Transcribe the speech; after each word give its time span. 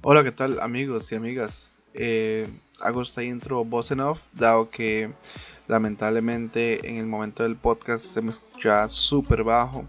Hola, 0.00 0.22
¿qué 0.22 0.30
tal 0.30 0.60
amigos 0.60 1.10
y 1.10 1.16
amigas? 1.16 1.70
Eh, 1.92 2.48
hago 2.80 3.02
esta 3.02 3.24
intro 3.24 3.64
voz 3.64 3.90
en 3.90 3.98
off, 3.98 4.22
dado 4.32 4.70
que 4.70 5.12
lamentablemente 5.66 6.88
en 6.88 6.98
el 6.98 7.06
momento 7.06 7.42
del 7.42 7.56
podcast 7.56 8.04
se 8.04 8.22
me 8.22 8.30
escucha 8.30 8.86
súper 8.86 9.42
bajo, 9.42 9.86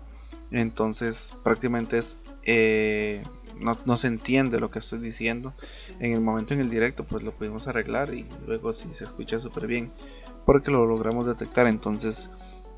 entonces 0.50 1.36
prácticamente 1.44 2.00
es, 2.00 2.18
eh, 2.42 3.24
no, 3.60 3.98
se 3.98 4.08
entiende 4.08 4.60
lo 4.60 4.72
que 4.72 4.80
estoy 4.80 4.98
diciendo. 4.98 5.54
En 6.00 6.12
el 6.14 6.22
momento 6.22 6.56
en 6.56 6.62
el 6.62 6.72
directo 6.72 7.04
pues 7.04 7.22
lo 7.22 7.32
pudimos 7.32 7.68
arreglar 7.68 8.12
y 8.16 8.26
luego 8.48 8.74
sí 8.74 8.92
se 8.92 9.04
escucha 9.04 9.38
súper 9.38 9.68
bien, 9.68 9.92
porque 10.44 10.72
lo 10.72 10.88
logramos 10.88 11.28
detectar, 11.28 11.68
entonces 11.68 12.32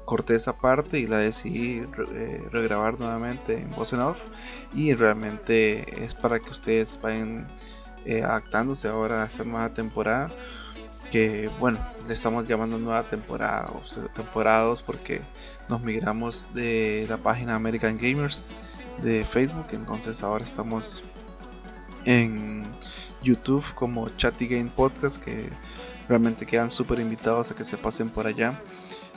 corté 0.06 0.36
esa 0.36 0.58
parte 0.58 1.00
y 1.00 1.08
la 1.08 1.18
decidí 1.18 1.84
eh, 2.14 2.44
regrabar 2.52 3.00
nuevamente 3.00 3.58
en 3.58 3.72
voz 3.72 3.94
en 3.94 4.02
off. 4.02 4.18
Y 4.74 4.94
realmente 4.94 6.04
es 6.04 6.16
para 6.16 6.40
que 6.40 6.50
ustedes 6.50 7.00
vayan 7.02 7.48
eh, 8.06 8.24
adaptándose 8.24 8.88
ahora 8.88 9.24
a 9.24 9.28
esta 9.28 9.44
nueva 9.44 9.74
temporada 9.74 10.32
que 11.12 11.50
bueno 11.60 11.78
le 12.08 12.14
estamos 12.14 12.48
llamando 12.48 12.80
nueva 12.80 13.04
temporada 13.04 13.70
o 13.70 13.82
temporada 14.10 14.64
2 14.64 14.82
porque 14.82 15.22
nos 15.68 15.82
migramos 15.82 16.48
de 16.54 17.06
la 17.10 17.18
página 17.18 17.56
American 17.56 17.98
Gamers 17.98 18.50
de 19.04 19.26
Facebook. 19.26 19.68
Entonces 19.74 20.24
ahora 20.24 20.46
estamos 20.46 21.04
en 22.06 22.64
YouTube 23.22 23.64
como 23.76 24.10
Chatty 24.10 24.48
Game 24.48 24.72
Podcast 24.76 25.24
que 25.24 25.50
realmente 26.08 26.46
quedan 26.46 26.70
súper 26.70 27.00
invitados 27.00 27.52
a 27.52 27.56
que 27.56 27.64
se 27.64 27.78
pasen 27.78 28.10
por 28.10 28.26
allá 28.26 28.60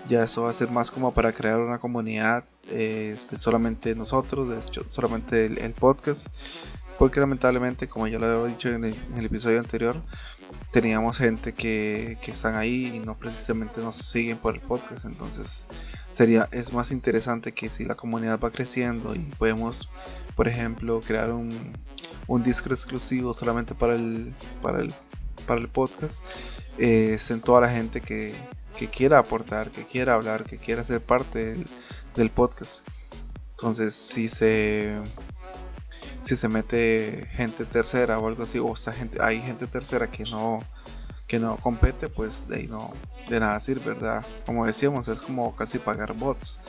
ya 0.09 0.23
eso 0.23 0.43
va 0.43 0.51
a 0.51 0.55
ser 0.55 0.71
más 0.71 0.91
como 0.91 1.13
para 1.13 1.33
crear 1.33 1.61
una 1.61 1.79
comunidad 1.79 2.45
este, 2.71 3.39
solamente 3.39 3.95
nosotros, 3.95 4.71
solamente 4.89 5.46
el, 5.46 5.73
podcast, 5.73 6.29
porque 6.99 7.21
lamentablemente, 7.21 7.88
como 7.88 8.07
ya 8.07 8.19
lo 8.19 8.27
había 8.27 8.55
dicho 8.55 8.69
en 8.71 8.85
el, 8.85 9.24
episodio 9.24 9.61
anterior, 9.61 9.96
teníamos 10.71 11.19
gente 11.19 11.52
que, 11.52 12.19
que, 12.23 12.30
están 12.30 12.55
ahí 12.55 12.93
y 12.95 13.01
no 13.01 13.16
precisamente 13.16 13.80
nos 13.80 13.96
siguen 13.96 14.38
por 14.38 14.55
el 14.55 14.61
podcast, 14.61 15.05
entonces 15.05 15.66
sería 16.11 16.49
es 16.52 16.73
más 16.73 16.91
interesante 16.91 17.52
que 17.52 17.68
si 17.68 17.85
la 17.85 17.96
comunidad 17.96 18.39
va 18.41 18.51
creciendo 18.51 19.15
y 19.15 19.18
podemos, 19.18 19.89
por 20.37 20.49
ejemplo, 20.49 21.01
crear 21.01 21.33
un, 21.33 21.51
un 22.27 22.43
disco 22.43 22.73
exclusivo 22.73 23.35
solamente 23.35 23.74
para 23.74 23.95
el, 23.95 24.35
para 24.63 24.80
el, 24.80 24.93
para 25.46 25.61
el 25.61 25.68
podcast, 25.68 26.24
eh, 26.79 27.18
en 27.29 27.41
toda 27.41 27.63
la 27.63 27.68
gente 27.68 28.01
que, 28.01 28.35
que 28.77 28.89
quiera 28.89 29.19
aportar, 29.19 29.71
que 29.71 29.87
quiera 29.87 30.15
hablar, 30.15 30.45
que 30.45 30.59
quiera 30.59 30.85
ser 30.85 31.01
parte 31.01 31.57
del, 32.15 32.30
podcast. 32.30 32.87
Entonces, 33.53 33.95
si 33.95 34.29
se 34.29 34.99
si 36.21 36.37
se 36.37 36.49
mete 36.49 37.29
gente 37.33 37.65
tercera 37.65 38.19
o 38.19 38.27
algo 38.27 38.45
así, 38.45 38.59
o 38.59 38.75
gente, 38.75 39.19
hay 39.21 39.43
gente 39.43 39.67
tercera 39.67 40.11
que 40.11 40.25
no 40.25 40.61
que 41.27 41.39
no 41.39 41.57
compete, 41.57 42.09
pues 42.09 42.49
de 42.49 42.57
ahí 42.57 42.67
no 42.67 42.93
de 43.29 43.41
nada 43.41 43.59
sirve, 43.61 43.95
¿verdad? 43.95 44.25
Como 44.45 44.67
decíamos, 44.67 45.09
es 45.09 45.19
como 45.19 45.55
casi 45.57 45.79
pagar 45.79 46.15
bots, 46.15 46.61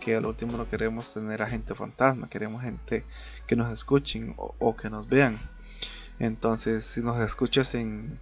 que 0.00 0.16
al 0.16 0.26
último 0.26 0.56
no 0.56 0.68
queremos 0.68 1.12
tener 1.12 1.42
a 1.42 1.46
gente 1.46 1.74
fantasma, 1.74 2.28
queremos 2.28 2.62
gente 2.62 3.04
que 3.46 3.54
nos 3.54 3.72
escuchen 3.72 4.34
o, 4.36 4.76
que 4.76 4.90
nos 4.90 5.08
vean. 5.08 5.38
Entonces, 6.18 6.84
si 6.84 7.00
nos 7.00 7.20
escuchas 7.20 7.74
en, 7.74 8.18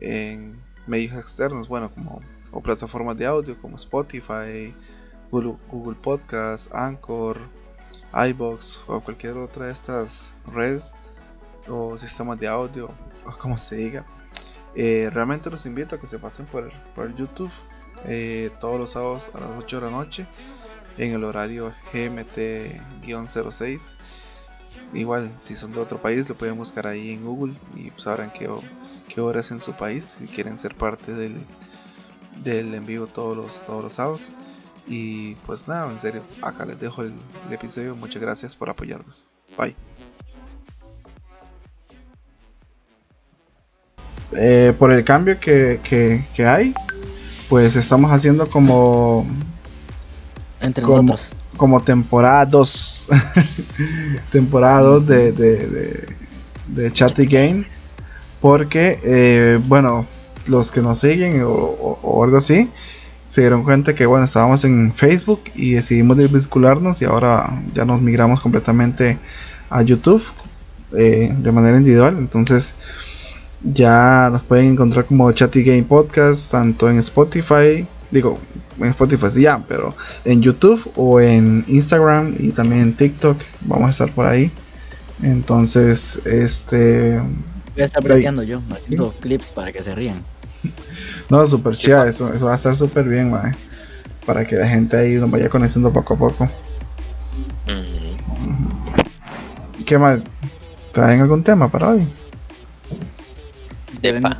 en 0.00 0.60
medios 0.86 1.16
externos, 1.16 1.68
bueno, 1.68 1.92
como 1.92 2.22
o 2.50 2.60
plataformas 2.60 3.16
de 3.16 3.26
audio 3.26 3.56
como 3.58 3.76
Spotify, 3.76 4.74
Google, 5.30 5.56
Google 5.70 5.96
Podcast, 6.00 6.74
Anchor, 6.74 7.38
iBox 8.12 8.80
o 8.86 9.00
cualquier 9.00 9.36
otra 9.36 9.66
de 9.66 9.72
estas 9.72 10.32
redes 10.46 10.94
o 11.68 11.98
sistemas 11.98 12.38
de 12.38 12.48
audio 12.48 12.88
o 13.26 13.32
como 13.32 13.58
se 13.58 13.76
diga. 13.76 14.06
Eh, 14.74 15.10
realmente 15.12 15.50
los 15.50 15.66
invito 15.66 15.96
a 15.96 16.00
que 16.00 16.06
se 16.06 16.18
pasen 16.18 16.46
por, 16.46 16.72
por 16.94 17.14
YouTube 17.14 17.50
eh, 18.04 18.50
todos 18.60 18.78
los 18.78 18.92
sábados 18.92 19.30
a 19.34 19.40
las 19.40 19.50
8 19.50 19.80
de 19.80 19.86
la 19.86 19.90
noche 19.90 20.26
en 20.98 21.14
el 21.14 21.24
horario 21.24 21.72
GMT-06. 21.92 23.96
Igual, 24.94 25.34
si 25.38 25.56
son 25.56 25.72
de 25.72 25.80
otro 25.80 26.00
país, 26.00 26.28
lo 26.28 26.36
pueden 26.36 26.56
buscar 26.56 26.86
ahí 26.86 27.10
en 27.12 27.24
Google 27.24 27.54
y 27.76 27.92
sabrán 27.96 28.32
qué, 28.32 28.48
qué 29.08 29.20
horas 29.20 29.50
en 29.50 29.60
su 29.60 29.72
país 29.74 30.16
si 30.18 30.26
quieren 30.26 30.58
ser 30.58 30.74
parte 30.74 31.12
del, 31.12 31.44
del 32.42 32.74
en 32.74 32.86
vivo 32.86 33.06
todos 33.06 33.36
los, 33.36 33.62
todos 33.64 33.84
los 33.84 33.92
sábados. 33.94 34.30
Y 34.86 35.34
pues 35.46 35.68
nada, 35.68 35.90
en 35.92 36.00
serio, 36.00 36.22
acá 36.40 36.64
les 36.64 36.80
dejo 36.80 37.02
el, 37.02 37.12
episodio. 37.50 37.94
Muchas 37.94 38.22
gracias 38.22 38.56
por 38.56 38.70
apoyarnos. 38.70 39.28
Bye. 39.56 39.76
Eh, 44.36 44.72
por 44.78 44.90
el 44.92 45.04
cambio 45.04 45.38
que, 45.40 45.80
que, 45.82 46.46
hay, 46.46 46.74
pues 47.48 47.76
estamos 47.76 48.10
haciendo 48.12 48.48
como. 48.48 49.26
Entre 50.60 50.82
como, 50.82 51.16
Como 51.56 51.82
temporada 51.82 52.46
2. 52.46 53.08
temporada 54.32 54.80
2 54.80 55.06
de, 55.06 55.32
de, 55.32 55.66
de, 55.66 56.16
de 56.66 56.92
Chatty 56.92 57.26
Game. 57.26 57.66
Porque, 58.40 59.00
eh, 59.02 59.60
bueno, 59.66 60.06
los 60.48 60.70
que 60.70 60.80
nos 60.80 61.00
siguen 61.00 61.42
o, 61.44 62.22
algo 62.24 62.38
así 62.38 62.68
se 63.26 63.42
dieron 63.42 63.62
cuenta 63.62 63.94
que 63.94 64.06
bueno 64.06 64.24
estábamos 64.24 64.64
en 64.64 64.92
Facebook 64.94 65.42
y 65.54 65.72
decidimos 65.72 66.16
desvincularnos 66.16 67.02
y 67.02 67.04
ahora 67.04 67.60
ya 67.74 67.84
nos 67.84 68.00
migramos 68.00 68.40
completamente 68.40 69.18
a 69.68 69.82
YouTube 69.82 70.22
eh, 70.96 71.34
de 71.36 71.52
manera 71.52 71.76
individual. 71.76 72.16
Entonces 72.18 72.74
ya 73.62 74.30
nos 74.32 74.42
pueden 74.42 74.72
encontrar 74.72 75.04
como 75.04 75.30
Chatty 75.30 75.62
Game 75.62 75.82
Podcast 75.82 76.50
tanto 76.50 76.88
en 76.88 76.98
Spotify 76.98 77.86
digo 78.10 78.38
en 78.78 78.86
Spotify 78.86 79.26
sí 79.30 79.42
ya 79.42 79.62
pero 79.66 79.94
en 80.24 80.40
YouTube 80.40 80.90
o 80.96 81.20
en 81.20 81.64
Instagram 81.68 82.34
y 82.38 82.50
también 82.50 82.82
en 82.82 82.94
TikTok. 82.94 83.38
Vamos 83.62 83.88
a 83.88 83.90
estar 83.90 84.12
por 84.12 84.26
ahí. 84.26 84.50
Entonces 85.22 86.22
este 86.24 87.20
voy 87.74 87.82
a 87.82 87.84
estar 87.84 88.02
breteando 88.02 88.42
yo 88.42 88.62
haciendo 88.70 89.12
clips 89.20 89.50
para 89.50 89.72
que 89.72 89.82
se 89.82 89.94
rían 89.94 90.22
no, 91.28 91.46
super 91.46 91.74
chida, 91.74 92.08
eso, 92.08 92.32
eso 92.32 92.46
va 92.46 92.52
a 92.52 92.56
estar 92.56 92.74
súper 92.74 93.04
bien, 93.04 93.30
mae. 93.30 93.54
Para 94.24 94.44
que 94.44 94.56
la 94.56 94.66
gente 94.66 94.96
ahí 94.96 95.14
nos 95.14 95.30
vaya 95.30 95.48
conociendo 95.48 95.92
poco 95.92 96.14
a 96.14 96.18
poco. 96.18 96.48
¿Qué 99.84 99.96
más? 99.96 100.20
¿Traen 100.92 101.22
algún 101.22 101.42
tema 101.42 101.68
para 101.68 101.88
hoy? 101.88 102.06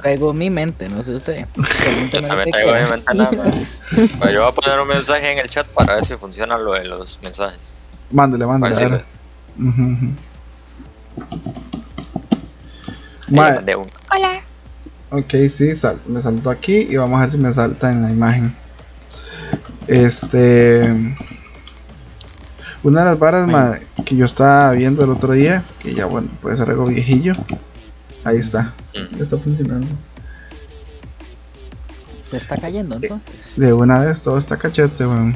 traigo 0.03 0.32
mi 0.32 0.50
mente, 0.50 0.88
no 0.88 1.03
sé 1.03 1.15
usted. 1.15 1.47
yo 2.12 2.21
también 2.21 2.50
traigo 2.50 2.72
mi 2.72 2.91
mente 2.91 3.15
nada 3.15 3.32
más. 3.32 3.75
Pues 4.19 4.32
yo 4.32 4.41
voy 4.41 4.49
a 4.49 4.53
poner 4.53 4.78
un 4.81 4.88
mensaje 4.88 5.32
en 5.32 5.38
el 5.38 5.49
chat 5.49 5.66
para 5.69 5.97
ver 5.97 6.05
si 6.05 6.15
funciona 6.16 6.59
lo 6.59 6.72
de 6.75 6.84
los 6.84 7.19
mensajes. 7.22 7.72
Mándele, 8.10 8.47
mándele. 8.47 8.76
A 8.76 8.88
ver. 8.88 9.05
Hola. 14.10 14.43
Ok, 15.10 15.34
sí, 15.48 15.70
me 16.06 16.20
saltó 16.20 16.50
aquí 16.50 16.86
y 16.91 16.96
vamos 16.96 17.19
a 17.19 17.22
ver 17.22 17.30
si 17.30 17.38
me 17.38 17.50
salta 17.52 17.91
en 17.91 18.02
la 18.02 18.10
imagen. 18.10 18.54
Este. 19.86 21.16
Una 22.82 23.00
de 23.00 23.06
las 23.06 23.19
varas 23.19 23.80
que 24.04 24.16
yo 24.16 24.26
estaba 24.26 24.72
viendo 24.72 25.02
el 25.02 25.10
otro 25.10 25.32
día, 25.32 25.64
que 25.78 25.94
ya 25.94 26.04
bueno, 26.04 26.28
puede 26.42 26.58
ser 26.58 26.69
algo 26.69 26.84
viejillo. 26.86 27.32
Ahí 28.22 28.36
está. 28.36 28.74
Ya 28.94 29.24
está 29.24 29.38
funcionando. 29.38 29.86
Se 32.30 32.36
está 32.36 32.58
cayendo 32.58 32.96
entonces. 32.96 33.54
De 33.56 33.72
una 33.72 34.00
vez 34.00 34.20
todo 34.20 34.36
está 34.36 34.58
cachete, 34.58 35.06
weón. 35.06 35.34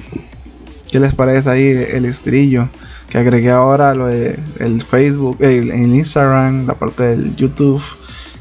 ¿Qué 0.90 1.00
les 1.00 1.14
parece 1.14 1.48
ahí 1.48 1.64
el 1.64 2.04
estrillo? 2.04 2.68
Que 3.08 3.16
agregué 3.16 3.50
ahora 3.50 3.94
lo 3.94 4.08
de 4.08 4.38
el 4.58 4.82
Facebook, 4.82 5.38
el, 5.40 5.70
el 5.70 5.94
Instagram, 5.94 6.66
la 6.66 6.74
parte 6.74 7.04
del 7.04 7.34
YouTube 7.36 7.82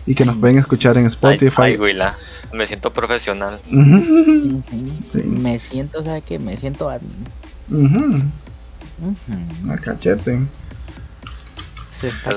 y 0.06 0.16
que 0.16 0.26
nos 0.26 0.38
pueden 0.38 0.58
escuchar 0.58 0.98
en 0.98 1.06
Spotify. 1.06 1.62
Ay, 1.62 1.78
me 2.54 2.66
siento 2.68 2.92
profesional. 2.92 3.60
Me 3.70 5.60
siento, 5.60 6.04
¿sabes 6.04 6.24
qué? 6.24 6.40
Me 6.40 6.58
siento... 6.58 6.90
A... 6.90 7.00
cachete. 9.82 10.40
Se 11.92 12.08
está 12.10 12.34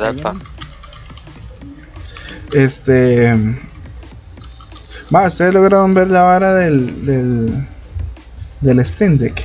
Este... 2.53 3.35
Va, 5.15 5.27
ustedes 5.27 5.53
lograron 5.53 5.95
ver 5.95 6.11
la 6.11 6.23
vara 6.23 6.55
del... 6.55 7.05
del... 7.07 7.67
del 8.61 8.85
Steam 8.85 9.19
Deck. 9.19 9.43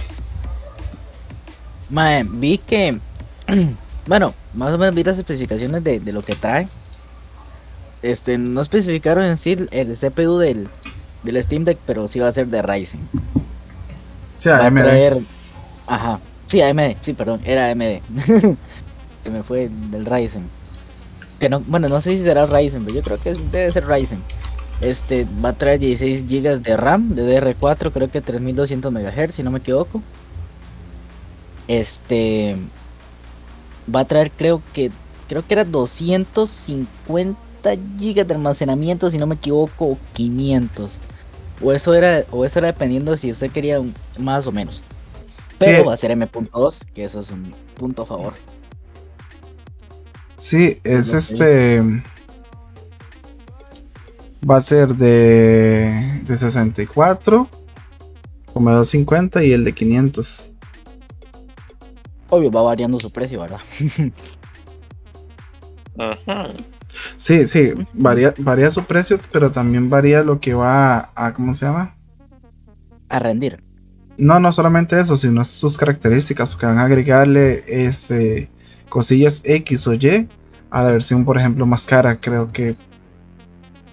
vi 2.26 2.58
que... 2.58 3.00
bueno, 4.08 4.34
más 4.54 4.74
o 4.74 4.78
menos 4.78 4.94
vi 4.94 5.04
las 5.04 5.18
especificaciones 5.18 5.84
de, 5.84 6.00
de 6.00 6.14
lo 6.14 6.22
que 6.22 6.36
trae 6.36 6.68
este, 8.02 8.38
no 8.38 8.62
especificaron 8.62 9.26
en 9.26 9.38
sí 9.38 9.58
el 9.72 9.94
CPU 9.98 10.38
del, 10.38 10.74
del 11.22 11.44
Steam 11.44 11.66
Deck, 11.66 11.82
pero 11.86 12.08
sí 12.08 12.20
va 12.20 12.30
a 12.30 12.34
ser 12.34 12.48
de 12.48 12.62
Ryzen. 12.62 13.12
Sí, 14.38 14.50
AMD. 14.50 15.28
Ajá. 15.86 16.24
Sí, 16.48 16.62
AMD, 16.62 16.98
sí, 17.02 17.14
perdón, 17.14 17.42
era 17.44 17.70
AMD. 17.72 18.04
Se 19.24 19.30
me 19.32 19.44
fue 19.44 19.70
del 19.70 20.06
Ryzen. 20.06 20.54
que 21.40 21.50
no, 21.50 21.62
bueno, 21.62 21.90
no 21.90 22.02
sé 22.02 22.18
si 22.18 22.24
será 22.24 22.46
Ryzen, 22.46 22.86
pero 22.86 22.96
yo 22.98 23.04
creo 23.04 23.20
que 23.20 23.36
debe 23.36 23.72
ser 23.72 23.88
Ryzen. 23.88 24.28
Este 24.80 25.26
va 25.26 25.50
a 25.50 25.58
traer 25.58 25.80
16 25.80 26.26
GB 26.26 26.62
de 26.62 26.78
RAM, 26.78 27.16
de 27.16 27.24
DR4, 27.26 27.92
creo 27.94 28.10
que 28.10 28.22
3200 28.22 28.92
MHz, 28.94 29.36
si 29.36 29.44
no 29.44 29.52
me 29.52 29.60
equivoco. 29.60 30.06
Este 31.68 32.72
va 33.94 34.02
a 34.02 34.08
traer 34.08 34.32
creo 34.36 34.64
que 34.72 34.94
creo 35.28 35.46
que 35.46 35.54
era 35.54 35.66
250 35.66 37.49
GB 37.64 38.26
de 38.26 38.34
almacenamiento, 38.34 39.12
si 39.12 39.18
no 39.18 39.28
me 39.28 39.36
equivoco, 39.36 39.86
o 39.86 39.98
500. 40.14 41.00
O 41.62 41.74
eso 41.74 41.94
era 41.94 42.24
o 42.32 42.46
eso 42.46 42.60
era 42.60 42.68
dependiendo 42.68 43.18
si 43.18 43.32
usted 43.32 43.52
quería 43.52 43.82
más 44.18 44.48
o 44.48 44.52
menos. 44.52 44.84
Pero 45.58 45.86
va 45.86 45.94
a 45.94 45.98
ser 45.98 46.12
M.2, 46.12 46.86
que 46.94 47.04
eso 47.04 47.20
es 47.20 47.32
un 47.32 47.54
punto 47.76 48.04
a 48.04 48.06
favor. 48.06 48.34
Sí, 50.38 50.80
es 50.86 51.14
este. 51.14 51.82
Va 54.50 54.56
a 54.56 54.62
ser 54.62 54.96
de, 54.96 56.22
de 56.24 56.38
64, 56.38 57.46
como 58.54 58.72
250 58.72 59.44
y 59.44 59.52
el 59.52 59.66
de 59.66 59.74
500. 59.74 60.52
Obvio, 62.30 62.50
va 62.52 62.62
variando 62.62 62.98
su 63.02 63.12
precio, 63.12 63.42
¿verdad? 63.42 63.60
Sí, 67.16 67.46
sí, 67.46 67.74
varía, 67.94 68.34
varía 68.38 68.72
su 68.72 68.84
precio, 68.84 69.20
pero 69.32 69.52
también 69.52 69.90
varía 69.90 70.24
lo 70.24 70.40
que 70.40 70.54
va 70.54 71.12
a, 71.16 71.34
¿cómo 71.34 71.54
se 71.54 71.66
llama? 71.66 71.96
A 73.10 73.20
rendir. 73.20 73.64
No, 74.18 74.40
no 74.40 74.52
solamente 74.52 75.00
eso, 75.00 75.16
sino 75.16 75.46
sus 75.46 75.78
características, 75.78 76.50
porque 76.50 76.66
van 76.66 76.78
a 76.78 76.84
agregarle 76.84 77.64
este 77.68 78.50
cosillas 78.90 79.42
X 79.46 79.88
o 79.88 79.94
Y 79.94 80.28
a 80.70 80.84
la 80.84 80.92
versión, 80.92 81.24
por 81.24 81.38
ejemplo, 81.38 81.66
más 81.66 81.86
cara. 81.86 82.20
Creo 82.20 82.52
que. 82.52 82.76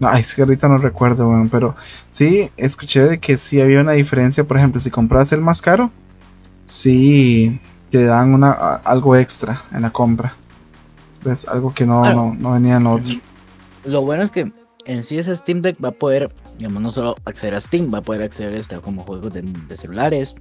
No, 0.01 0.13
es 0.13 0.35
que 0.35 0.43
ahorita 0.43 0.69
no 0.69 0.79
recuerdo, 0.79 1.31
pero 1.51 1.75
sí 2.11 2.51
escuché 2.57 3.03
de 3.03 3.19
que 3.19 3.39
sí 3.39 3.61
había 3.61 3.81
una 3.81 3.93
diferencia. 3.93 4.45
Por 4.45 4.59
ejemplo, 4.59 4.81
si 4.81 4.91
compras 4.91 5.33
el 5.33 5.41
más 5.41 5.63
caro, 5.63 5.91
sí 6.65 7.61
te 7.91 8.05
dan 8.05 8.35
una, 8.35 8.51
algo 8.53 9.17
extra 9.17 9.63
en 9.73 9.83
la 9.83 9.91
compra. 9.91 10.35
Es 11.27 11.47
algo 11.49 11.75
que 11.75 11.87
no, 11.87 12.35
no, 12.35 12.53
venía 12.53 12.77
en 12.77 12.87
otro. 12.87 13.15
Lo 13.85 14.03
bueno 14.03 14.23
es 14.23 14.31
que 14.31 14.53
en 14.85 15.03
sí 15.03 15.19
ese 15.19 15.35
Steam 15.37 15.61
Deck 15.61 15.77
va 15.85 15.89
a 15.89 15.93
poder, 15.93 16.29
digamos, 16.59 16.83
no 16.83 16.93
solo 16.93 17.17
acceder 17.25 17.55
a 17.55 17.61
Steam, 17.61 17.93
va 17.93 17.99
a 17.99 18.03
poder 18.03 18.23
acceder 18.23 18.55
este, 18.55 18.79
como 18.81 19.05
juegos 19.05 19.33
de, 19.33 19.43
de 19.43 19.77
celulares, 19.77 20.37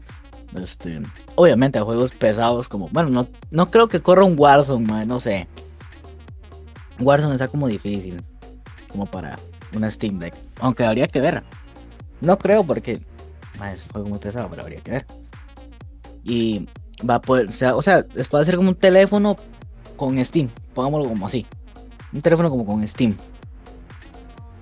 este, 0.55 1.01
obviamente 1.35 1.79
a 1.79 1.83
juegos 1.83 2.11
pesados 2.11 2.69
como, 2.69 2.87
bueno, 2.89 3.09
no, 3.09 3.27
no 3.51 3.71
creo 3.71 3.87
que 3.87 4.01
corra 4.01 4.23
un 4.23 4.37
Warzone, 4.37 5.05
no 5.05 5.19
sé. 5.19 5.47
Warzone 6.99 7.33
está 7.33 7.47
como 7.47 7.67
difícil, 7.67 8.21
como 8.87 9.05
para 9.05 9.37
una 9.75 9.89
Steam 9.89 10.19
Deck, 10.19 10.33
aunque 10.59 10.85
habría 10.85 11.07
que 11.07 11.19
ver. 11.19 11.43
No 12.21 12.37
creo 12.37 12.63
porque 12.63 13.01
es 13.71 13.83
un 13.85 13.89
juego 13.91 14.07
muy 14.09 14.19
pesado, 14.19 14.49
pero 14.49 14.61
habría 14.61 14.81
que 14.81 14.91
ver. 14.91 15.05
Y 16.23 16.67
va 17.07 17.15
a 17.15 17.21
poder, 17.21 17.49
o 17.49 17.51
sea, 17.51 17.75
o 17.75 17.81
sea, 17.81 18.03
puede 18.29 18.45
ser 18.45 18.55
como 18.55 18.69
un 18.69 18.75
teléfono 18.75 19.35
con 19.95 20.23
Steam, 20.23 20.49
pongámoslo 20.73 21.09
como 21.09 21.25
así. 21.25 21.45
Un 22.13 22.21
teléfono 22.21 22.49
como 22.49 22.65
con 22.65 22.85
Steam. 22.87 23.15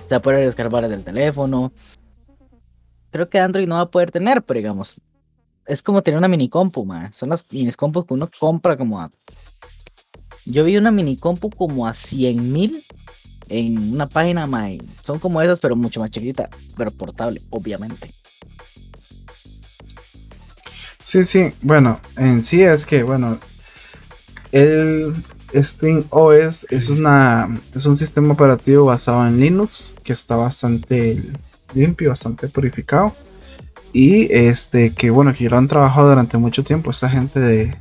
Se 0.08 0.10
va 0.10 0.18
a 0.18 0.22
poder 0.22 0.46
descargar 0.46 0.88
del 0.88 1.04
teléfono. 1.04 1.72
Creo 3.12 3.30
que 3.30 3.40
Android 3.40 3.68
no 3.68 3.76
va 3.76 3.82
a 3.82 3.92
poder 3.92 4.12
tener, 4.12 4.44
pero 4.44 4.58
digamos, 4.58 5.02
es 5.66 5.84
como 5.84 6.02
tener 6.02 6.18
una 6.18 6.28
mini 6.28 6.50
compu, 6.50 6.86
man. 6.86 7.14
Son 7.14 7.30
las 7.30 7.46
mini 7.52 7.72
compus 7.72 8.06
que 8.06 8.14
uno 8.14 8.30
compra 8.40 8.76
como 8.76 9.00
a. 9.00 9.12
Yo 10.46 10.64
vi 10.64 10.78
una 10.78 10.92
mini 10.92 11.16
compu 11.16 11.50
como 11.50 11.88
a 11.88 11.94
100 11.94 12.52
mil 12.52 12.84
en 13.50 13.94
una 13.94 14.08
página, 14.08 14.48
man. 14.48 14.80
Son 15.04 15.20
como 15.20 15.42
esas, 15.42 15.60
pero 15.60 15.76
mucho 15.76 16.00
más 16.00 16.10
chiquita, 16.10 16.50
pero 16.76 16.92
portable, 16.92 17.42
obviamente. 17.50 18.14
Sí, 21.00 21.26
sí, 21.26 21.52
bueno, 21.62 22.00
en 22.16 22.42
sí 22.42 22.64
es 22.64 22.86
que, 22.86 23.04
bueno, 23.04 23.38
el 24.54 25.14
Steam 25.56 26.06
OS 26.12 26.66
es, 26.70 26.90
una, 26.90 27.60
es 27.76 27.86
un 27.86 27.98
sistema 27.98 28.34
operativo 28.34 28.86
basado 28.86 29.28
en 29.28 29.40
Linux 29.40 29.96
que 30.04 30.14
está 30.14 30.36
bastante 30.36 31.22
limpio, 31.74 32.10
bastante 32.10 32.48
purificado 32.48 33.14
y 33.92 34.32
este, 34.32 34.94
que 34.94 35.10
bueno, 35.10 35.34
que 35.34 35.50
lo 35.50 35.58
han 35.58 35.68
trabajado 35.68 36.10
durante 36.10 36.38
mucho 36.38 36.64
tiempo 36.64 36.92
esta 36.92 37.10
gente 37.10 37.40
de, 37.40 37.76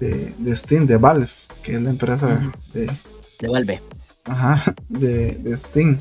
de, 0.00 0.56
Steam, 0.56 0.86
de 0.86 0.96
Valve, 0.96 1.28
que 1.62 1.74
es 1.74 1.82
la 1.82 1.90
empresa 1.90 2.52
de, 2.72 2.90
de 3.40 3.48
Valve. 3.48 3.82
Ajá, 4.24 4.74
de, 4.88 5.56
Steam. 5.56 5.98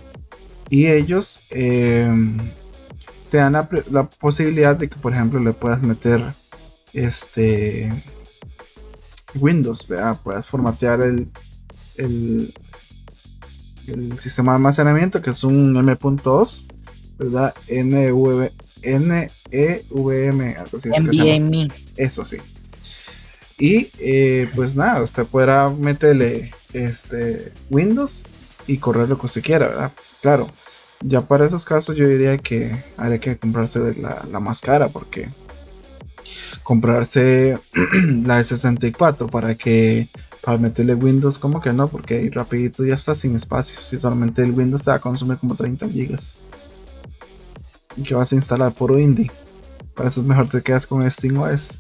Y 0.69 0.88
ellos 0.88 1.42
em, 1.50 2.38
te 3.31 3.38
dan 3.38 3.54
la, 3.54 4.10
posibilidad 4.19 4.75
de 4.75 4.88
que, 4.88 4.98
por 4.98 5.13
ejemplo, 5.13 5.40
le 5.40 5.54
puedas 5.54 5.81
meter 5.81 6.24
este 6.94 7.92
Windows, 9.40 9.88
¿verdad? 9.88 10.20
puedas 10.24 10.48
formatear 10.48 11.02
el, 11.02 11.28
el, 11.98 12.54
el 13.88 14.18
sistema 14.20 14.54
de 14.54 14.56
almacenamiento, 14.58 15.22
que 15.22 15.32
es 15.32 15.44
un 15.44 15.76
M.2, 15.76 16.66
¿verdad? 17.18 17.54
NV, 17.70 18.52
NEVM, 18.84 20.58
algo 20.58 20.78
así. 20.78 20.90
NVMe. 20.90 21.70
Eso 21.98 22.26
sí. 22.26 22.38
Y 23.58 23.90
eh, 24.00 24.50
pues 24.54 24.76
nada, 24.76 25.02
usted 25.02 25.26
podrá 25.26 25.70
meterle 25.70 26.52
este 26.74 27.54
Windows 27.70 28.24
y 28.68 28.78
correr 28.78 29.08
lo 29.08 29.18
que 29.18 29.28
usted 29.28 29.42
quiera, 29.44 29.68
¿verdad? 29.68 29.92
Claro, 30.22 30.50
ya 31.02 31.22
para 31.22 31.46
esos 31.46 31.64
casos 31.64 31.96
yo 31.96 32.08
diría 32.08 32.38
que 32.38 32.84
habría 32.98 33.20
que 33.20 33.38
comprarse 33.38 33.80
la, 34.02 34.26
la 34.30 34.40
más 34.40 34.62
cara 34.62 34.90
porque 34.90 35.30
comprarse 36.64 37.58
la 38.24 38.38
de 38.38 38.44
64 38.44 39.28
para 39.28 39.56
que 39.56 40.08
para 40.42 40.58
meterle 40.60 40.94
Windows 40.94 41.40
como 41.40 41.60
que 41.60 41.74
no 41.74 41.88
porque 41.88 42.16
ahí 42.16 42.30
rapidito 42.30 42.86
ya 42.86 42.94
está 42.94 43.16
sin 43.16 43.36
espacio 43.36 43.82
si 43.82 44.00
solamente 44.00 44.44
el 44.44 44.52
Windows 44.52 44.84
te 44.84 44.92
va 44.92 44.98
a 44.98 45.00
consumir 45.00 45.38
como 45.38 45.56
30 45.56 45.90
gigas 45.90 46.38
y 47.98 48.04
que 48.04 48.16
vas 48.16 48.32
a 48.32 48.36
instalar 48.36 48.74
por 48.74 49.00
indie. 49.00 49.32
Para 49.96 50.10
eso 50.10 50.22
es 50.22 50.28
mejor 50.28 50.50
te 50.50 50.62
quedas 50.62 50.86
con 50.86 51.10
SteamOS. 51.10 51.80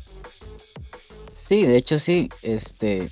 Sí, 1.47 1.63
de 1.63 1.77
hecho 1.77 1.99
sí, 1.99 2.29
este 2.41 3.11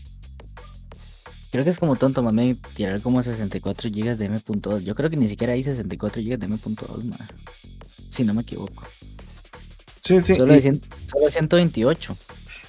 creo 1.52 1.64
que 1.64 1.70
es 1.70 1.78
como 1.78 1.96
tonto 1.98 2.24
mami 2.24 2.56
tirar 2.74 3.00
como 3.02 3.22
64 3.22 3.90
GB 3.92 4.18
de 4.18 4.26
M.2. 4.26 4.80
Yo 4.80 4.96
creo 4.96 5.10
que 5.10 5.18
ni 5.18 5.28
siquiera 5.28 5.54
hay 5.54 5.64
64 5.64 6.22
GB 6.24 6.40
de 6.40 6.46
M.2, 6.48 7.16
si 8.10 8.24
no 8.24 8.34
me 8.34 8.42
equivoco. 8.42 8.84
Sí, 10.04 10.20
sí. 10.22 10.36
Solo, 10.36 11.30
128. 11.30 12.16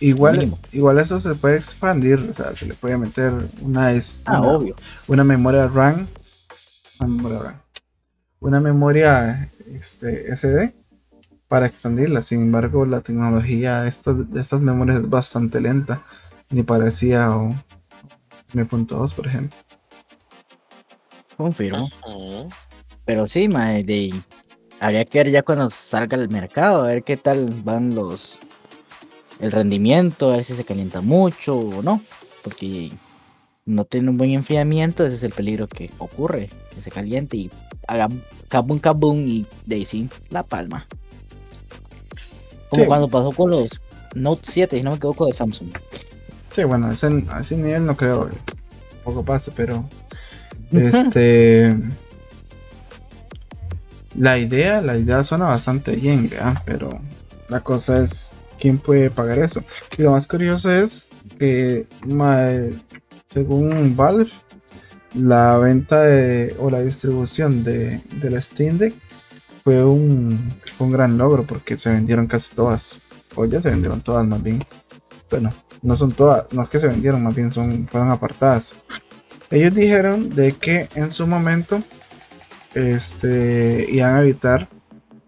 Igual, 0.00 0.56
igual 0.72 0.98
eso 0.98 1.18
se 1.18 1.34
puede 1.34 1.56
expandir, 1.56 2.18
o 2.30 2.32
sea, 2.32 2.54
se 2.54 2.66
le 2.66 2.74
puede 2.74 2.96
meter 2.96 3.32
una, 3.60 3.88
ah, 3.88 4.40
una, 4.40 4.42
obvio. 4.42 4.76
una 5.06 5.24
memoria 5.24 5.66
RAM, 5.66 6.06
una 7.00 7.08
memoria 7.08 7.38
RAM, 7.38 7.60
una 8.40 8.60
memoria 8.60 9.50
este, 9.72 10.34
SD 10.34 10.74
para 11.48 11.66
expandirla. 11.66 12.22
Sin 12.22 12.42
embargo, 12.42 12.84
la 12.86 13.00
tecnología 13.00 13.82
de 13.82 13.88
estas, 13.88 14.30
de 14.30 14.40
estas 14.40 14.60
memorias 14.60 15.00
es 15.00 15.08
bastante 15.08 15.60
lenta. 15.60 16.04
Ni 16.50 16.62
parecía 16.62 17.34
o 17.36 17.50
M.2, 18.52 19.14
por 19.14 19.26
ejemplo. 19.26 19.56
Confirmo. 21.36 21.88
Pero 23.04 23.26
sí, 23.26 23.48
de, 23.48 24.14
habría 24.84 25.06
que 25.06 25.18
ver 25.18 25.30
ya 25.30 25.42
cuando 25.42 25.70
salga 25.70 26.16
al 26.18 26.28
mercado, 26.28 26.84
a 26.84 26.88
ver 26.88 27.02
qué 27.04 27.16
tal 27.16 27.48
van 27.64 27.94
los 27.94 28.38
el 29.40 29.50
rendimiento, 29.50 30.30
a 30.30 30.36
ver 30.36 30.44
si 30.44 30.54
se 30.54 30.64
calienta 30.64 31.00
mucho 31.00 31.58
o 31.58 31.82
no. 31.82 32.02
Porque 32.42 32.92
no 33.64 33.86
tiene 33.86 34.10
un 34.10 34.18
buen 34.18 34.32
enfriamiento, 34.32 35.06
ese 35.06 35.16
es 35.16 35.22
el 35.22 35.32
peligro 35.32 35.66
que 35.68 35.90
ocurre, 35.96 36.50
que 36.74 36.82
se 36.82 36.90
caliente 36.90 37.38
y 37.38 37.50
haga 37.88 38.10
Kabum 38.48 38.78
Kabum 38.78 39.26
y 39.26 39.46
Daisy 39.64 40.10
La 40.28 40.42
Palma. 40.42 40.86
Como 42.68 42.84
cuando 42.84 43.08
pasó 43.08 43.32
con 43.32 43.50
los 43.50 43.80
Note 44.14 44.42
7, 44.44 44.76
si 44.76 44.82
no 44.82 44.90
me 44.90 44.96
equivoco, 44.96 45.26
de 45.26 45.32
Samsung. 45.32 45.70
Sí, 46.50 46.64
bueno, 46.64 46.92
ese, 46.92 47.24
a 47.30 47.40
ese 47.40 47.56
nivel 47.56 47.86
no 47.86 47.96
creo 47.96 48.28
que 48.28 48.36
poco 49.02 49.24
pase, 49.24 49.50
pero 49.56 49.88
este 50.72 51.74
la 54.16 54.38
idea, 54.38 54.80
la 54.80 54.96
idea 54.96 55.24
suena 55.24 55.46
bastante 55.46 55.96
bien, 55.96 56.30
pero 56.64 57.00
la 57.48 57.60
cosa 57.60 58.00
es 58.02 58.32
quién 58.58 58.78
puede 58.78 59.10
pagar 59.10 59.38
eso. 59.38 59.62
Y 59.96 60.02
lo 60.02 60.12
más 60.12 60.26
curioso 60.26 60.70
es 60.70 61.08
que 61.38 61.86
según 63.28 63.96
Valve 63.96 64.30
la 65.14 65.58
venta 65.58 66.02
de, 66.02 66.56
o 66.58 66.70
la 66.70 66.80
distribución 66.80 67.62
de, 67.62 68.00
de 68.20 68.30
la 68.30 68.40
Steam 68.40 68.78
Deck 68.78 68.94
fue 69.62 69.84
un, 69.84 70.52
un 70.78 70.90
gran 70.90 71.16
logro 71.16 71.44
porque 71.44 71.76
se 71.76 71.90
vendieron 71.90 72.26
casi 72.26 72.54
todas. 72.54 73.00
O 73.36 73.46
ya 73.46 73.60
se 73.60 73.70
vendieron 73.70 74.00
todas 74.00 74.26
más 74.26 74.42
bien. 74.42 74.64
Bueno, 75.30 75.50
no 75.82 75.96
son 75.96 76.12
todas, 76.12 76.52
no 76.52 76.62
es 76.62 76.68
que 76.68 76.78
se 76.78 76.88
vendieron, 76.88 77.22
más 77.22 77.34
bien 77.34 77.50
son, 77.50 77.88
fueron 77.88 78.10
apartadas. 78.10 78.74
Ellos 79.50 79.74
dijeron 79.74 80.30
de 80.30 80.52
que 80.52 80.88
en 80.94 81.10
su 81.10 81.26
momento 81.26 81.82
este, 82.74 83.86
iban 83.90 84.16
a 84.16 84.20
evitar 84.22 84.68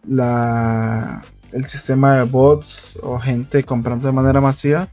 la, 0.06 1.22
el 1.52 1.64
sistema 1.64 2.16
de 2.16 2.24
bots 2.24 2.98
o 3.02 3.18
gente 3.18 3.64
comprando 3.64 4.06
de 4.06 4.12
manera 4.12 4.40
masiva 4.40 4.88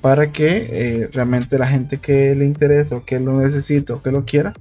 para 0.00 0.30
que 0.32 0.68
eh, 0.70 1.10
realmente 1.12 1.58
la 1.58 1.66
gente 1.66 1.98
que 1.98 2.34
le 2.34 2.44
interese 2.44 2.94
o 2.94 3.04
que 3.04 3.18
lo 3.18 3.38
necesite 3.38 3.92
o 3.92 4.02
que 4.02 4.12
lo 4.12 4.24
quiera, 4.24 4.54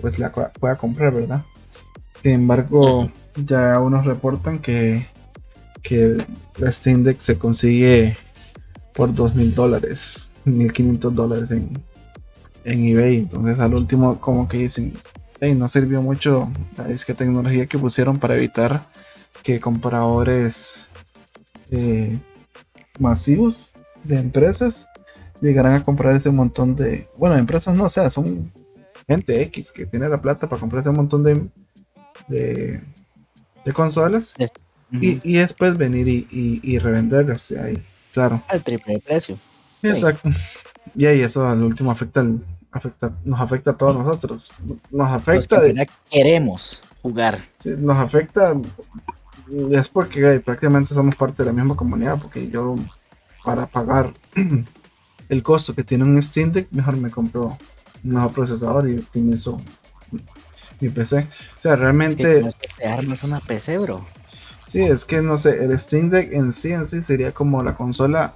pues 0.00 0.18
la 0.18 0.32
pueda 0.32 0.76
comprar, 0.76 1.12
¿verdad? 1.12 1.42
Sin 2.22 2.32
embargo, 2.32 3.10
ya 3.34 3.78
unos 3.80 4.04
reportan 4.04 4.58
que, 4.58 5.06
que 5.82 6.22
la 6.58 6.72
Steam 6.72 7.04
Deck 7.04 7.20
se 7.20 7.38
consigue 7.38 8.16
por 8.94 9.14
dos 9.14 9.34
mil 9.34 9.54
dólares, 9.54 10.30
1500 10.44 11.14
dólares 11.14 11.50
en, 11.52 11.82
en 12.64 12.84
eBay. 12.84 13.16
Entonces, 13.18 13.60
al 13.60 13.74
último, 13.74 14.20
como 14.20 14.48
que 14.48 14.58
dicen, 14.58 14.92
hey, 15.40 15.54
no 15.54 15.68
sirvió 15.68 16.02
mucho 16.02 16.50
la 16.76 16.86
que 16.86 17.14
tecnología 17.14 17.66
que 17.66 17.78
pusieron 17.78 18.18
para 18.18 18.36
evitar 18.36 18.86
que 19.42 19.60
compradores 19.60 20.88
eh, 21.70 22.18
masivos 22.98 23.72
de 24.04 24.18
empresas 24.18 24.88
llegarán 25.40 25.74
a 25.74 25.84
comprar 25.84 26.14
ese 26.14 26.30
montón 26.30 26.74
de. 26.76 27.08
Bueno, 27.16 27.36
empresas 27.36 27.74
no, 27.74 27.84
o 27.84 27.88
sea, 27.88 28.10
son 28.10 28.52
gente 29.06 29.40
X 29.42 29.72
que 29.72 29.86
tiene 29.86 30.08
la 30.08 30.20
plata 30.20 30.48
para 30.48 30.60
comprar 30.60 30.82
ese 30.82 30.90
montón 30.90 31.22
de, 31.22 31.46
de, 32.28 32.82
consolas 33.72 34.34
y, 34.90 35.20
y, 35.22 35.36
después 35.36 35.76
venir 35.76 36.08
y, 36.08 36.26
y, 36.62 36.78
revenderlas 36.78 37.50
ahí, 37.52 37.82
claro. 38.12 38.42
Al 38.48 38.62
triple 38.62 38.98
precio. 38.98 39.38
Exacto. 39.82 40.30
Y 40.94 41.06
ahí 41.06 41.20
eso 41.20 41.46
al 41.46 41.62
último 41.62 41.90
afecta, 41.90 42.26
afecta 42.78 43.12
nos 43.24 43.40
afecta 43.40 43.70
a 43.72 43.76
todos 43.76 43.96
nosotros. 43.96 44.50
Nos 44.90 45.12
afecta. 45.12 45.60
queremos 46.10 46.82
jugar. 47.02 47.42
nos 47.78 47.96
afecta. 47.96 48.54
Es 49.70 49.88
porque 49.88 50.40
prácticamente 50.40 50.94
somos 50.94 51.16
parte 51.16 51.42
de 51.42 51.46
la 51.46 51.52
misma 51.52 51.74
comunidad, 51.74 52.18
porque 52.20 52.48
yo 52.50 52.76
para 53.44 53.66
pagar 53.66 54.12
el 55.28 55.42
costo 55.42 55.74
que 55.74 55.84
tiene 55.84 56.04
un 56.04 56.22
Steam 56.22 56.52
Deck, 56.52 56.68
mejor 56.70 56.96
me 56.96 57.10
compro 57.10 57.56
un 58.04 58.12
nuevo 58.12 58.30
procesador 58.30 58.88
y 58.88 58.98
optimizo 58.98 59.60
mi 60.80 60.88
PC. 60.88 61.18
O 61.18 61.60
sea, 61.60 61.76
realmente. 61.76 62.40
Es 62.40 62.54
que 62.54 62.86
armas 62.86 63.24
una 63.24 63.40
PC, 63.40 63.78
bro. 63.78 64.04
Sí, 64.66 64.82
es 64.82 65.04
que 65.04 65.22
no 65.22 65.38
sé, 65.38 65.64
el 65.64 65.78
Steam 65.78 66.10
Deck 66.10 66.32
en 66.32 66.52
sí 66.52 66.72
en 66.72 66.86
sí 66.86 67.02
sería 67.02 67.32
como 67.32 67.62
la 67.62 67.74
consola 67.74 68.34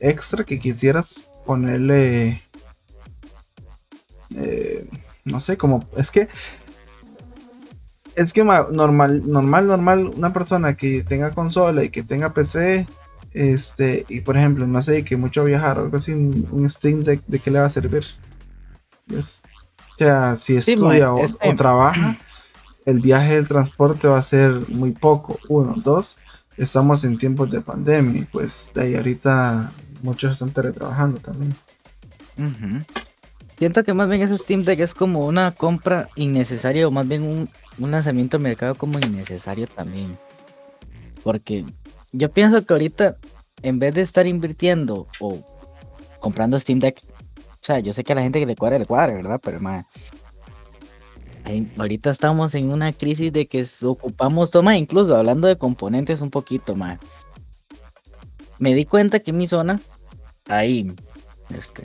extra 0.00 0.44
que 0.44 0.58
quisieras 0.58 1.28
ponerle. 1.46 2.42
Eh, 4.36 4.86
no 5.24 5.40
sé, 5.40 5.56
como. 5.56 5.86
Es 5.96 6.10
que. 6.10 6.28
Es 8.16 8.32
que 8.32 8.44
normal, 8.44 9.22
normal, 9.26 9.66
normal, 9.66 10.12
una 10.16 10.32
persona 10.32 10.76
que 10.76 11.02
tenga 11.02 11.32
consola 11.32 11.82
y 11.82 11.90
que 11.90 12.04
tenga 12.04 12.32
PC, 12.32 12.86
este, 13.32 14.06
y 14.08 14.20
por 14.20 14.36
ejemplo, 14.36 14.68
no 14.68 14.80
sé, 14.82 15.04
que 15.04 15.16
mucho 15.16 15.42
viajar 15.42 15.80
o 15.80 15.82
algo 15.82 15.96
así, 15.96 16.12
un 16.12 16.70
Steam 16.70 17.02
Deck, 17.02 17.22
¿de 17.26 17.40
qué 17.40 17.50
le 17.50 17.58
va 17.58 17.66
a 17.66 17.70
servir? 17.70 18.04
O 19.10 19.98
sea, 19.98 20.36
si 20.36 20.56
estudia 20.56 21.12
o, 21.12 21.20
trabaja, 21.56 22.16
el 22.86 23.00
viaje 23.00 23.34
del 23.34 23.48
transporte 23.48 24.08
va 24.08 24.18
a 24.18 24.22
ser 24.22 24.68
muy 24.68 24.92
poco. 24.92 25.38
Uno, 25.48 25.74
dos, 25.76 26.16
estamos 26.56 27.04
en 27.04 27.18
tiempos 27.18 27.50
de 27.50 27.60
pandemia 27.60 28.28
pues 28.30 28.70
de 28.74 28.82
ahí 28.82 28.94
ahorita 28.94 29.72
muchos 30.02 30.32
están 30.32 30.50
teletrabajando 30.50 31.20
también. 31.20 31.54
Siento 33.58 33.84
que 33.84 33.94
más 33.94 34.08
bien 34.08 34.22
ese 34.22 34.36
Steam 34.36 34.64
Deck 34.64 34.80
es 34.80 34.94
como 34.94 35.26
una 35.26 35.52
compra 35.52 36.08
innecesaria 36.16 36.88
o 36.88 36.90
más 36.90 37.06
bien 37.06 37.22
un, 37.22 37.48
un 37.78 37.90
lanzamiento 37.90 38.36
al 38.36 38.42
mercado 38.42 38.74
como 38.74 38.98
innecesario 38.98 39.66
también. 39.66 40.18
Porque 41.22 41.64
yo 42.12 42.30
pienso 42.32 42.64
que 42.64 42.72
ahorita, 42.72 43.16
en 43.62 43.78
vez 43.78 43.94
de 43.94 44.02
estar 44.02 44.26
invirtiendo 44.26 45.06
o 45.20 45.38
comprando 46.20 46.58
Steam 46.58 46.80
Deck, 46.80 47.02
o 47.38 47.66
sea, 47.66 47.78
yo 47.78 47.92
sé 47.92 48.04
que 48.04 48.12
a 48.12 48.16
la 48.16 48.22
gente 48.22 48.40
que 48.40 48.46
le 48.46 48.56
cuadra, 48.56 48.78
le 48.78 48.86
cuadra, 48.86 49.14
¿verdad? 49.14 49.40
Pero, 49.42 49.60
más 49.60 49.86
ahorita 51.76 52.10
estamos 52.10 52.54
en 52.54 52.72
una 52.72 52.92
crisis 52.92 53.32
de 53.32 53.46
que 53.46 53.64
ocupamos, 53.82 54.50
toma, 54.50 54.76
incluso 54.76 55.16
hablando 55.16 55.48
de 55.48 55.58
componentes 55.58 56.20
un 56.20 56.30
poquito, 56.30 56.74
más. 56.74 56.98
Me 58.58 58.74
di 58.74 58.84
cuenta 58.84 59.20
que 59.20 59.30
en 59.30 59.36
mi 59.36 59.46
zona, 59.46 59.80
ahí, 60.46 60.92
este, 61.50 61.82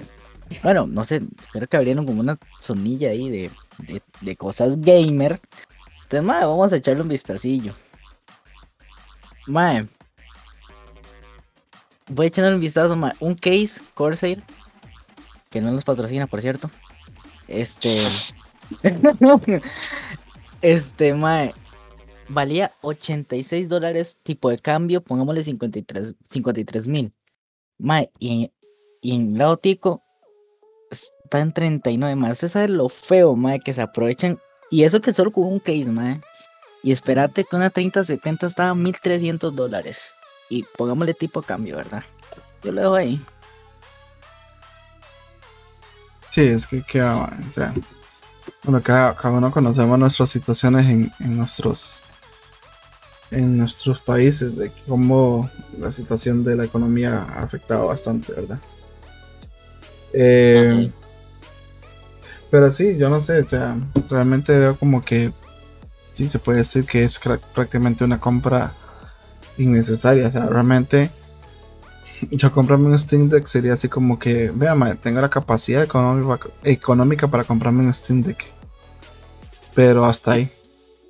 bueno, 0.63 0.87
no 0.87 1.03
sé, 1.03 1.21
creo 1.51 1.67
que 1.67 1.77
abrieron 1.77 2.05
como 2.05 2.21
una 2.21 2.37
sonilla 2.59 3.09
ahí 3.09 3.29
de, 3.29 3.51
de, 4.21 4.35
cosas 4.35 4.79
gamer. 4.81 5.39
Entonces, 6.03 6.23
madre, 6.23 6.45
vamos 6.47 6.73
a 6.73 6.77
echarle 6.77 7.01
un 7.01 7.09
vistacillo. 7.09 7.73
Madre, 9.47 9.87
voy 12.07 12.25
a 12.25 12.27
echarle 12.27 12.55
un 12.55 12.61
vistazo, 12.61 12.95
madre. 12.95 13.17
Un 13.19 13.35
case 13.35 13.81
Corsair 13.93 14.43
que 15.49 15.61
no 15.61 15.71
nos 15.71 15.83
patrocina, 15.83 16.27
por 16.27 16.41
cierto. 16.41 16.69
Este. 17.47 17.97
este, 20.61 21.13
mae. 21.13 21.53
Valía 22.31 22.71
86 22.81 23.67
dólares 23.69 24.17
tipo 24.21 24.51
de 24.51 24.59
cambio, 24.59 25.01
pongámosle 25.01 25.43
53 25.43 26.87
mil. 26.87 27.11
Mae, 27.79 28.11
y 28.19 28.51
en, 29.01 29.37
lado 29.37 29.57
tico 29.57 30.03
está 31.29 31.39
en 31.39 31.51
39, 31.51 32.15
mae. 32.15 32.31
Usted 32.31 32.47
sabe 32.47 32.67
lo 32.69 32.89
feo, 32.89 33.35
mae, 33.35 33.59
que 33.59 33.73
se 33.73 33.81
aprovechan. 33.81 34.39
Y 34.71 34.83
eso 34.83 34.99
que 34.99 35.13
solo 35.13 35.31
con 35.31 35.45
un 35.45 35.59
case, 35.59 35.91
mae. 35.91 36.21
Y 36.81 36.91
espérate 36.91 37.43
que 37.43 37.55
una 37.55 37.69
3070 37.69 38.47
estaba 38.47 38.73
1300 38.73 39.55
dólares. 39.55 40.15
Y 40.49 40.63
pongámosle 40.75 41.13
tipo 41.13 41.43
cambio, 41.43 41.77
¿verdad? 41.77 42.03
Yo 42.63 42.71
lo 42.71 42.81
dejo 42.81 42.95
ahí. 42.95 43.21
Sí, 46.31 46.41
es 46.41 46.65
que 46.67 46.81
queda, 46.83 47.37
o 47.49 47.53
sea, 47.53 47.73
bueno, 48.63 48.81
cada, 48.81 49.15
uno 49.29 49.51
conocemos 49.51 49.97
nuestras 49.97 50.29
situaciones 50.29 50.85
en, 50.87 51.11
nuestros 51.37 52.01
en 53.31 53.57
nuestros 53.57 53.99
países, 53.99 54.55
de 54.55 54.71
cómo 54.87 55.49
la 55.79 55.91
situación 55.91 56.43
de 56.43 56.55
la 56.55 56.65
economía 56.65 57.23
ha 57.23 57.43
afectado 57.43 57.87
bastante, 57.87 58.33
¿verdad? 58.33 58.59
Eh, 60.13 60.91
pero 62.51 62.69
sí, 62.69 62.97
yo 62.97 63.09
no 63.09 63.19
sé, 63.19 63.39
o 63.39 63.47
sea, 63.47 63.77
realmente 64.09 64.57
veo 64.57 64.77
como 64.77 65.01
que 65.01 65.31
sí 66.13 66.27
se 66.27 66.39
puede 66.39 66.59
decir 66.59 66.85
que 66.85 67.03
es 67.03 67.19
prácticamente 67.53 68.03
una 68.03 68.19
compra 68.19 68.73
innecesaria, 69.57 70.27
o 70.27 70.31
sea, 70.31 70.45
realmente 70.47 71.11
yo 72.31 72.51
comprarme 72.51 72.87
un 72.87 72.99
Steam 72.99 73.29
Deck 73.29 73.47
sería 73.47 73.73
así 73.73 73.87
como 73.87 74.19
que, 74.19 74.51
vea, 74.53 74.75
tengo 75.01 75.21
la 75.21 75.29
capacidad 75.29 75.87
económica, 76.63 77.27
para 77.27 77.43
comprarme 77.43 77.85
un 77.85 77.93
Steam 77.93 78.21
Deck. 78.21 78.45
Pero 79.73 80.05
hasta 80.05 80.33
ahí. 80.33 80.51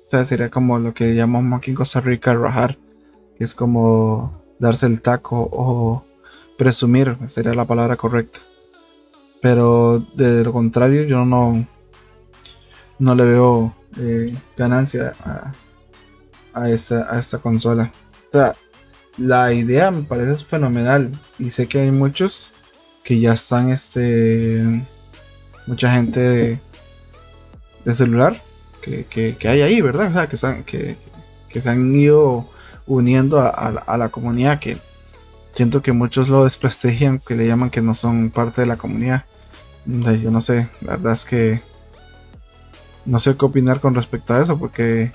O 0.06 0.10
sea, 0.10 0.24
sería 0.24 0.50
como 0.50 0.78
lo 0.78 0.94
que 0.94 1.14
llamamos 1.14 1.58
aquí 1.58 1.70
en 1.70 1.76
Costa 1.76 2.00
Rica 2.00 2.34
rajar. 2.34 2.76
Que 3.36 3.44
es 3.44 3.54
como 3.54 4.40
darse 4.58 4.86
el 4.86 5.00
taco 5.00 5.48
o 5.50 6.04
presumir, 6.58 7.16
sería 7.28 7.54
la 7.54 7.64
palabra 7.64 7.96
correcta. 7.96 8.40
Pero 9.42 10.04
de 10.14 10.44
lo 10.44 10.52
contrario, 10.52 11.04
yo 11.04 11.24
no, 11.24 11.66
no 12.98 13.14
le 13.14 13.24
veo 13.24 13.74
eh, 13.98 14.34
ganancia 14.56 15.14
a, 15.24 15.52
a, 16.52 16.70
esta, 16.70 17.12
a 17.14 17.18
esta 17.18 17.38
consola. 17.38 17.90
O 18.28 18.32
sea, 18.32 18.54
la 19.16 19.52
idea 19.52 19.90
me 19.90 20.02
parece 20.02 20.44
fenomenal 20.44 21.10
y 21.38 21.50
sé 21.50 21.66
que 21.66 21.80
hay 21.80 21.90
muchos 21.90 22.50
que 23.02 23.18
ya 23.18 23.32
están 23.32 23.70
este 23.70 24.86
mucha 25.66 25.92
gente 25.92 26.20
de, 27.84 27.94
celular 27.94 28.40
que, 28.82 29.36
hay 29.44 29.62
ahí, 29.62 29.80
¿verdad? 29.80 30.08
O 30.08 30.12
sea, 30.12 30.28
que, 30.28 30.36
se 30.36 30.64
que, 30.64 30.96
que 31.48 31.60
se 31.60 31.68
han 31.68 31.94
ido 31.94 32.48
uniendo 32.86 33.40
a, 33.40 33.96
la 33.96 34.08
comunidad 34.08 34.58
que 34.58 34.78
siento 35.52 35.82
que 35.82 35.92
muchos 35.92 36.28
lo 36.28 36.44
desprestigian, 36.44 37.18
que 37.18 37.34
le 37.34 37.46
llaman 37.46 37.70
que 37.70 37.82
no 37.82 37.94
son 37.94 38.30
parte 38.30 38.60
de 38.60 38.66
la 38.66 38.76
comunidad. 38.76 39.24
Yo 39.86 40.30
no 40.30 40.40
sé, 40.40 40.68
la 40.82 40.96
verdad 40.96 41.14
es 41.14 41.24
que 41.24 41.62
no 43.06 43.18
sé 43.18 43.36
qué 43.36 43.44
opinar 43.44 43.80
con 43.80 43.94
respecto 43.94 44.34
a 44.34 44.42
eso 44.42 44.58
porque... 44.58 45.12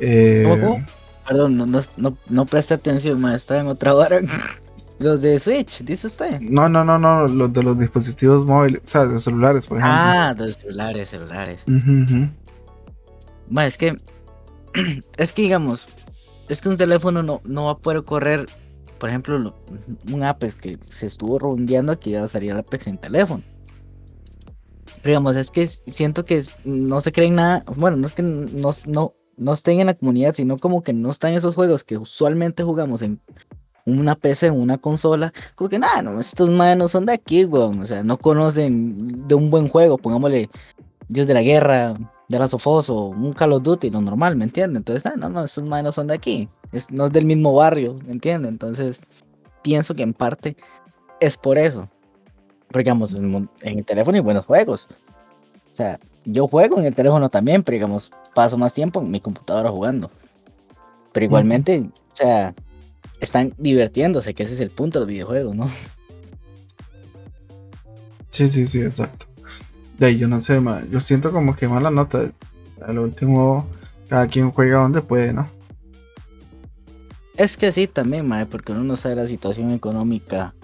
Eh, 0.00 0.44
Perdón, 1.26 1.56
no, 1.56 1.64
no, 1.64 2.18
no, 2.28 2.46
preste 2.46 2.74
atención, 2.74 3.20
más 3.20 3.36
está 3.36 3.58
en 3.58 3.66
otra 3.66 3.94
hora. 3.94 4.20
Los 4.98 5.22
de 5.22 5.38
Switch, 5.40 5.82
dice 5.82 6.06
usted. 6.06 6.40
No, 6.40 6.68
no, 6.68 6.84
no, 6.84 6.98
no, 6.98 7.26
los 7.26 7.52
de 7.52 7.64
los 7.64 7.76
dispositivos 7.76 8.46
móviles, 8.46 8.80
o 8.84 8.86
sea, 8.86 9.06
de 9.06 9.14
los 9.14 9.24
celulares, 9.24 9.66
por 9.66 9.78
ejemplo. 9.78 9.98
Ah, 10.00 10.34
de 10.34 10.46
los 10.46 10.54
celulares, 10.54 11.08
celulares. 11.08 11.64
es 13.56 13.78
que, 13.78 13.96
es 15.16 15.32
que 15.32 15.42
digamos, 15.42 15.88
es 16.48 16.60
que 16.60 16.68
un 16.68 16.76
teléfono 16.76 17.24
no, 17.24 17.40
no 17.44 17.64
va 17.64 17.70
a 17.72 17.78
poder 17.78 18.04
correr, 18.04 18.46
por 18.98 19.08
ejemplo, 19.08 19.54
un 20.12 20.22
Apex 20.22 20.54
que 20.54 20.78
se 20.80 21.06
estuvo 21.06 21.38
rondeando 21.38 21.92
aquí 21.92 22.10
iba 22.10 22.22
a 22.22 22.28
salir 22.28 22.52
Apex 22.52 22.86
en 22.86 22.98
teléfono. 22.98 23.42
Pero 25.02 25.20
digamos, 25.20 25.36
es 25.36 25.50
que 25.50 25.66
siento 25.66 26.24
que 26.24 26.42
no 26.64 27.00
se 27.00 27.12
creen 27.12 27.34
nada. 27.34 27.64
Bueno, 27.76 27.96
no 27.96 28.06
es 28.06 28.12
que 28.14 28.22
no, 28.22 28.70
no, 28.86 29.14
no 29.36 29.52
estén 29.52 29.80
en 29.80 29.86
la 29.86 29.94
comunidad, 29.94 30.34
sino 30.34 30.56
como 30.56 30.82
que 30.82 30.92
no 30.92 31.10
están 31.10 31.34
esos 31.34 31.54
juegos 31.54 31.84
que 31.84 31.98
usualmente 31.98 32.62
jugamos 32.62 33.02
en 33.02 33.20
una 33.84 34.14
PC, 34.14 34.46
en 34.46 34.60
una 34.60 34.78
consola. 34.78 35.32
Como 35.56 35.68
que 35.68 35.78
nada, 35.78 36.02
no, 36.02 36.18
estos 36.18 36.48
manos 36.48 36.92
son 36.92 37.06
de 37.06 37.12
aquí, 37.12 37.44
weón. 37.44 37.80
O 37.80 37.86
sea, 37.86 38.02
no 38.02 38.16
conocen 38.16 39.28
de 39.28 39.34
un 39.34 39.50
buen 39.50 39.68
juego. 39.68 39.98
Pongámosle 39.98 40.48
Dios 41.08 41.26
de 41.26 41.34
la 41.34 41.42
Guerra, 41.42 41.94
de 42.28 42.38
la 42.38 42.48
Sofos 42.48 42.90
o 42.90 43.06
un 43.06 43.32
Call 43.32 43.52
of 43.52 43.62
Duty, 43.62 43.90
lo 43.90 44.00
normal, 44.00 44.36
¿me 44.36 44.44
entienden? 44.44 44.78
Entonces, 44.78 45.12
no, 45.16 45.28
no, 45.28 45.44
estos 45.44 45.64
manos 45.64 45.94
son 45.94 46.06
de 46.06 46.14
aquí. 46.14 46.48
Es, 46.72 46.90
no 46.90 47.06
es 47.06 47.12
del 47.12 47.26
mismo 47.26 47.54
barrio, 47.54 47.96
¿me 48.06 48.12
entienden? 48.12 48.52
Entonces, 48.52 49.00
pienso 49.62 49.94
que 49.94 50.02
en 50.02 50.14
parte 50.14 50.56
es 51.20 51.36
por 51.36 51.58
eso. 51.58 51.88
Porque, 52.68 52.84
digamos, 52.84 53.14
en, 53.14 53.48
el 53.62 53.84
teléfono 53.84 54.16
hay 54.16 54.22
buenos 54.22 54.46
juegos. 54.46 54.88
O 55.72 55.76
sea, 55.76 56.00
yo 56.24 56.48
juego 56.48 56.78
en 56.78 56.86
el 56.86 56.94
teléfono 56.94 57.28
también, 57.28 57.62
pero 57.62 57.74
digamos, 57.76 58.10
paso 58.34 58.56
más 58.56 58.74
tiempo 58.74 59.00
en 59.00 59.10
mi 59.10 59.20
computadora 59.20 59.70
jugando. 59.70 60.10
Pero 61.12 61.26
igualmente, 61.26 61.80
o 61.80 62.16
sea, 62.16 62.54
están 63.20 63.54
divirtiéndose, 63.58 64.34
que 64.34 64.42
ese 64.44 64.54
es 64.54 64.60
el 64.60 64.70
punto 64.70 64.98
de 64.98 65.04
los 65.04 65.08
videojuegos, 65.08 65.54
¿no? 65.54 65.68
Sí, 68.30 68.48
sí, 68.48 68.66
sí, 68.66 68.80
exacto. 68.80 69.26
De 69.98 70.06
ahí 70.06 70.18
yo 70.18 70.28
no 70.28 70.40
sé, 70.40 70.60
yo 70.90 71.00
siento 71.00 71.32
como 71.32 71.54
que 71.56 71.68
mala 71.68 71.90
nota. 71.90 72.30
Al 72.84 72.98
último, 72.98 73.66
cada 74.08 74.26
quien 74.26 74.50
juega 74.50 74.82
donde 74.82 75.00
puede, 75.00 75.32
¿no? 75.32 75.46
Es 77.36 77.56
que 77.56 77.72
sí, 77.72 77.86
también, 77.86 78.28
porque 78.50 78.72
uno 78.72 78.84
no 78.84 78.96
sabe 78.96 79.16
la 79.16 79.26
situación 79.26 79.72
económica 79.72 80.54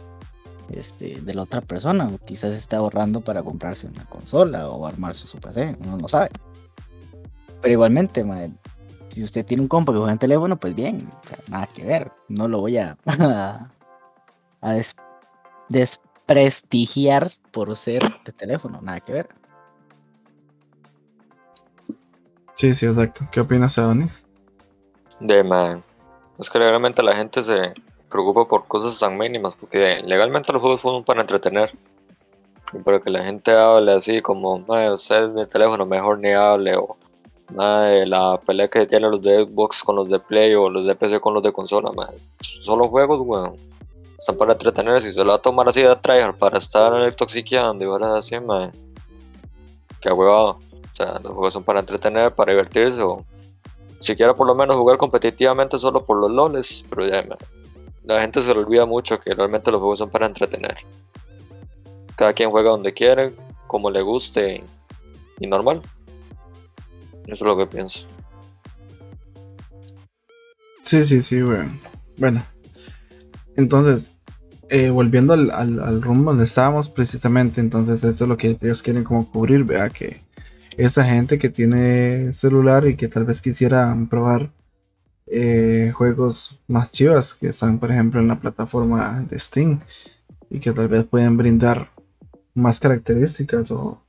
este, 0.71 1.21
de 1.21 1.35
la 1.35 1.43
otra 1.43 1.61
persona. 1.61 2.11
Quizás 2.25 2.55
está 2.55 2.77
ahorrando 2.77 3.21
para 3.23 3.43
comprarse 3.43 3.87
una 3.87 4.05
consola 4.05 4.69
o 4.69 4.87
armarse 4.87 5.27
su 5.27 5.39
PC, 5.39 5.77
uno 5.81 5.97
no 5.97 6.09
sabe. 6.09 6.31
Pero 7.61 7.73
igualmente, 7.73 8.25
si 9.09 9.23
usted 9.23 9.45
tiene 9.45 9.63
un 9.63 9.69
compa 9.69 9.93
que 9.93 9.99
juega 9.99 10.13
en 10.13 10.19
teléfono, 10.19 10.59
pues 10.59 10.75
bien, 10.75 11.09
nada 11.49 11.67
que 11.67 11.85
ver. 11.85 12.13
No 12.29 12.47
lo 12.49 12.61
voy 12.61 12.79
a, 12.79 12.97
a 14.63 14.77
desprestigiar 16.35 17.33
por 17.51 17.77
ser 17.77 18.03
de 18.25 18.33
teléfono, 18.33 18.81
nada 18.81 19.01
que 19.01 19.13
ver. 19.13 19.29
Sí, 22.55 22.75
sí, 22.75 22.87
exacto. 22.87 23.25
¿Qué 23.33 23.41
opinas, 23.41 23.79
Adonis? 23.79 24.27
De 25.19 25.43
man. 25.43 25.83
Es 26.39 26.49
que 26.49 26.59
realmente 26.59 27.03
la 27.03 27.17
gente 27.17 27.43
se 27.43 27.75
preocupa 28.11 28.45
por 28.45 28.67
cosas 28.67 28.99
tan 28.99 29.17
mínimas, 29.17 29.55
porque 29.55 30.03
legalmente 30.05 30.53
los 30.53 30.61
juegos 30.61 30.81
fueron 30.81 31.05
para 31.05 31.23
entretener. 31.23 31.71
Y 32.73 32.79
para 32.79 33.01
que 33.01 33.11
la 33.11 33.25
gente 33.25 33.53
hable 33.53 33.93
así 33.93 34.23
como, 34.23 34.55
usted 34.55 35.25
es 35.25 35.35
de 35.35 35.47
teléfono, 35.47 35.87
mejor 35.87 36.21
ni 36.21 36.33
hable, 36.33 36.77
o 36.77 36.97
nada 37.53 37.87
de 37.87 38.07
la 38.07 38.39
pelea 38.39 38.69
que 38.69 38.87
tienen 38.87 39.11
los 39.11 39.23
de 39.23 39.45
Xbox 39.45 39.83
con 39.83 39.97
los 39.97 40.09
de 40.09 40.21
Play 40.21 40.55
o 40.55 40.69
los 40.69 40.87
de 40.87 40.95
PC 40.95 41.21
con 41.21 41.35
los 41.35 41.43
de 41.43 41.53
consola, 41.53 41.91
man. 41.93 42.11
Solo 42.41 42.89
juegos, 42.89 43.21
weón. 43.23 43.55
Están 44.21 44.37
para 44.37 44.53
entretenerse 44.53 45.09
y 45.09 45.13
se 45.13 45.25
lo 45.25 45.31
va 45.31 45.37
a 45.37 45.39
tomar 45.39 45.67
así 45.67 45.81
de 45.81 45.97
tryhard 45.97 46.37
para 46.37 46.59
estar 46.59 47.11
toxiqueando 47.15 47.83
y 47.83 47.89
ahora 47.89 48.19
así, 48.19 48.39
man. 48.39 48.71
Que 49.99 50.13
huevado. 50.13 50.59
O 50.59 50.59
sea, 50.93 51.19
los 51.21 51.33
juegos 51.33 51.55
son 51.55 51.65
para 51.65 51.81
entretener, 51.81 52.35
para 52.35 52.53
divertirse 52.53 53.01
o 53.01 53.25
siquiera 53.99 54.35
por 54.35 54.47
lo 54.47 54.55
menos 54.55 54.77
jugar 54.77 54.99
competitivamente 54.99 55.79
solo 55.79 56.05
por 56.05 56.19
los 56.19 56.31
loles, 56.31 56.85
pero 56.91 57.07
ya. 57.09 57.25
La 58.05 58.21
gente 58.21 58.43
se 58.43 58.53
le 58.53 58.61
olvida 58.61 58.85
mucho 58.85 59.19
que 59.19 59.35
realmente 59.35 59.71
los 59.73 59.81
juegos 59.81 60.01
son 60.01 60.11
para 60.11 60.27
entretener. 60.27 60.77
Cada 62.15 62.35
quien 62.35 62.51
juega 62.51 62.73
donde 62.73 62.93
quiere, 62.93 63.33
como 63.67 63.91
le 63.91 64.03
guste 64.03 64.63
y 65.39 65.47
normal. 65.47 65.81
Eso 67.25 67.33
es 67.33 67.41
lo 67.41 67.57
que 67.57 67.67
pienso. 67.67 68.07
Sí, 70.83 71.07
sí, 71.07 71.23
sí, 71.23 71.41
bueno. 71.41 71.71
Bueno. 72.19 72.43
Entonces, 73.57 74.11
eh, 74.69 74.91
volviendo 74.91 75.33
al, 75.35 75.51
al, 75.51 76.03
rumbo 76.03 76.31
donde 76.31 76.45
estábamos 76.45 76.89
precisamente, 76.89 77.61
entonces 77.61 78.05
eso 78.05 78.25
es 78.25 78.29
lo 78.29 78.37
que 78.37 78.57
ellos 78.61 78.83
quieren 78.83 79.05
como 79.05 79.31
cubrir, 79.31 79.65
vea 79.65 79.91
que 79.91 80.19
esa 80.77 81.05
gente 81.05 81.39
que 81.39 81.49
tiene 81.51 82.33
celular 82.33 82.87
y 82.87 82.97
que 82.97 83.09
tal 83.09 83.25
vez 83.25 83.41
quisiera 83.41 83.97
probar 84.09 84.51
eh, 85.27 85.93
juegos 85.95 86.61
más 86.69 86.91
chivas 86.91 87.35
que 87.35 87.49
están 87.49 87.79
por 87.79 87.91
ejemplo 87.93 88.21
en 88.21 88.29
la 88.29 88.41
plataforma 88.41 89.25
de 89.29 89.39
Steam 89.39 89.81
y 90.49 90.61
que 90.61 90.73
tal 90.73 90.89
vez 90.89 91.05
pueden 91.05 91.37
brindar 91.37 91.91
más 92.55 92.81
características 92.81 93.71
o 93.71 94.03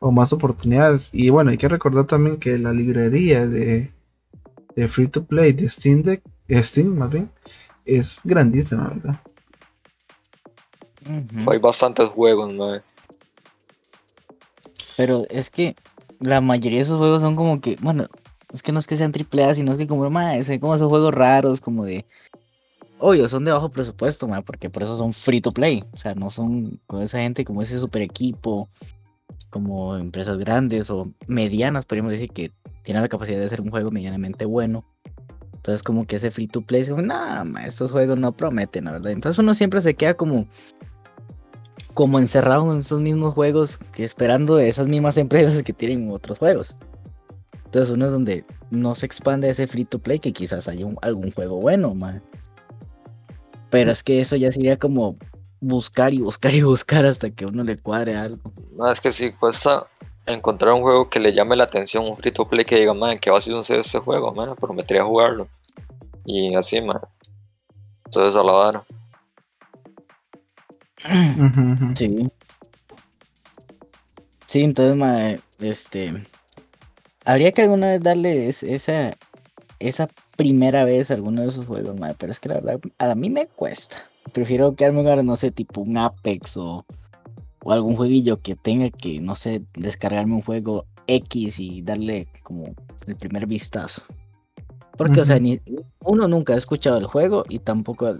más 0.00 0.32
oportunidades. 0.32 1.10
Y 1.12 1.30
bueno, 1.30 1.50
hay 1.50 1.58
que 1.58 1.68
recordar 1.68 2.06
también 2.06 2.38
que 2.38 2.58
la 2.58 2.72
librería 2.72 3.46
de, 3.46 3.92
de 4.76 4.88
Free 4.88 5.08
to 5.08 5.24
Play 5.24 5.52
de 5.52 5.68
Steam, 5.68 6.02
Deck, 6.02 6.22
Steam 6.48 6.96
más 6.96 7.10
bien, 7.10 7.30
es 7.84 8.20
grandísima, 8.24 8.88
¿verdad? 8.88 9.20
Hay 11.48 11.58
bastantes 11.58 12.08
juegos, 12.08 12.52
¿no? 12.52 12.80
Pero 14.96 15.26
es 15.30 15.50
que 15.50 15.76
la 16.20 16.40
mayoría 16.40 16.78
de 16.78 16.84
esos 16.84 16.98
juegos 16.98 17.22
son 17.22 17.34
como 17.34 17.60
que, 17.60 17.76
bueno, 17.80 18.06
es 18.52 18.62
que 18.62 18.72
no 18.72 18.78
es 18.78 18.86
que 18.86 18.96
sean 18.96 19.12
triple 19.12 19.44
A, 19.44 19.54
sino 19.54 19.72
es 19.72 19.78
que 19.78 19.86
como, 19.86 20.08
más, 20.10 20.50
como 20.60 20.74
esos 20.74 20.88
juegos 20.88 21.14
raros, 21.14 21.60
como 21.60 21.84
de... 21.84 22.04
Obvio, 22.98 23.28
son 23.28 23.46
de 23.46 23.52
bajo 23.52 23.70
presupuesto, 23.70 24.28
ma, 24.28 24.42
porque 24.42 24.68
por 24.68 24.82
eso 24.82 24.96
son 24.96 25.14
free 25.14 25.40
to 25.40 25.52
play. 25.52 25.82
O 25.92 25.96
sea, 25.96 26.14
no 26.14 26.30
son 26.30 26.80
con 26.86 27.02
esa 27.02 27.18
gente 27.18 27.46
como 27.46 27.62
ese 27.62 27.78
super 27.78 28.02
equipo 28.02 28.68
como 29.48 29.96
empresas 29.96 30.38
grandes 30.38 30.90
o 30.90 31.12
medianas, 31.26 31.86
podríamos 31.86 32.12
decir, 32.12 32.30
que 32.30 32.52
tienen 32.84 33.02
la 33.02 33.08
capacidad 33.08 33.38
de 33.38 33.46
hacer 33.46 33.60
un 33.60 33.70
juego 33.70 33.90
medianamente 33.90 34.44
bueno. 34.44 34.84
Entonces 35.60 35.82
como 35.82 36.06
que 36.06 36.16
ese 36.16 36.30
free 36.30 36.46
to 36.46 36.62
play, 36.62 36.86
nada, 36.96 37.44
estos 37.66 37.92
juegos 37.92 38.16
no 38.16 38.32
prometen, 38.32 38.86
la 38.86 38.92
verdad. 38.92 39.12
Entonces 39.12 39.38
uno 39.38 39.52
siempre 39.52 39.82
se 39.82 39.92
queda 39.92 40.14
como 40.14 40.46
como 41.92 42.18
encerrado 42.18 42.72
en 42.72 42.78
esos 42.78 42.98
mismos 43.02 43.34
juegos 43.34 43.76
que 43.76 44.04
esperando 44.04 44.56
de 44.56 44.70
esas 44.70 44.88
mismas 44.88 45.16
empresas 45.18 45.62
que 45.62 45.74
tienen 45.74 46.10
otros 46.10 46.38
juegos. 46.38 46.78
Entonces 47.66 47.90
uno 47.90 48.06
es 48.06 48.10
donde 48.10 48.46
no 48.70 48.94
se 48.94 49.04
expande 49.04 49.50
ese 49.50 49.66
free 49.66 49.84
to 49.84 49.98
play 49.98 50.18
que 50.18 50.32
quizás 50.32 50.66
haya 50.66 50.86
algún 51.02 51.30
juego 51.30 51.60
bueno, 51.60 51.94
man. 51.94 52.22
Pero 53.68 53.90
es 53.90 54.02
que 54.02 54.22
eso 54.22 54.36
ya 54.36 54.50
sería 54.50 54.78
como 54.78 55.18
buscar 55.60 56.14
y 56.14 56.22
buscar 56.22 56.54
y 56.54 56.62
buscar 56.62 57.04
hasta 57.04 57.28
que 57.28 57.44
uno 57.44 57.64
le 57.64 57.76
cuadre 57.76 58.16
algo. 58.16 58.50
No, 58.72 58.90
es 58.90 58.98
que 58.98 59.12
si 59.12 59.30
cuesta 59.32 59.86
encontrar 60.32 60.74
un 60.74 60.82
juego 60.82 61.08
que 61.08 61.20
le 61.20 61.32
llame 61.32 61.56
la 61.56 61.64
atención, 61.64 62.04
un 62.04 62.16
free 62.16 62.32
to 62.32 62.48
play 62.48 62.64
que 62.64 62.76
diga, 62.76 62.94
man, 62.94 63.18
¿qué 63.18 63.30
va 63.30 63.38
a 63.38 63.40
ser 63.40 63.80
este 63.80 63.98
juego, 63.98 64.32
man? 64.32 64.54
Prometería 64.56 65.04
jugarlo. 65.04 65.48
Y 66.24 66.54
así, 66.54 66.80
man. 66.80 67.00
Entonces 68.06 68.40
a 68.40 68.44
la 68.44 68.52
vara. 68.52 68.84
Sí. 71.94 72.30
Sí, 74.46 74.62
entonces, 74.64 74.96
man, 74.96 75.40
este. 75.60 76.12
Habría 77.24 77.52
que 77.52 77.62
alguna 77.62 77.88
vez 77.88 78.02
darle 78.02 78.48
esa, 78.48 79.16
esa 79.78 80.08
primera 80.36 80.84
vez 80.84 81.10
a 81.10 81.14
alguno 81.14 81.42
de 81.42 81.48
esos 81.48 81.66
juegos, 81.66 81.98
man, 81.98 82.16
pero 82.18 82.32
es 82.32 82.40
que 82.40 82.48
la 82.48 82.56
verdad, 82.56 82.80
a 82.98 83.14
mí 83.14 83.30
me 83.30 83.46
cuesta 83.46 84.10
prefiero 84.32 84.74
quedarme 84.74 85.08
ahora, 85.08 85.22
no 85.22 85.36
sé, 85.36 85.50
tipo 85.50 85.80
un 85.80 85.96
Apex 85.96 86.56
o, 86.56 86.84
o 87.62 87.72
algún 87.72 87.96
jueguillo 87.96 88.40
que 88.40 88.56
tenga 88.56 88.90
que, 88.90 89.20
no 89.20 89.34
sé, 89.34 89.62
descargarme 89.74 90.34
un 90.34 90.42
juego 90.42 90.86
X 91.06 91.60
y 91.60 91.82
darle 91.82 92.28
como 92.42 92.74
el 93.06 93.16
primer 93.16 93.46
vistazo. 93.46 94.02
Porque, 94.96 95.20
o 95.20 95.24
sea, 95.24 95.38
ni, 95.38 95.60
uno 96.04 96.28
nunca 96.28 96.52
ha 96.52 96.56
escuchado 96.56 96.98
el 96.98 97.06
juego 97.06 97.44
y 97.48 97.58
tampoco, 97.58 98.18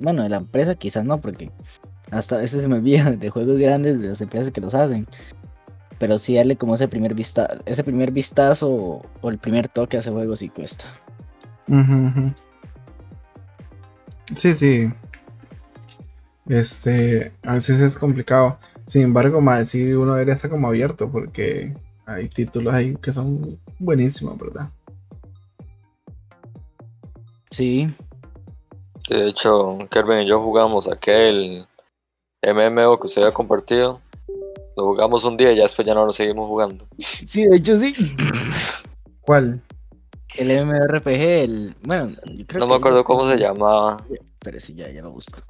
bueno, 0.00 0.22
de 0.22 0.28
la 0.28 0.38
empresa 0.38 0.74
quizás 0.74 1.04
no, 1.04 1.20
porque 1.20 1.52
hasta 2.10 2.36
a 2.36 2.38
veces 2.40 2.62
se 2.62 2.68
me 2.68 2.76
olvida 2.76 3.10
de 3.12 3.30
juegos 3.30 3.58
grandes 3.58 4.00
de 4.00 4.08
las 4.08 4.20
empresas 4.20 4.50
que 4.50 4.60
los 4.60 4.74
hacen. 4.74 5.06
Pero 5.98 6.18
sí 6.18 6.36
darle 6.36 6.56
como 6.56 6.74
ese 6.74 6.86
primer 6.86 7.14
vistazo, 7.14 7.60
ese 7.66 7.82
primer 7.82 8.12
vistazo 8.12 9.02
o, 9.22 9.30
el 9.30 9.38
primer 9.38 9.68
toque 9.68 9.96
a 9.96 10.00
ese 10.00 10.10
juego 10.10 10.36
sí 10.36 10.48
cuesta. 10.48 10.84
Sí, 14.36 14.52
sí. 14.52 14.90
Este, 16.48 17.32
a 17.42 17.54
veces 17.54 17.80
es 17.80 17.98
complicado. 17.98 18.58
Sin 18.86 19.02
embargo, 19.02 19.40
más 19.40 19.70
si 19.70 19.92
uno 19.92 20.14
debería 20.14 20.34
estar 20.34 20.50
como 20.50 20.68
abierto 20.68 21.10
porque 21.10 21.74
hay 22.06 22.28
títulos 22.28 22.72
ahí 22.72 22.96
que 23.02 23.12
son 23.12 23.60
buenísimos, 23.78 24.38
¿verdad? 24.38 24.70
Sí. 27.50 27.88
De 29.08 29.28
hecho, 29.28 29.78
Kervin 29.90 30.20
y 30.20 30.28
yo 30.28 30.40
jugamos 30.40 30.88
aquel 30.88 31.66
MMO 32.42 32.98
que 32.98 33.06
usted 33.06 33.22
había 33.22 33.34
compartido. 33.34 34.00
Lo 34.76 34.84
jugamos 34.84 35.24
un 35.24 35.36
día 35.36 35.52
y 35.52 35.56
ya 35.56 35.62
después 35.62 35.86
ya 35.86 35.94
no 35.94 36.06
lo 36.06 36.12
seguimos 36.12 36.46
jugando. 36.46 36.86
Sí, 36.98 37.46
de 37.46 37.56
hecho 37.56 37.76
sí. 37.76 37.94
¿Cuál? 39.22 39.60
El 40.36 40.64
MMORPG, 40.64 41.08
el. 41.08 41.74
Bueno, 41.82 42.12
no 42.58 42.66
me 42.66 42.74
acuerdo 42.74 43.02
cómo 43.02 43.28
se 43.28 43.36
llamaba. 43.36 43.96
Pero 44.38 44.60
sí, 44.60 44.74
ya, 44.74 44.88
ya 44.90 45.02
lo 45.02 45.10
busco. 45.10 45.40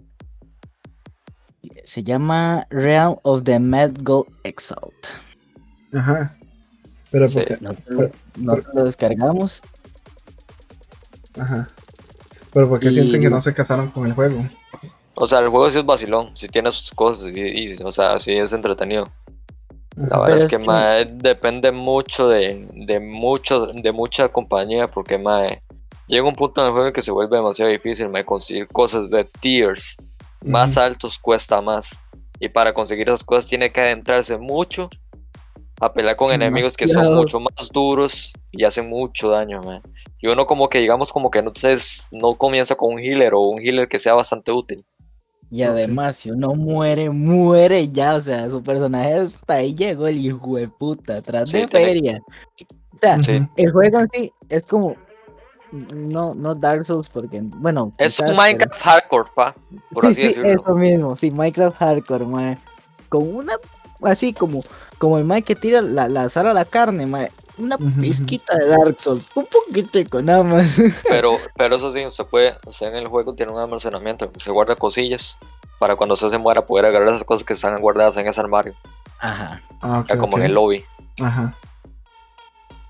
Se 1.84 2.02
llama 2.02 2.66
Realm 2.70 3.16
of 3.22 3.42
the 3.44 3.58
Mad 3.58 3.92
Gold 4.02 4.28
Exalt. 4.44 4.94
Ajá. 5.92 6.36
Pero 7.10 7.26
Sí. 7.28 7.38
porque. 7.38 7.58
Nosotros 8.36 8.74
lo 8.74 8.84
descargamos. 8.84 9.62
Ajá. 11.38 11.68
Pero 12.52 12.68
porque 12.68 12.88
Y- 12.88 12.94
sienten 12.94 13.20
que 13.20 13.30
no 13.30 13.40
se 13.40 13.54
casaron 13.54 13.90
con 13.90 14.06
el 14.06 14.12
juego. 14.14 14.46
O 15.14 15.26
sea, 15.26 15.38
el 15.40 15.48
juego 15.48 15.68
sí 15.70 15.78
es 15.78 15.84
vacilón, 15.86 16.36
sí 16.36 16.48
tiene 16.48 16.70
sus 16.70 16.90
cosas, 16.92 17.28
y, 17.34 17.40
y, 17.40 17.76
o 17.82 17.90
sea, 17.90 18.18
sí 18.18 18.32
es 18.32 18.52
entretenido. 18.52 19.08
La 19.96 20.04
Ajá. 20.06 20.18
verdad 20.20 20.26
Pero 20.34 20.44
es 20.44 20.50
que, 20.50 20.58
que- 20.58 20.64
mae, 20.64 21.04
depende 21.06 21.72
mucho 21.72 22.28
de, 22.28 22.68
de 22.72 23.00
mucho, 23.00 23.66
de 23.66 23.92
mucha 23.92 24.28
compañía, 24.28 24.86
porque 24.86 25.18
mae, 25.18 25.60
llega 26.06 26.26
un 26.26 26.34
punto 26.36 26.60
en 26.60 26.68
el 26.68 26.72
juego 26.72 26.86
en 26.88 26.92
que 26.92 27.02
se 27.02 27.10
vuelve 27.10 27.36
demasiado 27.36 27.70
difícil 27.70 28.08
mae, 28.08 28.24
conseguir 28.24 28.68
cosas 28.68 29.10
de 29.10 29.24
tiers 29.24 29.96
más 30.44 30.76
altos 30.76 31.18
cuesta 31.18 31.60
más. 31.60 31.98
Y 32.40 32.48
para 32.48 32.72
conseguir 32.72 33.08
esas 33.08 33.24
cosas 33.24 33.46
tiene 33.46 33.72
que 33.72 33.80
adentrarse 33.80 34.36
mucho 34.38 34.88
a 35.80 35.92
pelear 35.92 36.16
con 36.16 36.32
enemigos 36.32 36.76
que 36.76 36.88
son 36.88 37.14
mucho 37.14 37.38
más 37.40 37.68
duros 37.72 38.32
y 38.50 38.64
hacen 38.64 38.88
mucho 38.88 39.30
daño, 39.30 39.60
mae. 39.62 39.80
Y 40.20 40.26
uno 40.28 40.46
como 40.46 40.68
que 40.68 40.78
digamos 40.78 41.12
como 41.12 41.30
que 41.30 41.42
no, 41.42 41.52
es- 41.62 42.06
no 42.12 42.34
comienza 42.34 42.74
con 42.74 42.94
un 42.94 43.00
healer 43.00 43.34
o 43.34 43.40
un 43.40 43.60
healer 43.60 43.88
que 43.88 43.98
sea 43.98 44.14
bastante 44.14 44.50
útil. 44.52 44.84
Y 45.50 45.62
además, 45.62 46.16
si 46.16 46.30
uno 46.30 46.48
muere, 46.54 47.08
muere 47.10 47.88
ya. 47.88 48.16
O 48.16 48.20
sea, 48.20 48.50
su 48.50 48.62
personaje 48.62 49.14
hasta 49.14 49.54
ahí 49.54 49.74
llegó 49.74 50.06
el 50.06 50.18
hijo 50.18 50.56
de 50.56 50.68
puta, 50.68 51.22
tras 51.22 51.48
Sí, 51.48 51.58
de 51.58 51.66
tiene- 51.68 51.86
feria. 51.86 52.20
O 52.94 52.98
sea, 53.00 53.22
Sí. 53.22 53.38
El 53.56 53.72
juego 53.72 54.00
en 54.00 54.08
sí 54.12 54.32
es 54.50 54.66
como. 54.66 54.94
No, 55.72 56.34
no 56.34 56.54
Dark 56.54 56.84
Souls, 56.86 57.08
porque. 57.10 57.40
Bueno. 57.42 57.92
Es 57.98 58.12
quizás, 58.14 58.20
un 58.20 58.26
pero- 58.26 58.36
Minecraft 58.36 58.82
hardcore, 58.82 59.30
pa, 59.34 59.54
por 59.92 60.04
Sí, 60.04 60.10
así 60.10 60.20
sí, 60.20 60.26
decirlo. 60.40 60.62
Eso 60.62 60.74
mismo, 60.74 61.16
sí, 61.16 61.30
Minecraft 61.30 61.76
Hardcore, 61.76 62.24
mae. 62.24 62.58
Con 63.08 63.34
una. 63.36 63.54
Así 64.02 64.32
como. 64.32 64.60
Como 64.98 65.18
el 65.18 65.24
mae 65.24 65.42
que 65.42 65.54
tira 65.54 65.80
la, 65.82 66.08
la 66.08 66.28
sal 66.28 66.46
a 66.46 66.54
la 66.54 66.64
carne, 66.64 67.06
mae. 67.06 67.30
Una 67.58 67.76
pizquita 67.76 68.56
de 68.56 68.68
Dark 68.68 69.00
Souls. 69.00 69.28
Un 69.34 69.46
poquitico, 69.46 70.22
nada 70.22 70.44
más. 70.44 70.76
Pero, 71.08 71.32
pero 71.56 71.74
eso 71.74 71.92
sí, 71.92 72.06
usted 72.06 72.24
puede, 72.24 72.54
usted 72.64 72.86
en 72.86 72.94
el 72.94 73.08
juego 73.08 73.34
tiene 73.34 73.50
un 73.50 73.58
almacenamiento, 73.58 74.30
se 74.38 74.52
guarda 74.52 74.76
cosillas 74.76 75.36
para 75.80 75.96
cuando 75.96 76.14
usted 76.14 76.28
se 76.28 76.38
muera 76.38 76.64
poder 76.64 76.86
agarrar 76.86 77.08
esas 77.08 77.24
cosas 77.24 77.44
que 77.44 77.54
están 77.54 77.80
guardadas 77.80 78.16
en 78.16 78.28
ese 78.28 78.40
armario, 78.40 78.74
Ajá. 79.18 79.60
Ah, 79.82 80.04
como 80.20 80.38
en 80.38 80.44
el 80.44 80.52
lobby. 80.54 80.84
Ajá. 81.20 81.52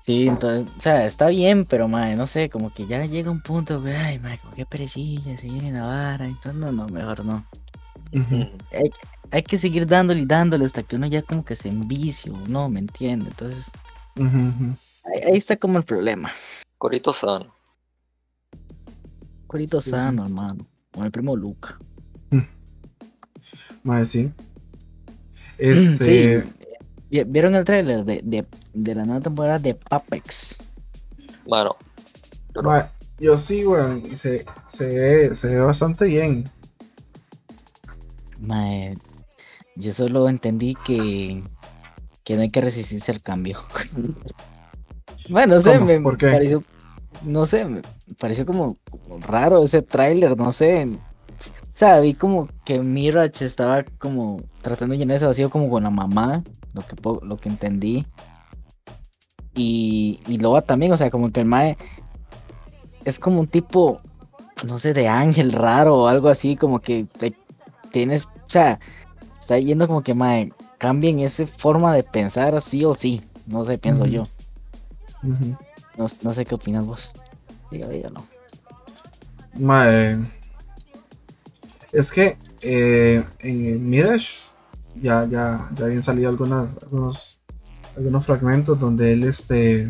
Sí, 0.09 0.25
entonces, 0.25 0.65
o 0.75 0.81
sea, 0.81 1.05
está 1.05 1.27
bien, 1.27 1.65
pero 1.65 1.87
mae, 1.87 2.15
no 2.15 2.25
sé, 2.25 2.49
como 2.49 2.73
que 2.73 2.87
ya 2.87 3.05
llega 3.05 3.29
un 3.29 3.41
punto, 3.41 3.83
que, 3.83 3.95
ay, 3.95 4.17
mae, 4.17 4.39
como 4.39 4.55
que 4.55 4.65
perecilla, 4.65 5.37
se 5.37 5.47
viene 5.47 5.71
la 5.71 5.83
vara, 5.83 6.25
entonces 6.25 6.55
no, 6.55 6.71
no, 6.71 6.87
mejor 6.87 7.23
no. 7.23 7.45
Hay, 8.71 8.91
hay 9.29 9.43
que 9.43 9.59
seguir 9.59 9.85
dándole 9.85 10.21
y 10.21 10.25
dándole 10.25 10.65
hasta 10.65 10.81
que 10.81 10.95
uno 10.95 11.05
ya 11.05 11.21
como 11.21 11.45
que 11.45 11.55
se 11.55 11.69
envicie, 11.69 12.31
o 12.31 12.37
no, 12.47 12.69
¿me 12.69 12.79
entiende? 12.79 13.29
Entonces, 13.29 13.71
ahí, 14.17 15.21
ahí 15.27 15.37
está 15.37 15.57
como 15.57 15.77
el 15.77 15.83
problema. 15.83 16.31
Corito 16.79 17.13
sano. 17.13 17.53
Corito 19.45 19.79
Sí, 19.79 19.91
sí. 19.91 19.95
sano, 19.95 20.23
hermano, 20.23 20.65
con 20.91 21.05
el 21.05 21.11
primo 21.11 21.35
Luca. 21.35 21.77
Mae, 23.83 24.03
sí. 24.07 24.31
Este. 25.59 26.41
Sí, 26.41 26.49
¿vieron 27.09 27.55
el 27.55 27.63
tráiler 27.65 28.05
de, 28.05 28.21
de, 28.23 28.45
de 28.73 28.95
la 28.95 29.05
nueva 29.05 29.21
temporada 29.21 29.59
de 29.59 29.77
Apex? 29.89 30.57
Mano, 31.45 31.75
yo 33.19 33.37
sí, 33.37 33.65
weón. 33.65 34.17
Se, 34.17 34.45
se, 34.67 34.87
ve, 34.87 35.35
se 35.35 35.47
ve 35.47 35.59
bastante 35.59 36.05
bien. 36.05 36.49
Mae, 38.39 38.95
yo 39.75 39.93
solo 39.93 40.29
entendí 40.29 40.75
que, 40.75 41.43
que 42.23 42.35
no 42.35 42.41
hay 42.41 42.49
que 42.51 42.61
resistirse 42.61 43.11
al 43.11 43.21
cambio. 43.21 43.59
bueno, 45.29 45.55
no 45.55 45.61
sé, 45.61 45.79
¿Cómo? 45.79 45.85
me 45.85 45.99
¿Por 45.99 46.17
qué? 46.17 46.27
pareció, 46.27 46.61
no 47.21 47.45
sé, 47.45 47.65
me 47.65 47.81
pareció 48.19 48.45
como, 48.45 48.77
como 48.89 49.19
raro 49.19 49.63
ese 49.63 49.81
tráiler, 49.81 50.37
no 50.37 50.51
sé. 50.51 50.85
O 50.85 51.77
sea, 51.79 51.99
vi 52.01 52.13
como 52.13 52.47
que 52.65 52.79
Mirage 52.81 53.45
estaba 53.45 53.83
como 53.99 54.37
tratando 54.61 54.93
de 54.93 54.99
llenar 54.99 55.17
ese 55.17 55.25
vacío 55.25 55.49
como 55.49 55.69
con 55.69 55.83
la 55.83 55.89
mamá, 55.89 56.43
lo 56.79 56.85
que, 57.19 57.25
lo 57.25 57.37
que 57.37 57.49
entendí. 57.49 58.05
Y, 59.55 60.19
y 60.27 60.37
Loba 60.37 60.61
también, 60.61 60.91
o 60.91 60.97
sea, 60.97 61.09
como 61.09 61.31
que 61.31 61.41
el 61.41 61.45
Mae 61.45 61.77
es 63.05 63.19
como 63.19 63.39
un 63.39 63.47
tipo, 63.47 64.01
no 64.65 64.77
sé, 64.77 64.93
de 64.93 65.07
ángel 65.07 65.51
raro 65.53 65.97
o 65.97 66.07
algo 66.07 66.29
así, 66.29 66.55
como 66.55 66.79
que 66.79 67.05
te- 67.05 67.35
tienes, 67.91 68.25
o 68.27 68.29
sea, 68.47 68.79
está 69.39 69.57
yendo 69.57 69.87
como 69.87 70.03
que 70.03 70.13
Mae, 70.13 70.53
cambien 70.77 71.19
esa 71.19 71.45
forma 71.47 71.93
de 71.93 72.03
pensar 72.03 72.61
sí 72.61 72.85
o 72.85 72.95
sí, 72.95 73.21
no 73.47 73.65
sé, 73.65 73.77
pienso 73.77 74.05
yo. 74.05 74.23
No, 75.97 76.05
no 76.21 76.33
sé 76.33 76.45
qué 76.45 76.55
opinas 76.55 76.85
vos. 76.85 77.13
Dígalo, 77.71 77.91
dígalo. 77.93 78.23
Mae. 79.57 80.19
Es 81.91 82.11
que 82.11 82.37
eh, 82.61 83.23
en 83.39 83.89
Mirage 83.89 84.51
ya, 84.95 85.25
ya, 85.25 85.69
ya 85.75 85.85
habían 85.85 86.03
salido 86.03 86.29
algunas, 86.29 86.77
algunos, 86.83 87.41
algunos 87.95 88.25
fragmentos 88.25 88.79
donde 88.79 89.13
él 89.13 89.23
este 89.23 89.89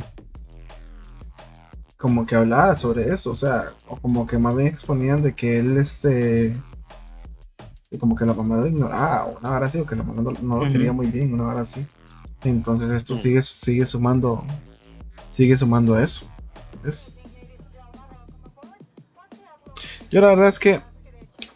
como 1.98 2.26
que 2.26 2.36
hablaba 2.36 2.76
sobre 2.76 3.12
eso, 3.12 3.32
o 3.32 3.36
sea, 3.36 3.74
o 3.88 3.98
como 3.98 4.26
que 4.26 4.38
más 4.38 4.56
bien 4.56 4.68
exponían 4.68 5.22
de 5.22 5.36
que 5.36 5.60
él 5.60 5.78
este 5.78 6.54
como 8.00 8.16
que 8.16 8.26
la 8.26 8.34
mamá 8.34 8.58
lo 8.58 8.68
ignoraba, 8.68 9.26
o 9.26 9.38
una 9.40 9.52
hora 9.52 9.66
así, 9.66 9.80
o 9.80 9.86
que 9.86 9.96
la 9.96 10.04
mamá 10.04 10.22
no, 10.22 10.32
no 10.32 10.64
lo 10.64 10.72
quería 10.72 10.94
muy 10.94 11.08
bien, 11.08 11.34
una 11.34 11.48
hora 11.48 11.62
así. 11.62 11.86
Entonces 12.44 12.92
esto 12.92 13.18
sigue, 13.18 13.42
sigue 13.42 13.86
sumando, 13.86 14.40
sigue 15.30 15.58
sumando 15.58 15.96
a 15.96 16.04
eso. 16.04 16.26
¿ves? 16.84 17.12
Yo 20.10 20.22
la 20.22 20.30
verdad 20.30 20.48
es 20.48 20.60
que 20.60 20.82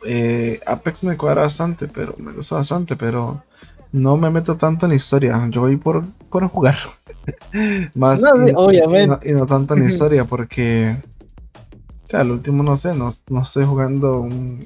eh, 0.06 0.60
Apex 0.66 1.04
me 1.04 1.18
cuadra 1.18 1.42
bastante, 1.44 1.88
pero 1.88 2.16
me 2.18 2.32
gusta 2.34 2.56
bastante, 2.56 2.96
pero 2.96 3.44
no 3.92 4.18
me 4.18 4.30
meto 4.30 4.58
tanto 4.58 4.86
en 4.86 4.92
la 4.92 4.96
historia. 4.96 5.48
Yo 5.50 5.62
voy 5.62 5.78
por, 5.78 6.04
por 6.30 6.48
jugar. 6.48 6.76
Más 7.96 8.22
No, 8.22 8.48
y- 8.48 8.52
obviamente. 8.56 9.04
Y 9.28 9.32
no, 9.32 9.38
y 9.38 9.40
no 9.40 9.46
tanto 9.46 9.74
en 9.76 9.82
la 9.82 9.86
historia, 9.90 10.26
porque 10.26 10.98
o 12.04 12.08
sea, 12.08 12.22
al 12.22 12.32
último 12.32 12.64
no 12.64 12.76
sé, 12.78 12.94
no, 12.96 13.10
no 13.30 13.42
estoy 13.42 13.66
jugando 13.66 14.20
un- 14.22 14.64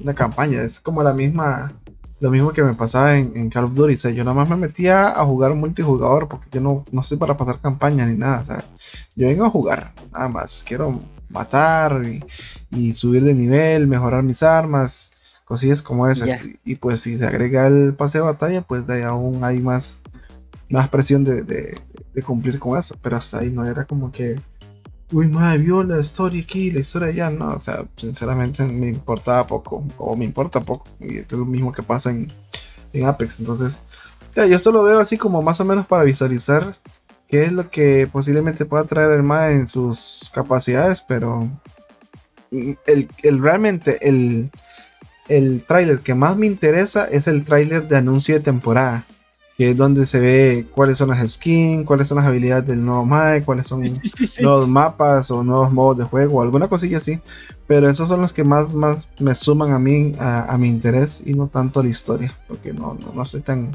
una 0.00 0.14
campaña. 0.14 0.62
Es 0.62 0.80
como 0.80 1.02
la 1.02 1.14
misma, 1.14 1.72
lo 2.20 2.30
mismo 2.30 2.52
que 2.52 2.62
me 2.62 2.74
pasaba 2.74 3.16
en, 3.16 3.36
en 3.36 3.48
Call 3.50 3.64
of 3.64 3.74
Duty. 3.74 3.94
O 3.94 3.98
sea, 3.98 4.10
yo 4.10 4.24
nada 4.24 4.34
más 4.34 4.48
me 4.48 4.56
metía 4.56 5.08
a 5.08 5.24
jugar 5.24 5.54
multijugador 5.54 6.28
porque 6.28 6.48
yo 6.52 6.60
no, 6.60 6.84
no 6.92 7.00
estoy 7.00 7.18
para 7.18 7.36
pasar 7.36 7.60
campaña 7.60 8.04
ni 8.06 8.16
nada. 8.16 8.40
O 8.40 8.44
sea, 8.44 8.64
yo 9.14 9.26
vengo 9.28 9.44
a 9.46 9.50
jugar, 9.50 9.92
nada 10.12 10.28
más. 10.28 10.62
Quiero 10.66 10.98
matar 11.30 12.02
y, 12.06 12.22
y 12.70 12.92
subir 12.92 13.24
de 13.24 13.34
nivel, 13.34 13.86
mejorar 13.86 14.22
mis 14.22 14.42
armas, 14.42 15.10
cosillas 15.44 15.82
como 15.82 16.08
esas. 16.08 16.44
Y, 16.44 16.72
y, 16.72 16.74
pues 16.76 17.00
si 17.00 17.16
se 17.16 17.26
agrega 17.26 17.66
el 17.66 17.94
pase 17.94 18.18
de 18.18 18.24
batalla, 18.24 18.62
pues 18.62 18.86
de 18.86 18.94
ahí 18.94 19.02
aún 19.02 19.42
hay 19.44 19.58
más, 19.60 20.00
más 20.68 20.88
presión 20.88 21.24
de, 21.24 21.42
de- 21.42 21.78
de 22.14 22.22
cumplir 22.22 22.58
con 22.58 22.78
eso. 22.78 22.96
Pero 23.02 23.16
hasta 23.16 23.38
ahí 23.38 23.50
no 23.50 23.64
era 23.66 23.84
como 23.84 24.10
que, 24.10 24.40
uy, 25.12 25.28
madre, 25.28 25.58
vio 25.58 25.82
la 25.84 26.00
historia 26.00 26.42
aquí, 26.42 26.70
la 26.70 26.80
historia 26.80 27.08
allá. 27.08 27.30
No, 27.30 27.48
o 27.48 27.60
sea, 27.60 27.84
sinceramente 27.96 28.64
me 28.64 28.88
importaba 28.88 29.46
poco, 29.46 29.84
o 29.98 30.16
me 30.16 30.24
importa 30.24 30.60
poco. 30.60 30.84
Y 31.00 31.18
es 31.18 31.30
lo 31.32 31.44
mismo 31.44 31.72
que 31.72 31.82
pasa 31.82 32.10
en, 32.10 32.32
en 32.92 33.06
Apex. 33.06 33.38
Entonces, 33.40 33.78
ya, 34.34 34.46
yo 34.46 34.58
solo 34.58 34.82
veo 34.82 34.98
así 34.98 35.16
como 35.16 35.40
más 35.42 35.60
o 35.60 35.64
menos 35.64 35.86
para 35.86 36.02
visualizar 36.04 36.72
qué 37.28 37.44
es 37.44 37.52
lo 37.52 37.70
que 37.70 38.08
posiblemente 38.10 38.64
pueda 38.64 38.84
traer 38.84 39.10
el 39.12 39.22
MAE 39.22 39.52
en 39.54 39.68
sus 39.68 40.30
capacidades, 40.34 41.02
pero 41.02 41.48
el, 42.86 43.08
el 43.22 43.42
realmente 43.42 44.08
el, 44.08 44.50
el 45.28 45.64
tráiler 45.66 46.00
que 46.00 46.14
más 46.14 46.36
me 46.36 46.46
interesa 46.46 47.04
es 47.04 47.26
el 47.28 47.44
tráiler 47.44 47.88
de 47.88 47.96
anuncio 47.96 48.34
de 48.34 48.40
temporada, 48.40 49.04
que 49.56 49.70
es 49.70 49.76
donde 49.76 50.06
se 50.06 50.20
ve 50.20 50.66
cuáles 50.72 50.98
son 50.98 51.08
las 51.08 51.30
skins, 51.30 51.86
cuáles 51.86 52.08
son 52.08 52.16
las 52.16 52.26
habilidades 52.26 52.66
del 52.66 52.84
nuevo 52.84 53.04
MAE, 53.04 53.42
cuáles 53.42 53.66
son 53.66 53.82
nuevos 54.40 54.68
mapas 54.68 55.30
o 55.30 55.42
nuevos 55.42 55.72
modos 55.72 55.98
de 55.98 56.04
juego, 56.04 56.42
alguna 56.42 56.68
cosilla 56.68 56.98
así, 56.98 57.20
pero 57.66 57.88
esos 57.88 58.08
son 58.08 58.20
los 58.20 58.32
que 58.32 58.44
más, 58.44 58.72
más 58.74 59.08
me 59.18 59.34
suman 59.34 59.72
a 59.72 59.78
mí, 59.78 60.14
a, 60.18 60.52
a 60.52 60.58
mi 60.58 60.68
interés 60.68 61.22
y 61.24 61.34
no 61.34 61.48
tanto 61.48 61.82
la 61.82 61.88
historia, 61.88 62.36
porque 62.46 62.72
no, 62.72 62.94
no, 62.94 63.12
no 63.14 63.22
estoy 63.22 63.40
tan, 63.40 63.70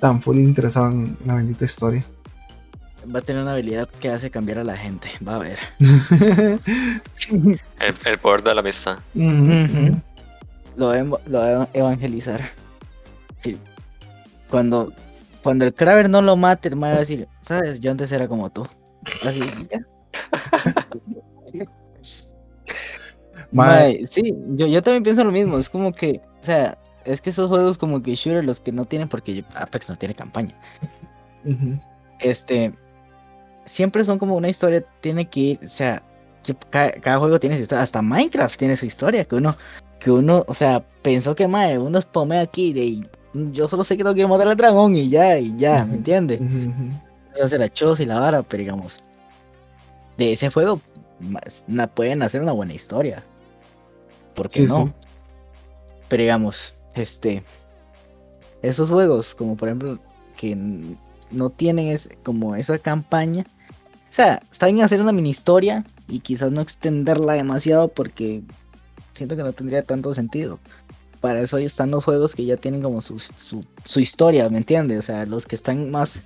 tan 0.00 0.22
full 0.22 0.38
interesado 0.38 0.90
en 0.90 1.16
la 1.24 1.34
bendita 1.36 1.64
historia. 1.64 2.04
Va 3.14 3.20
a 3.20 3.22
tener 3.22 3.42
una 3.42 3.52
habilidad 3.52 3.88
que 3.88 4.10
hace 4.10 4.30
cambiar 4.30 4.58
a 4.58 4.64
la 4.64 4.76
gente, 4.76 5.08
va 5.26 5.36
a 5.36 5.38
ver. 5.38 5.58
El, 7.80 7.94
el 8.04 8.18
poder 8.18 8.42
de 8.42 8.54
la 8.54 8.60
amistad. 8.60 8.98
Lo 10.76 10.88
va 10.88 11.02
lo 11.02 11.38
va 11.38 11.62
a 11.62 11.68
evangelizar. 11.72 12.42
Sí. 13.42 13.56
Cuando, 14.50 14.92
cuando 15.42 15.64
el 15.64 15.74
Kraber 15.74 16.10
no 16.10 16.20
lo 16.22 16.36
mate, 16.36 16.68
el 16.68 16.82
va 16.82 16.88
a 16.88 16.98
decir, 16.98 17.28
sabes, 17.40 17.80
yo 17.80 17.90
antes 17.90 18.12
era 18.12 18.28
como 18.28 18.50
tú. 18.50 18.66
Así, 19.24 19.40
ya. 19.70 19.80
Sí, 24.08 24.32
yo, 24.50 24.66
yo 24.66 24.82
también 24.82 25.02
pienso 25.02 25.24
lo 25.24 25.32
mismo. 25.32 25.58
Es 25.58 25.68
como 25.68 25.92
que, 25.92 26.20
o 26.40 26.44
sea, 26.44 26.78
es 27.04 27.20
que 27.20 27.30
esos 27.30 27.48
juegos 27.48 27.78
como 27.78 28.02
que 28.02 28.14
shooter, 28.14 28.44
los 28.44 28.60
que 28.60 28.72
no 28.72 28.84
tienen, 28.84 29.08
porque 29.08 29.44
Apex 29.54 29.88
no 29.88 29.96
tiene 29.96 30.14
campaña. 30.14 30.54
Este, 32.20 32.72
siempre 33.64 34.04
son 34.04 34.18
como 34.18 34.34
una 34.36 34.48
historia, 34.48 34.84
tiene 35.00 35.28
que 35.28 35.40
ir, 35.40 35.58
o 35.62 35.66
sea, 35.66 36.02
que 36.42 36.54
ca- 36.54 36.92
cada, 37.00 37.18
juego 37.18 37.38
tiene 37.40 37.56
su 37.56 37.62
historia, 37.62 37.82
hasta 37.82 38.02
Minecraft 38.02 38.56
tiene 38.58 38.76
su 38.76 38.86
historia, 38.86 39.24
que 39.24 39.36
uno, 39.36 39.56
que 39.98 40.10
uno, 40.10 40.44
o 40.48 40.54
sea, 40.54 40.84
pensó 41.02 41.34
que 41.34 41.46
mae, 41.48 41.78
uno 41.78 42.00
spamea 42.00 42.40
aquí 42.40 42.72
de 42.72 43.00
yo 43.52 43.68
solo 43.68 43.84
sé 43.84 43.96
que 43.96 44.02
no 44.04 44.12
quiero 44.14 44.28
matar 44.28 44.48
al 44.48 44.56
dragón 44.56 44.96
y 44.96 45.08
ya, 45.08 45.38
y 45.38 45.54
ya, 45.56 45.84
¿me 45.84 45.94
entiendes? 45.96 46.40
Se 47.32 47.58
la 47.58 47.68
choza 47.68 48.02
y 48.02 48.06
la 48.06 48.18
vara, 48.18 48.42
pero 48.42 48.60
digamos, 48.62 49.04
de 50.18 50.32
ese 50.32 50.50
juego 50.50 50.80
na- 51.68 51.86
pueden 51.86 52.22
hacer 52.22 52.42
una 52.42 52.52
buena 52.52 52.74
historia. 52.74 53.22
¿Por 54.34 54.48
qué 54.48 54.60
Sí, 54.62 54.66
no? 54.66 54.86
sí. 54.86 54.92
Pero 56.08 56.22
digamos, 56.22 56.76
este, 56.94 57.44
esos 58.62 58.90
juegos, 58.90 59.34
como 59.36 59.56
por 59.56 59.68
ejemplo, 59.68 59.98
que 60.36 60.56
no 61.30 61.50
tienen 61.50 61.88
es, 61.88 62.10
como 62.22 62.56
esa 62.56 62.78
campaña, 62.78 63.44
o 64.10 64.12
sea, 64.12 64.42
está 64.50 64.66
bien 64.66 64.82
hacer 64.82 65.00
una 65.00 65.12
mini 65.12 65.30
historia 65.30 65.84
y 66.08 66.18
quizás 66.20 66.50
no 66.50 66.60
extenderla 66.60 67.34
demasiado 67.34 67.88
porque 67.88 68.42
siento 69.14 69.36
que 69.36 69.44
no 69.44 69.52
tendría 69.52 69.82
tanto 69.82 70.12
sentido. 70.12 70.58
Para 71.20 71.40
eso 71.40 71.58
están 71.58 71.90
los 71.90 72.02
juegos 72.02 72.34
que 72.34 72.44
ya 72.44 72.56
tienen 72.56 72.82
como 72.82 73.00
su, 73.00 73.18
su, 73.18 73.64
su 73.84 74.00
historia, 74.00 74.48
¿me 74.48 74.58
entiendes? 74.58 74.98
O 74.98 75.02
sea, 75.02 75.26
los 75.26 75.46
que 75.46 75.54
están 75.54 75.90
más 75.90 76.22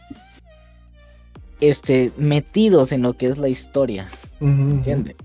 este, 1.60 2.12
metidos 2.16 2.92
en 2.92 3.02
lo 3.02 3.14
que 3.16 3.26
es 3.26 3.38
la 3.38 3.48
historia. 3.48 4.08
Ujú. 4.40 4.50
¿Entiendes? 4.50 5.16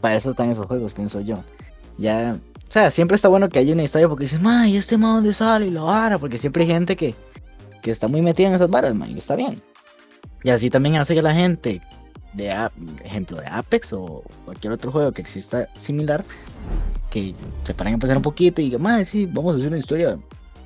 Para 0.00 0.16
eso 0.16 0.30
están 0.30 0.50
esos 0.50 0.66
juegos, 0.66 0.94
pienso 0.94 1.20
yo. 1.20 1.42
Ya, 1.98 2.38
o 2.68 2.72
sea, 2.72 2.90
siempre 2.90 3.16
está 3.16 3.28
bueno 3.28 3.48
que 3.48 3.58
haya 3.58 3.74
una 3.74 3.82
historia 3.82 4.08
porque 4.08 4.24
dices, 4.24 4.40
man, 4.40 4.68
¿y 4.68 4.76
este 4.76 4.96
man 4.96 5.16
dónde 5.16 5.34
sale? 5.34 5.66
Y 5.66 5.70
la 5.70 5.82
vara, 5.82 6.18
porque 6.18 6.38
siempre 6.38 6.64
hay 6.64 6.70
gente 6.70 6.96
que, 6.96 7.14
que 7.86 7.92
está 7.92 8.08
muy 8.08 8.20
metida 8.20 8.48
en 8.48 8.54
esas 8.54 8.68
varas, 8.68 8.96
man, 8.96 9.12
y 9.12 9.18
está 9.18 9.36
bien. 9.36 9.62
Y 10.42 10.50
así 10.50 10.70
también 10.70 10.96
hace 10.96 11.14
que 11.14 11.22
la 11.22 11.32
gente, 11.32 11.80
de 12.32 12.50
A- 12.50 12.72
ejemplo 13.04 13.40
de 13.40 13.46
Apex 13.46 13.92
o 13.92 14.24
cualquier 14.44 14.72
otro 14.72 14.90
juego 14.90 15.12
que 15.12 15.22
exista 15.22 15.68
similar, 15.76 16.24
que 17.10 17.32
se 17.62 17.74
paren 17.74 17.92
a 17.92 17.94
empezar 17.94 18.16
un 18.16 18.24
poquito 18.24 18.60
y 18.60 18.64
digan, 18.64 18.82
man, 18.82 19.04
sí, 19.04 19.26
vamos 19.26 19.54
a 19.54 19.58
hacer 19.58 19.68
una 19.68 19.78
historia 19.78 20.18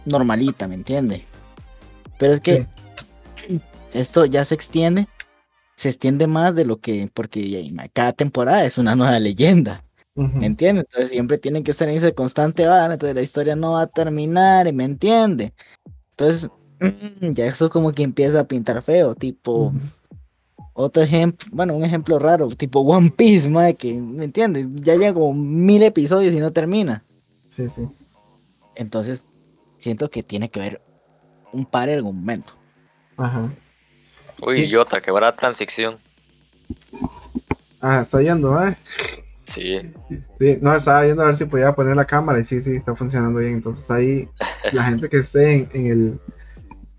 normalita, 0.07 0.67
¿me 0.67 0.77
entiendes? 0.77 1.27
Pero 2.19 2.33
es 2.33 2.41
que 2.41 2.67
Sí. 3.35 3.61
esto 3.93 4.25
ya 4.25 4.47
se 4.47 4.55
extiende, 4.55 5.07
se 5.77 5.91
extiende 5.91 6.27
más 6.27 6.55
de 6.55 6.65
lo 6.65 6.79
que, 6.79 7.11
porque 7.13 7.71
cada 7.93 8.15
temporada 8.15 8.65
es 8.65 8.79
una 8.79 8.97
nueva 8.97 9.19
leyenda. 9.19 9.85
¿me 10.15 10.47
entiendes? 10.47 10.87
Entonces 10.87 11.11
siempre 11.11 11.37
tienen 11.37 11.65
que 11.65 11.71
estar 11.71 11.87
en 11.87 11.97
ese 11.97 12.15
constante 12.15 12.67
van, 12.67 12.93
entonces 12.93 13.15
la 13.15 13.23
historia 13.23 13.57
no 13.57 13.73
va 13.73 13.83
a 13.83 13.87
terminar, 13.87 14.73
¿me 14.73 14.85
entiende? 14.85 15.53
Entonces, 16.11 16.51
ya 17.21 17.47
eso 17.47 17.71
como 17.71 17.93
que 17.93 18.03
empieza 18.03 18.41
a 18.41 18.45
pintar 18.45 18.83
feo, 18.83 19.15
tipo, 19.15 19.73
otro 20.73 21.03
ejemplo, 21.03 21.49
bueno, 21.53 21.75
un 21.75 21.85
ejemplo 21.85 22.19
raro, 22.19 22.49
tipo 22.49 22.81
One 22.81 23.11
Piece, 23.11 23.51
mae, 23.51 23.75
que, 23.75 23.95
¿me 23.95 24.25
entiendes? 24.25 24.67
Ya 24.77 24.95
lleva 24.95 25.15
como 25.15 25.35
mil 25.35 25.83
episodios 25.83 26.35
y 26.35 26.41
no 26.41 26.53
termina. 26.53 27.03
Sí, 27.49 27.69
sí. 27.69 27.83
Entonces, 28.77 29.25
siento 29.79 30.11
que 30.11 30.23
tiene 30.23 30.49
que 30.49 30.61
haber 30.61 30.83
un 31.53 31.67
par 31.67 31.89
en 31.89 31.97
algún 31.97 32.21
momento. 32.21 32.55
Ajá. 33.17 33.51
Uy, 34.41 34.55
Sí. 34.55 34.73
Jota, 34.73 35.01
que 35.01 35.11
buena 35.11 35.35
transición. 35.37 35.97
Ah, 37.81 38.01
está 38.01 38.23
yendo, 38.23 38.63
¿eh? 38.63 38.77
Sí. 39.45 39.81
Sí, 40.39 40.59
no, 40.61 40.75
estaba 40.75 41.03
viendo 41.03 41.23
a 41.23 41.27
ver 41.27 41.35
si 41.35 41.45
podía 41.45 41.75
poner 41.75 41.97
la 41.97 42.07
cámara 42.07 42.41
y 42.41 42.45
sí, 42.45 42.63
sí, 42.63 42.73
está 42.73 42.95
funcionando 42.95 43.41
bien. 43.41 43.55
Entonces 43.55 43.91
ahí, 43.91 44.29
la 44.73 44.85
gente 44.85 45.09
que 45.09 45.19
esté 45.19 45.57
en, 45.57 45.69
en 45.73 45.87
el, 45.87 46.21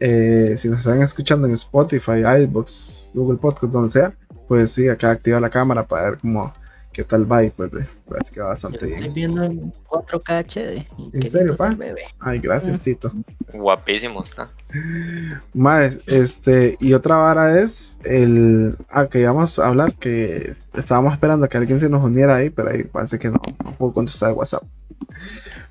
eh, 0.03 0.55
si 0.57 0.67
nos 0.67 0.79
están 0.79 1.01
escuchando 1.03 1.45
en 1.47 1.53
Spotify, 1.53 2.23
iBox, 2.43 3.09
Google 3.13 3.37
Podcast, 3.37 3.71
donde 3.71 3.91
sea, 3.91 4.13
pues 4.47 4.71
sí, 4.71 4.89
acá 4.89 5.11
activa 5.11 5.39
la 5.39 5.51
cámara 5.51 5.83
para 5.85 6.09
ver 6.09 6.19
cómo, 6.19 6.51
qué 6.91 7.03
tal 7.03 7.31
va 7.31 7.43
y 7.43 7.51
pues 7.51 7.69
parece 8.09 8.31
que 8.33 8.41
va 8.41 8.47
bastante 8.47 8.79
Yo 8.79 8.95
estoy 8.95 9.13
bien. 9.13 9.35
viendo 9.35 9.43
en 9.43 9.71
4K 9.87 10.43
HD. 10.43 10.87
¿En 11.13 11.27
serio, 11.27 11.55
pa? 11.55 11.69
bebé. 11.69 12.01
Ay, 12.19 12.39
gracias, 12.39 12.81
Tito. 12.81 13.11
Guapísimo 13.53 14.23
está. 14.23 14.49
Más, 15.53 16.01
este, 16.07 16.77
y 16.79 16.93
otra 16.93 17.17
vara 17.17 17.61
es 17.61 17.95
el, 18.03 18.75
ah, 18.89 19.05
que 19.05 19.19
íbamos 19.19 19.59
a 19.59 19.67
hablar, 19.67 19.93
que 19.93 20.53
estábamos 20.73 21.13
esperando 21.13 21.45
a 21.45 21.47
que 21.47 21.57
alguien 21.57 21.79
se 21.79 21.89
nos 21.89 22.03
uniera 22.03 22.37
ahí, 22.37 22.49
pero 22.49 22.71
ahí 22.71 22.85
parece 22.85 23.19
que 23.19 23.29
no, 23.29 23.39
no 23.63 23.75
puedo 23.77 23.93
contestar 23.93 24.31
el 24.31 24.37
WhatsApp. 24.37 24.63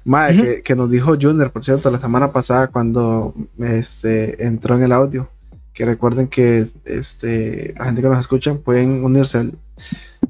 Mae, 0.05 0.35
que, 0.37 0.63
que 0.63 0.77
nos 0.77 0.91
dijo 0.91 1.17
Junior, 1.21 1.51
por 1.53 1.65
cierto, 1.65 1.91
la 1.91 1.99
semana 2.01 2.33
pasada 2.33 2.69
cuando 2.69 3.35
este, 3.59 4.45
entró 4.45 4.75
en 4.77 4.83
el 4.83 4.93
audio, 4.93 5.29
que 5.75 5.85
recuerden 5.85 6.27
que 6.29 6.67
este, 6.85 7.75
la 7.79 7.85
gente 7.87 8.03
que 8.03 8.09
nos 8.09 8.19
escucha 8.19 8.55
pueden 8.55 9.05
unirse 9.05 9.39
al, 9.39 9.53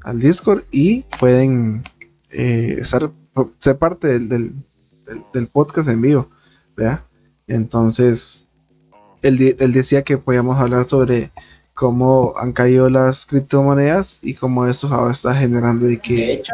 al 0.02 0.18
Discord 0.18 0.62
y 0.70 1.04
pueden 1.18 1.84
eh, 2.30 2.78
estar, 2.80 3.10
ser 3.60 3.76
parte 3.78 4.08
del, 4.08 4.28
del, 4.28 4.52
del- 5.06 5.22
del 5.32 5.46
podcast 5.48 5.88
en 5.88 6.00
vivo, 6.02 6.28
¿verdad? 6.76 7.00
Entonces, 7.46 8.44
él, 9.22 9.56
él 9.58 9.72
decía 9.72 10.02
que 10.02 10.18
podíamos 10.18 10.58
hablar 10.60 10.84
sobre 10.84 11.30
cómo 11.74 12.34
han 12.36 12.52
caído 12.52 12.88
las 12.90 13.24
criptomonedas 13.26 14.18
y 14.22 14.34
cómo 14.34 14.66
eso 14.66 14.88
ahora 14.92 15.12
está 15.12 15.34
generando 15.34 15.86
y 15.86 15.92
De 15.96 15.98
que... 15.98 16.32
hecho, 16.34 16.52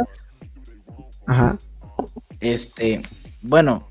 Ajá. 1.27 1.59
Este, 2.53 3.03
bueno, 3.43 3.89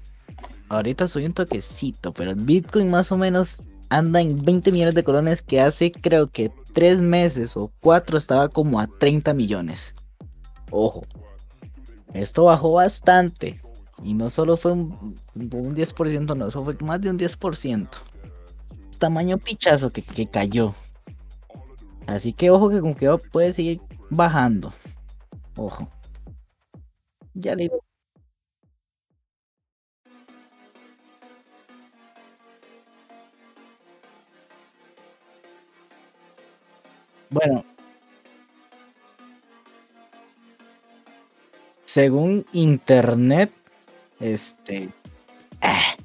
ahorita 0.69 1.07
soy 1.07 1.25
un 1.25 1.33
toquecito, 1.33 2.13
pero 2.13 2.31
el 2.31 2.37
Bitcoin 2.37 2.89
más 2.89 3.11
o 3.11 3.17
menos 3.17 3.63
anda 3.89 4.21
en 4.21 4.43
20 4.43 4.71
millones 4.71 4.95
de 4.95 5.03
colones 5.03 5.41
que 5.41 5.61
hace 5.61 5.91
creo 5.91 6.27
que 6.27 6.51
3 6.73 6.99
meses 7.01 7.55
o 7.57 7.71
4 7.81 8.17
estaba 8.17 8.49
como 8.49 8.79
a 8.79 8.87
30 8.87 9.33
millones. 9.33 9.95
Ojo, 10.71 11.05
esto 12.13 12.45
bajó 12.45 12.73
bastante. 12.73 13.59
Y 14.03 14.13
no 14.13 14.29
solo 14.29 14.57
fue 14.57 14.73
un, 14.73 15.15
un 15.35 15.49
10%, 15.49 16.35
no, 16.35 16.47
eso 16.47 16.63
fue 16.63 16.75
más 16.81 16.99
de 17.01 17.09
un 17.09 17.17
10%. 17.17 17.89
Es 18.91 18.99
tamaño 18.99 19.37
pichazo 19.37 19.91
que, 19.91 20.01
que 20.01 20.27
cayó. 20.27 20.73
Así 22.07 22.33
que 22.33 22.49
ojo 22.49 22.69
que 22.69 22.81
como 22.81 22.95
que 22.95 23.09
puede 23.31 23.53
seguir 23.53 23.81
bajando. 24.09 24.73
Ojo. 25.55 25.87
Ya 27.33 27.55
le 27.55 27.63
digo. 27.63 27.83
Bueno. 37.29 37.63
Según 41.85 42.45
internet, 42.51 43.51
este 44.19 44.89
ah, 45.61 45.95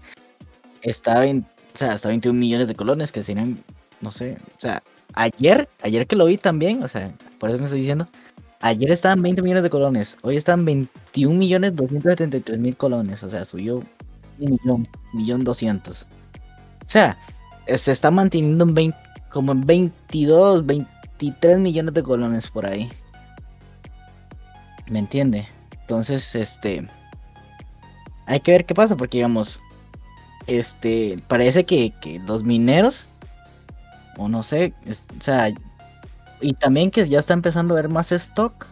está 0.83 1.27
en, 1.27 1.47
o 1.75 1.77
sea, 1.77 1.93
hasta 1.93 2.09
21 2.09 2.39
millones 2.39 2.69
de 2.69 2.75
colones 2.75 3.13
que 3.13 3.23
serían, 3.23 3.63
no 4.01 4.11
sé, 4.11 4.39
o 4.57 4.61
sea, 4.61 4.83
ayer, 5.15 5.69
ayer 5.83 6.07
que 6.07 6.17
lo 6.17 6.27
vi 6.27 6.37
también, 6.37 6.83
o 6.83 6.89
sea, 6.89 7.15
por 7.39 7.51
eso 7.51 7.59
me 7.59 7.65
estoy 7.65 7.81
diciendo, 7.81 8.07
ayer 8.61 8.91
estaban 8.91 9.23
20 9.23 9.43
millones 9.43 9.63
de 9.63 9.71
colones, 9.71 10.19
hoy 10.23 10.37
están 10.37 10.65
21 10.65 11.39
millones 11.39 11.75
273 11.77 12.59
mil 12.59 12.77
colones, 12.77 13.23
o 13.23 13.29
sea, 13.29 13.45
subió 13.45 13.83
un 14.39 14.59
millón, 14.63 14.89
millón 15.13 15.45
200. 15.45 16.03
O 16.03 16.07
sea, 16.87 17.19
se 17.67 17.93
está 17.93 18.11
manteniendo 18.11 18.65
en 18.65 18.75
20, 18.75 18.99
como 19.31 19.53
en 19.53 19.61
22, 19.61 20.65
23 21.21 21.59
millones 21.59 21.93
de 21.93 22.03
colones 22.03 22.49
por 22.49 22.65
ahí. 22.65 22.91
¿Me 24.89 24.99
entiende? 24.99 25.47
Entonces, 25.83 26.35
este. 26.35 26.89
Hay 28.27 28.41
que 28.41 28.53
ver 28.53 28.65
qué 28.65 28.75
pasa, 28.75 28.97
porque 28.97 29.19
digamos. 29.19 29.61
Este. 30.47 31.23
Parece 31.29 31.67
que, 31.67 31.93
que 32.01 32.19
los 32.21 32.43
mineros. 32.43 33.09
O 34.17 34.29
no 34.29 34.43
sé. 34.43 34.73
o 34.89 35.23
sea. 35.23 35.53
Y 36.41 36.55
también 36.55 36.91
que 36.91 37.07
ya 37.07 37.19
está 37.19 37.35
empezando 37.35 37.75
a 37.75 37.79
haber 37.79 37.91
más 37.91 38.13
stock 38.13 38.67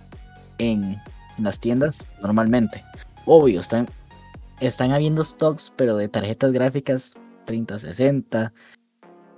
en 0.57 0.99
las 1.37 1.61
tiendas 1.61 2.05
normalmente. 2.23 2.83
Obvio, 3.27 3.61
están. 3.61 3.89
Están 4.61 4.93
habiendo 4.93 5.23
stocks, 5.23 5.73
pero 5.77 5.97
de 5.97 6.09
tarjetas 6.09 6.51
gráficas 6.51 7.15
3060, 7.45 8.53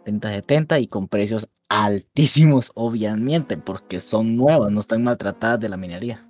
3070 0.05 0.79
y 0.79 0.87
con 0.87 1.09
precios 1.09 1.51
altísimos, 1.71 2.73
obviamente, 2.75 3.57
porque 3.57 4.01
son 4.01 4.37
nuevas, 4.37 4.71
no 4.73 4.81
están 4.81 5.05
maltratadas 5.05 5.61
de 5.61 5.69
la 5.69 5.77
minería. 5.77 6.21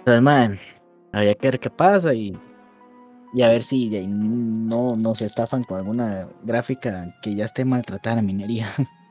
Entonces, 0.00 0.22
man, 0.22 0.58
habría 1.12 1.34
que 1.36 1.46
ver 1.46 1.60
qué 1.60 1.70
pasa 1.70 2.12
y, 2.12 2.36
y 3.32 3.42
a 3.42 3.48
ver 3.48 3.62
si 3.62 3.88
no, 4.08 4.96
no 4.96 5.14
se 5.14 5.26
estafan 5.26 5.62
con 5.62 5.78
alguna 5.78 6.28
gráfica 6.42 7.06
que 7.22 7.34
ya 7.36 7.44
esté 7.44 7.64
maltratada 7.64 8.16
la 8.16 8.22
minería. 8.22 8.66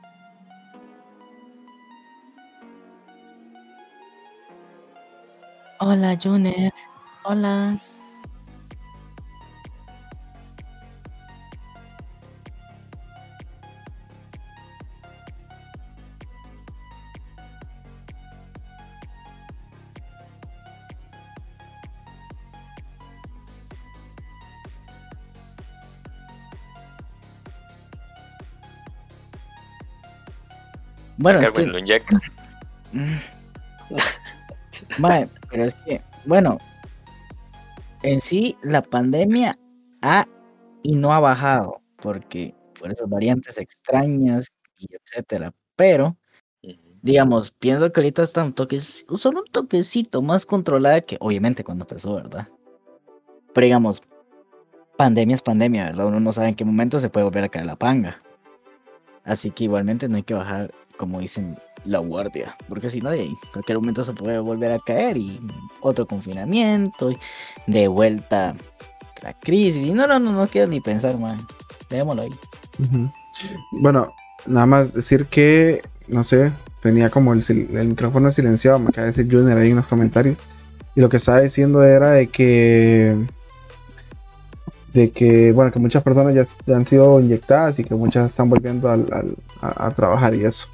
Hola, 5.80 6.16
Junior. 6.22 6.70
Hola. 7.24 7.80
Bueno, 31.24 31.40
es 31.40 31.52
que. 31.52 31.64
Mm. 32.92 33.16
Pero 35.50 35.64
es 35.64 35.74
que, 35.74 36.02
bueno, 36.26 36.58
en 38.02 38.20
sí 38.20 38.58
la 38.62 38.82
pandemia 38.82 39.58
ha 40.02 40.26
y 40.82 40.94
no 40.96 41.14
ha 41.14 41.20
bajado, 41.20 41.80
porque 41.96 42.54
por 42.78 42.92
esas 42.92 43.08
variantes 43.08 43.56
extrañas 43.56 44.52
y 44.76 44.86
etcétera. 44.94 45.54
Pero, 45.76 46.14
digamos, 47.00 47.52
pienso 47.52 47.90
que 47.90 48.00
ahorita 48.00 48.22
está 48.22 48.44
un 48.44 48.52
toque, 48.52 48.78
solo 48.78 49.40
un 49.40 49.46
toquecito 49.50 50.20
más 50.20 50.44
controlada 50.44 51.00
que 51.00 51.16
obviamente 51.20 51.64
cuando 51.64 51.84
empezó, 51.84 52.16
¿verdad? 52.16 52.48
Pero 53.54 53.64
digamos, 53.64 54.02
pandemia 54.98 55.36
es 55.36 55.42
pandemia, 55.42 55.86
¿verdad? 55.86 56.08
Uno 56.08 56.20
no 56.20 56.32
sabe 56.32 56.48
en 56.48 56.54
qué 56.54 56.66
momento 56.66 57.00
se 57.00 57.08
puede 57.08 57.24
volver 57.24 57.44
a 57.44 57.48
caer 57.48 57.64
la 57.64 57.76
panga. 57.76 58.18
Así 59.24 59.50
que 59.50 59.64
igualmente 59.64 60.06
no 60.06 60.16
hay 60.16 60.22
que 60.22 60.34
bajar, 60.34 60.74
como 60.96 61.20
dicen, 61.20 61.58
la 61.84 61.98
guardia. 61.98 62.56
Porque 62.68 62.90
si 62.90 63.00
no, 63.00 63.12
en 63.12 63.34
cualquier 63.52 63.78
momento 63.78 64.04
se 64.04 64.12
puede 64.12 64.38
volver 64.38 64.72
a 64.72 64.78
caer 64.78 65.16
y 65.18 65.40
otro 65.80 66.06
confinamiento, 66.06 67.10
y 67.10 67.18
de 67.66 67.88
vuelta 67.88 68.54
la 69.22 69.32
crisis. 69.34 69.82
Y 69.82 69.92
no, 69.92 70.06
no, 70.06 70.18
no, 70.18 70.32
no 70.32 70.46
quiero 70.48 70.68
ni 70.68 70.80
pensar, 70.80 71.18
man. 71.18 71.46
Dejémoslo 71.90 72.22
ahí. 72.22 72.30
Bueno, 73.72 74.12
nada 74.46 74.66
más 74.66 74.92
decir 74.92 75.26
que, 75.26 75.82
no 76.08 76.24
sé, 76.24 76.52
tenía 76.80 77.10
como 77.10 77.32
el, 77.32 77.42
el 77.48 77.88
micrófono 77.88 78.30
silenciado, 78.30 78.78
me 78.78 78.88
acaba 78.88 79.06
de 79.06 79.12
decir 79.12 79.30
Junior 79.30 79.58
ahí 79.58 79.70
en 79.70 79.76
los 79.76 79.86
comentarios. 79.86 80.38
Y 80.94 81.00
lo 81.00 81.08
que 81.08 81.16
estaba 81.16 81.40
diciendo 81.40 81.82
era 81.82 82.12
de 82.12 82.28
que, 82.28 83.16
de 84.94 85.10
que, 85.10 85.52
bueno, 85.52 85.70
que 85.70 85.78
muchas 85.78 86.02
personas 86.02 86.34
ya, 86.34 86.74
han 86.74 86.86
sido 86.86 87.20
inyectadas 87.20 87.78
y 87.80 87.84
que 87.84 87.94
muchas 87.94 88.28
están 88.30 88.48
volviendo 88.48 88.88
al- 88.90 89.06
al- 89.12 89.36
a, 89.60 89.88
a 89.88 89.90
trabajar 89.94 90.34
y 90.34 90.44
eso. 90.44 90.68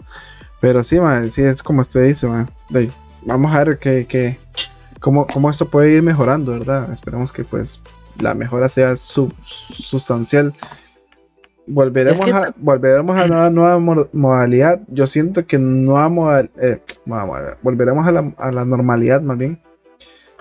Pero 0.60 0.84
sí, 0.84 1.00
man, 1.00 1.28
sí, 1.30 1.42
es 1.42 1.62
como 1.62 1.80
usted 1.80 2.04
dice, 2.06 2.26
man. 2.28 2.48
De 2.68 2.90
vamos 3.24 3.52
a 3.54 3.64
ver 3.64 3.78
que, 3.78 4.06
que, 4.06 4.38
cómo, 5.00 5.26
cómo 5.26 5.50
esto 5.50 5.66
puede 5.68 5.90
ir 5.92 6.02
mejorando, 6.02 6.52
¿verdad? 6.52 6.92
Esperemos 6.92 7.32
que 7.32 7.44
pues 7.44 7.80
la 8.20 8.34
mejora 8.34 8.68
sea 8.68 8.94
su- 8.94 9.32
sustancial. 9.72 10.54
Volveremos, 11.66 12.20
Es 12.20 12.26
que- 12.26 12.32
a, 12.32 12.52
volveremos 12.56 13.16
a 13.18 13.24
una 13.26 13.48
nueva 13.50 13.78
mo- 13.78 14.08
modalidad. 14.12 14.80
Yo 14.88 15.06
siento 15.06 15.46
que 15.46 15.58
nueva 15.58 16.08
modal- 16.08 16.50
eh, 16.60 16.82
nueva 17.06 17.26
modalidad. 17.26 17.58
volveremos 17.62 18.06
a 18.06 18.12
la, 18.12 18.32
a 18.38 18.50
la 18.52 18.64
normalidad 18.64 19.22
más 19.22 19.38
bien. 19.38 19.60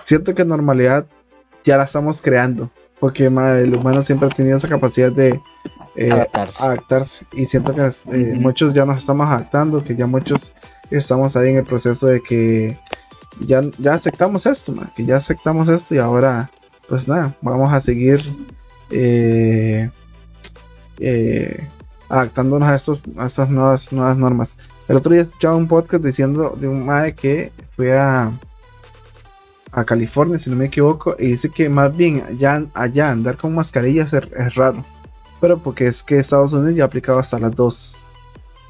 Siento 0.04 0.34
que 0.34 0.44
normalidad 0.44 1.06
ya 1.64 1.76
la 1.78 1.84
estamos 1.84 2.20
creando. 2.20 2.70
Porque 3.00 3.24
el 3.26 3.74
humano 3.74 4.02
siempre 4.02 4.28
ha 4.28 4.30
tenido 4.30 4.56
esa 4.56 4.68
capacidad 4.68 5.10
de 5.10 5.40
eh, 5.96 6.12
Adaptarse. 6.12 6.62
adaptarse. 6.62 7.26
Y 7.32 7.46
siento 7.46 7.74
que 7.74 7.82
eh, 7.82 8.38
muchos 8.40 8.74
ya 8.74 8.84
nos 8.84 8.98
estamos 8.98 9.26
adaptando, 9.26 9.82
que 9.82 9.96
ya 9.96 10.06
muchos 10.06 10.52
estamos 10.90 11.36
ahí 11.36 11.50
en 11.50 11.56
el 11.56 11.64
proceso 11.64 12.06
de 12.06 12.20
que 12.20 12.78
ya, 13.40 13.62
ya 13.78 13.94
aceptamos 13.94 14.46
esto, 14.46 14.74
que 14.94 15.04
ya 15.04 15.16
aceptamos 15.16 15.68
esto 15.68 15.94
y 15.94 15.98
ahora, 15.98 16.50
pues 16.88 17.08
nada, 17.08 17.34
vamos 17.40 17.72
a 17.72 17.80
seguir 17.80 18.20
eh, 18.90 19.88
adaptándonos 22.08 22.68
a, 22.68 22.76
estos, 22.76 23.02
a 23.16 23.26
estas 23.26 23.48
nuevas, 23.48 23.92
nuevas 23.92 24.16
normas. 24.16 24.58
El 24.88 24.96
otro 24.96 25.12
día 25.12 25.22
escuchaba 25.22 25.56
un 25.56 25.68
podcast 25.68 26.04
diciendo 26.04 26.56
de 26.58 26.68
un 26.68 26.84
mae 26.84 27.14
que 27.14 27.52
fue 27.70 27.96
a, 27.96 28.32
a 29.72 29.84
California, 29.84 30.38
si 30.38 30.50
no 30.50 30.56
me 30.56 30.66
equivoco, 30.66 31.16
y 31.18 31.28
dice 31.28 31.50
que 31.50 31.68
más 31.68 31.96
bien 31.96 32.22
allá, 32.28 32.64
allá 32.74 33.10
andar 33.10 33.36
con 33.36 33.54
mascarillas 33.54 34.12
es, 34.12 34.24
es 34.32 34.54
raro. 34.54 34.84
Pero 35.40 35.58
porque 35.58 35.86
es 35.86 36.02
que 36.02 36.18
Estados 36.18 36.52
Unidos 36.52 36.76
ya 36.76 36.84
ha 36.84 36.86
aplicado 36.86 37.18
hasta 37.18 37.38
las 37.38 37.54
dos, 37.54 37.98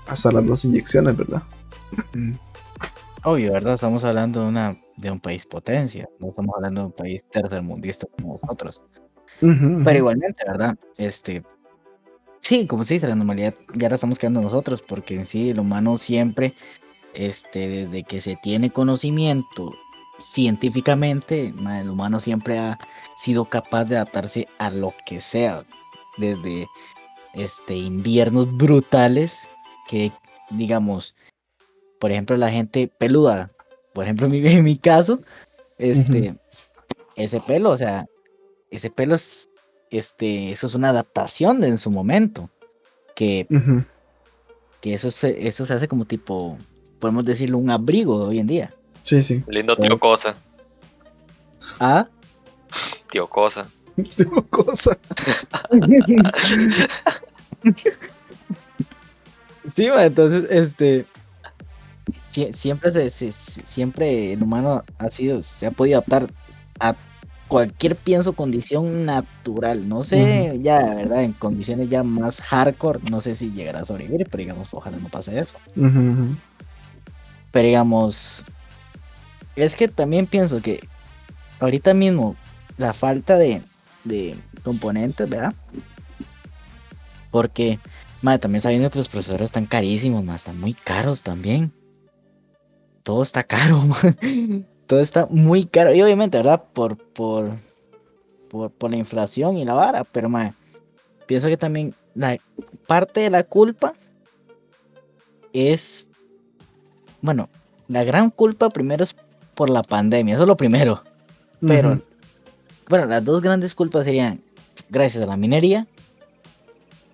hasta 0.06 0.30
las 0.30 0.46
dos 0.46 0.64
inyecciones, 0.64 1.16
¿verdad? 1.16 1.42
Mm. 2.12 2.34
Obvio, 3.24 3.52
¿verdad? 3.52 3.74
Estamos 3.74 4.04
hablando 4.04 4.42
de, 4.42 4.48
una, 4.48 4.80
de 4.96 5.10
un 5.10 5.20
país 5.20 5.44
potencia. 5.44 6.08
No 6.18 6.28
estamos 6.28 6.54
hablando 6.56 6.80
de 6.80 6.86
un 6.86 6.92
país 6.92 7.26
tercermundista 7.30 8.06
como 8.16 8.38
nosotros. 8.40 8.82
Pero 9.40 9.98
igualmente, 9.98 10.42
¿verdad? 10.46 10.76
Este, 10.96 11.42
sí, 12.40 12.66
como 12.66 12.84
se 12.84 12.94
dice, 12.94 13.08
la 13.08 13.14
normalidad 13.14 13.54
ya 13.74 13.88
la 13.88 13.96
estamos 13.96 14.18
creando 14.18 14.40
nosotros, 14.40 14.82
porque 14.82 15.16
en 15.16 15.24
sí 15.24 15.50
el 15.50 15.60
humano 15.60 15.98
siempre, 15.98 16.54
este, 17.14 17.68
desde 17.68 18.04
que 18.04 18.20
se 18.20 18.36
tiene 18.36 18.70
conocimiento 18.70 19.74
científicamente, 20.22 21.52
ma, 21.56 21.80
el 21.80 21.88
humano 21.88 22.20
siempre 22.20 22.58
ha 22.58 22.78
sido 23.16 23.46
capaz 23.46 23.84
de 23.84 23.96
adaptarse 23.96 24.48
a 24.58 24.70
lo 24.70 24.92
que 25.06 25.20
sea, 25.20 25.64
desde 26.18 26.66
este 27.34 27.76
inviernos 27.76 28.56
brutales 28.56 29.48
que, 29.88 30.12
digamos, 30.50 31.14
por 32.00 32.10
ejemplo, 32.10 32.36
la 32.36 32.50
gente 32.50 32.88
peluda, 32.88 33.48
por 33.92 34.04
ejemplo, 34.04 34.26
en 34.30 34.32
mi, 34.32 34.46
en 34.46 34.64
mi 34.64 34.76
caso, 34.76 35.20
este, 35.78 36.36
ese 37.16 37.40
pelo, 37.40 37.70
o 37.70 37.76
sea, 37.76 38.06
ese 38.70 38.90
pelo 38.90 39.14
es, 39.14 39.48
este, 39.90 40.52
eso 40.52 40.66
es 40.66 40.74
una 40.74 40.90
adaptación 40.90 41.60
de 41.60 41.68
en 41.68 41.78
su 41.78 41.90
momento, 41.90 42.50
que, 43.14 43.46
que 44.80 44.94
eso, 44.94 45.10
se, 45.10 45.46
eso 45.46 45.64
se 45.64 45.74
hace 45.74 45.88
como 45.88 46.06
tipo, 46.06 46.56
podemos 46.98 47.24
decirlo, 47.24 47.58
un 47.58 47.70
abrigo 47.70 48.20
de 48.20 48.26
hoy 48.26 48.38
en 48.38 48.46
día. 48.46 48.74
Sí, 49.10 49.22
sí. 49.24 49.42
Lindo 49.48 49.76
tío 49.76 49.98
Cosa. 49.98 50.36
Ah, 51.80 52.06
Tío 53.10 53.26
Cosa. 53.26 53.66
Tengo 54.16 54.46
cosa. 54.48 54.96
sí, 59.74 59.88
ma, 59.88 60.04
entonces, 60.04 60.46
este, 60.50 61.06
sie- 62.30 62.52
siempre 62.52 63.10
se, 63.10 63.32
siempre 63.32 64.32
el 64.34 64.42
humano 64.44 64.84
ha 64.98 65.08
sido, 65.10 65.42
se 65.42 65.66
ha 65.66 65.70
podido 65.72 65.98
adaptar 65.98 66.30
a 66.78 66.94
cualquier 67.48 67.96
pienso 67.96 68.34
condición 68.34 69.04
natural, 69.04 69.88
no 69.88 70.04
sé, 70.04 70.56
ya, 70.62 70.94
¿verdad? 70.94 71.24
En 71.24 71.32
condiciones 71.32 71.88
ya 71.88 72.04
más 72.04 72.40
hardcore, 72.42 73.00
no 73.10 73.20
sé 73.20 73.34
si 73.34 73.50
llegará 73.50 73.80
a 73.80 73.84
sobrevivir, 73.84 74.28
pero 74.30 74.40
digamos, 74.42 74.72
ojalá 74.72 74.98
no 74.98 75.08
pase 75.08 75.36
eso. 75.36 75.56
Pero 77.50 77.66
digamos, 77.66 78.44
es 79.56 79.74
que 79.74 79.88
también 79.88 80.26
pienso 80.26 80.60
que 80.60 80.86
ahorita 81.58 81.94
mismo 81.94 82.36
la 82.76 82.94
falta 82.94 83.36
de, 83.36 83.62
de 84.04 84.36
componentes, 84.62 85.28
¿verdad? 85.28 85.54
Porque, 87.30 87.78
madre, 88.22 88.40
también 88.40 88.60
sabiendo 88.60 88.90
que 88.90 88.98
los 88.98 89.08
procesadores 89.08 89.46
están 89.46 89.66
carísimos, 89.66 90.24
más 90.24 90.42
están 90.42 90.58
muy 90.58 90.74
caros 90.74 91.22
también. 91.22 91.72
Todo 93.02 93.22
está 93.22 93.44
caro, 93.44 93.80
todo 94.86 95.00
está 95.00 95.26
muy 95.30 95.66
caro. 95.66 95.94
Y 95.94 96.02
obviamente, 96.02 96.38
¿verdad? 96.38 96.64
Por, 96.72 96.96
por, 96.96 97.52
por, 98.48 98.70
por 98.72 98.90
la 98.90 98.96
inflación 98.96 99.58
y 99.58 99.64
la 99.64 99.74
vara, 99.74 100.04
pero 100.04 100.28
madre, 100.28 100.54
pienso 101.26 101.48
que 101.48 101.56
también 101.56 101.94
la 102.14 102.36
parte 102.86 103.20
de 103.20 103.30
la 103.30 103.44
culpa 103.44 103.92
es 105.52 106.10
bueno, 107.20 107.48
la 107.88 108.04
gran 108.04 108.30
culpa 108.30 108.70
primero 108.70 109.04
es 109.04 109.16
por 109.60 109.68
la 109.68 109.82
pandemia, 109.82 110.32
eso 110.32 110.44
es 110.44 110.48
lo 110.48 110.56
primero. 110.56 111.02
Pero, 111.60 112.00
bueno, 112.88 113.04
las 113.04 113.22
dos 113.22 113.42
grandes 113.42 113.74
culpas 113.74 114.04
serían 114.04 114.40
gracias 114.88 115.22
a 115.22 115.26
la 115.26 115.36
minería 115.36 115.86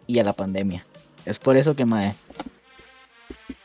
y 0.07 0.21
a 0.21 0.23
la 0.23 0.33
pandemia. 0.33 0.87
Es 1.25 1.41
por 1.41 1.57
eso 1.57 1.75
que, 1.75 1.85
mae, 1.85 2.15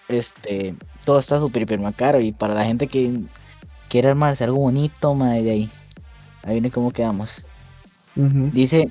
este, 0.07 0.73
todo 1.05 1.19
está 1.19 1.39
súper, 1.39 1.61
hiper 1.61 1.79
más 1.79 1.93
caro. 1.93 2.21
Y 2.21 2.32
para 2.32 2.55
la 2.55 2.65
gente 2.65 2.88
que 2.88 3.19
quiere 3.88 4.09
armarse 4.09 4.45
algo 4.45 4.57
bonito, 4.57 5.13
mae, 5.13 5.43
de 5.43 5.51
ahí, 5.51 5.69
ahí 6.41 6.53
viene 6.53 6.71
cómo 6.71 6.89
quedamos. 6.89 7.45
Dice 8.15 8.89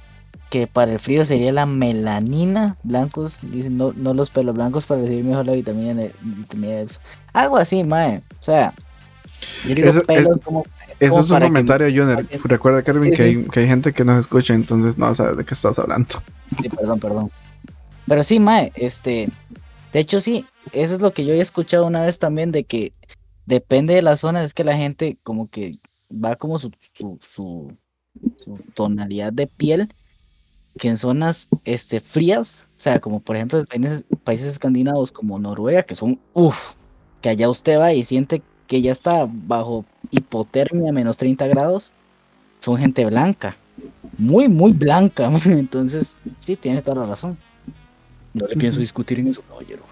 que 0.51 0.68
para 0.68 0.93
el 0.93 1.01
frío 1.01 1.24
sería 1.24 1.51
la 1.51 1.66
melanina, 1.66 2.76
blancos, 2.84 3.41
dice 3.43 3.70
no, 3.70 3.93
no 3.97 4.14
los 4.14 4.30
pelos 4.30 4.55
blancos 4.55 4.86
para 4.86 5.01
recibir 5.01 5.24
mejor 5.24 5.47
la 5.47 5.55
vitamina 5.55 5.95
de, 5.95 6.14
vitamina 6.20 6.74
de 6.74 6.82
eso. 6.82 7.01
Algo 7.32 7.57
así, 7.57 7.82
mae. 7.82 8.22
O 8.38 8.43
sea, 8.45 8.72
yo 9.68 9.74
digo 9.74 9.88
Eso- 9.91 10.03
pelos 10.05 10.36
es- 10.36 10.43
como. 10.43 10.64
Eso 10.99 11.11
como 11.12 11.22
es 11.22 11.30
un 11.30 11.38
que- 11.38 11.45
comentario, 11.47 11.86
Junior. 11.88 12.26
Recuerda, 12.45 12.82
Kervin, 12.82 13.11
Sí, 13.11 13.16
que. 13.16 13.22
Hay, 13.22 13.45
que 13.45 13.61
hay 13.61 13.66
gente 13.66 13.93
que 13.93 14.05
nos 14.05 14.18
escucha, 14.18 14.55
entonces 14.55 14.99
no 14.99 15.14
sabe 15.14 15.36
de 15.36 15.45
qué 15.45 15.55
estás 15.55 15.78
hablando. 15.78 16.09
Sí, 16.62 16.68
perdón, 16.68 17.01
perdón. 17.01 17.30
Pero 18.07 18.22
sí, 18.22 18.38
Mae, 18.41 18.72
este. 18.74 19.28
De 19.93 20.01
hecho, 20.01 20.20
sí, 20.20 20.45
eso 20.72 20.95
es 20.97 21.01
lo 21.01 21.12
que 21.12 21.24
yo 21.24 21.32
he 21.34 21.41
escuchado 21.41 21.86
una 21.86 22.03
vez 22.03 22.18
también, 22.18 22.53
de 22.53 22.64
que 22.64 22.93
depende 23.47 23.95
de 23.95 24.03
la 24.03 24.16
zona, 24.16 24.45
es 24.45 24.55
que 24.55 24.62
la 24.64 24.76
gente 24.76 25.16
como 25.22 25.49
que 25.49 25.78
va 26.12 26.36
como 26.36 26.59
su, 26.59 26.70
su, 26.93 27.18
su, 27.28 27.68
su 28.45 28.59
tonalidad 28.74 29.32
de 29.32 29.47
piel, 29.49 29.88
que 30.78 30.88
en 30.88 30.97
zonas 30.97 31.49
este, 31.64 32.01
frías, 32.01 32.68
o 32.76 32.80
sea, 32.80 33.01
como 33.01 33.20
por 33.20 33.34
ejemplo 33.36 33.62
países 34.22 34.49
escandinavos 34.49 35.11
como 35.12 35.38
Noruega, 35.41 35.82
que 35.82 35.95
son, 35.97 36.20
uff, 36.34 36.74
que 37.22 37.28
allá 37.30 37.49
usted 37.51 37.78
va 37.78 37.93
y 37.93 38.05
siente 38.05 38.43
que 38.71 38.81
ya 38.81 38.93
está 38.93 39.29
bajo 39.29 39.85
hipotermia 40.12 40.93
menos 40.93 41.18
30 41.18 41.49
grados, 41.49 41.93
son 42.61 42.79
gente 42.79 43.05
blanca 43.05 43.57
muy, 44.18 44.49
muy 44.49 44.73
blanca. 44.73 45.31
Entonces, 45.45 46.18
sí, 46.39 46.57
tiene 46.57 46.81
toda 46.83 47.03
la 47.03 47.07
razón. 47.07 47.39
No 48.35 48.47
le 48.47 48.57
pienso 48.57 48.81
discutir 48.81 49.18
en 49.18 49.29
eso, 49.29 49.43
caballero. 49.43 49.85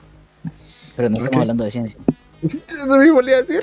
Pero 0.97 1.11
no 1.11 1.19
estamos 1.19 1.41
hablando 1.41 1.65
de 1.65 1.71
ciencia. 1.71 1.99
Eso 2.43 2.97
mismo 2.99 3.21
le 3.21 3.33
iba 3.33 3.39
a 3.39 3.43
decir. 3.43 3.63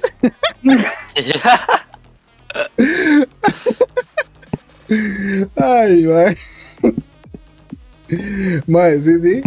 Ay, 5.56 6.04
mae. 6.04 6.36
Mae, 8.68 9.02
sí, 9.02 9.20
sí. 9.20 9.42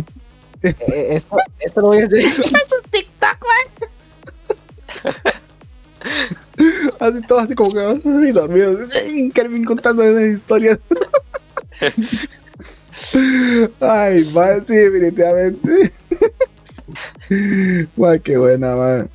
Eh, 0.63 1.07
esto, 1.11 1.37
esto 1.61 1.81
lo 1.81 1.87
voy 1.89 2.01
a 2.01 2.07
hacer. 2.07 2.25
Así 7.01 7.21
todo 7.27 7.39
así 7.39 7.55
como 7.55 7.71
que 7.71 7.81
ay, 7.81 8.33
dormido. 8.33 8.79
Carmen 9.35 9.65
contando 9.65 10.03
unas 10.03 10.25
historias. 10.25 10.79
Ay, 13.81 14.25
mae, 14.35 14.65
sí, 14.65 14.75
definitivamente. 14.75 15.93
Mae, 17.97 18.21
qué 18.21 18.37
buena, 18.37 18.75
mae. 18.75 19.09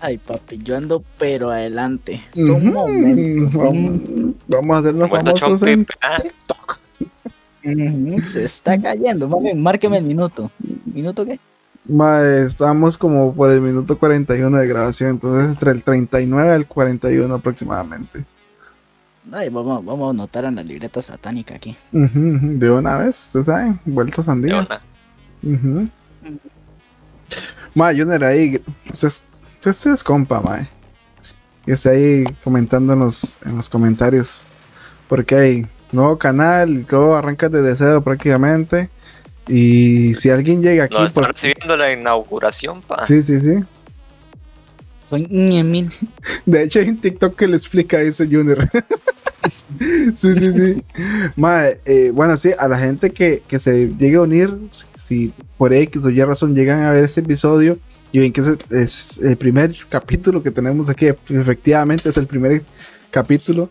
Ay, 0.00 0.18
papi, 0.18 0.58
yo 0.58 0.76
ando 0.76 1.02
pero 1.18 1.50
adelante. 1.50 2.22
Momentos. 2.36 3.52
Vamos, 3.52 3.90
vamos 4.46 4.76
a 4.76 4.78
hacernos 4.78 5.10
famosos 5.10 5.62
en 5.62 5.86
TikTok. 5.86 6.78
Se 8.24 8.44
está 8.44 8.80
cayendo. 8.80 9.28
Mami, 9.28 9.54
márqueme 9.54 9.98
el 9.98 10.04
minuto. 10.04 10.50
¿Minuto 10.84 11.24
qué? 11.24 11.40
Mae, 11.88 12.44
estamos 12.44 12.98
como 12.98 13.34
por 13.34 13.50
el 13.50 13.60
minuto 13.62 13.98
41 13.98 14.58
de 14.58 14.66
grabación, 14.66 15.10
entonces 15.10 15.48
entre 15.48 15.70
el 15.70 15.82
39 15.82 16.52
al 16.52 16.66
41 16.66 17.34
aproximadamente. 17.34 18.24
Ay, 19.32 19.48
vamos, 19.48 19.84
vamos 19.84 20.06
a 20.08 20.10
anotar 20.10 20.44
en 20.44 20.56
la 20.56 20.62
libreta 20.62 21.00
satánica 21.02 21.54
aquí. 21.54 21.76
De 21.92 22.70
una 22.70 22.98
vez, 22.98 23.26
ustedes 23.26 23.46
saben, 23.46 23.80
vuelto 23.86 24.16
de 24.18 24.22
sandía. 24.26 24.58
una. 24.60 24.80
Ujú. 25.42 25.88
Mae, 27.74 27.98
Junior 27.98 28.24
ahí, 28.24 28.60
usted, 28.92 29.08
es- 29.08 29.22
usted 29.66 29.92
es 29.94 30.04
compa, 30.04 30.40
mae. 30.40 30.68
Y 31.66 31.72
está 31.72 31.90
ahí 31.90 32.24
comentando 32.44 32.92
en 32.94 32.98
los, 33.00 33.36
en 33.44 33.56
los 33.56 33.68
comentarios. 33.68 34.44
Porque 35.08 35.34
hay 35.34 35.66
nuevo 35.92 36.18
canal, 36.18 36.84
todo 36.88 37.16
arranca 37.16 37.48
desde 37.48 37.76
cero 37.76 38.02
prácticamente. 38.02 38.90
Y 39.48 40.14
si 40.14 40.30
alguien 40.30 40.62
llega 40.62 40.84
aquí, 40.84 40.96
está 40.98 41.20
por- 41.22 41.32
recibiendo 41.32 41.76
la 41.76 41.92
inauguración, 41.92 42.82
pa. 42.82 43.02
sí, 43.02 43.22
sí, 43.22 43.40
sí. 43.40 43.54
Soy 45.08 45.26
Ñemil. 45.30 45.90
De 46.46 46.62
hecho, 46.64 46.80
hay 46.80 46.88
un 46.90 47.00
TikTok 47.00 47.34
que 47.34 47.46
le 47.48 47.56
explica 47.56 48.00
eso, 48.00 48.24
Junior. 48.24 48.68
sí, 50.16 50.34
sí, 50.34 50.52
sí. 50.52 50.84
Mae, 51.36 51.80
eh, 51.86 52.10
bueno, 52.12 52.36
sí, 52.36 52.50
a 52.58 52.68
la 52.68 52.78
gente 52.78 53.10
que, 53.10 53.42
que 53.48 53.58
se 53.58 53.88
llegue 53.98 54.16
a 54.16 54.22
unir, 54.22 54.54
si, 54.72 54.84
si 54.96 55.32
por 55.56 55.72
X 55.72 56.04
o 56.04 56.10
Y 56.10 56.22
razón 56.22 56.54
llegan 56.54 56.82
a 56.82 56.92
ver 56.92 57.04
este 57.04 57.20
episodio 57.20 57.78
y 58.12 58.18
ven 58.20 58.32
que 58.32 58.40
es, 58.40 58.48
es 58.70 59.18
el 59.18 59.36
primer 59.36 59.74
capítulo 59.88 60.42
que 60.42 60.50
tenemos 60.50 60.88
aquí, 60.88 61.06
efectivamente 61.06 62.08
es 62.08 62.16
el 62.16 62.26
primer 62.26 62.62
capítulo. 63.10 63.68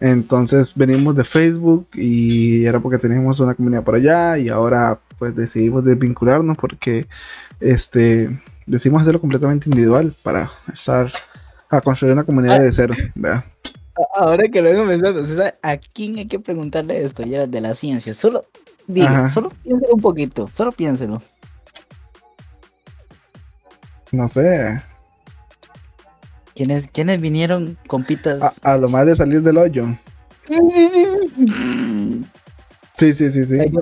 Entonces 0.00 0.72
venimos 0.74 1.14
de 1.14 1.24
Facebook 1.24 1.86
y 1.94 2.64
era 2.64 2.80
porque 2.80 2.96
teníamos 2.96 3.38
una 3.40 3.54
comunidad 3.54 3.84
por 3.84 3.94
allá 3.94 4.38
y 4.38 4.48
ahora 4.48 4.98
pues 5.18 5.36
decidimos 5.36 5.84
desvincularnos 5.84 6.56
porque 6.56 7.06
este 7.60 8.40
decidimos 8.66 9.02
hacerlo 9.02 9.20
completamente 9.20 9.68
individual 9.68 10.14
para 10.22 10.50
estar 10.72 11.12
a 11.68 11.80
construir 11.82 12.14
una 12.14 12.24
comunidad 12.24 12.60
de 12.60 12.72
cero. 12.72 12.94
¿verdad? 13.14 13.44
Ahora 14.14 14.44
que 14.48 14.62
lo 14.62 14.70
¿usted 14.70 15.36
sabe 15.36 15.54
¿a 15.62 15.76
quién 15.76 16.16
hay 16.16 16.26
que 16.26 16.40
preguntarle 16.40 17.04
esto? 17.04 17.22
Ya 17.22 17.38
era 17.38 17.46
de 17.46 17.60
la 17.60 17.74
ciencia. 17.74 18.14
Solo, 18.14 18.46
diga, 18.86 19.28
solo 19.28 19.50
piénselo 19.62 19.94
un 19.94 20.00
poquito. 20.00 20.48
Solo 20.52 20.72
piénselo. 20.72 21.20
No 24.12 24.26
sé, 24.26 24.82
¿Quiénes, 26.60 26.88
quiénes 26.88 27.18
vinieron 27.22 27.78
compitas? 27.86 28.60
a, 28.62 28.72
a 28.74 28.76
lo 28.76 28.86
más 28.90 29.06
de 29.06 29.16
salir 29.16 29.40
del 29.40 29.56
hoyo. 29.56 29.96
Sí, 32.94 33.14
sí, 33.14 33.30
sí, 33.30 33.46
sí. 33.46 33.58
hay, 33.58 33.70
que, 33.70 33.78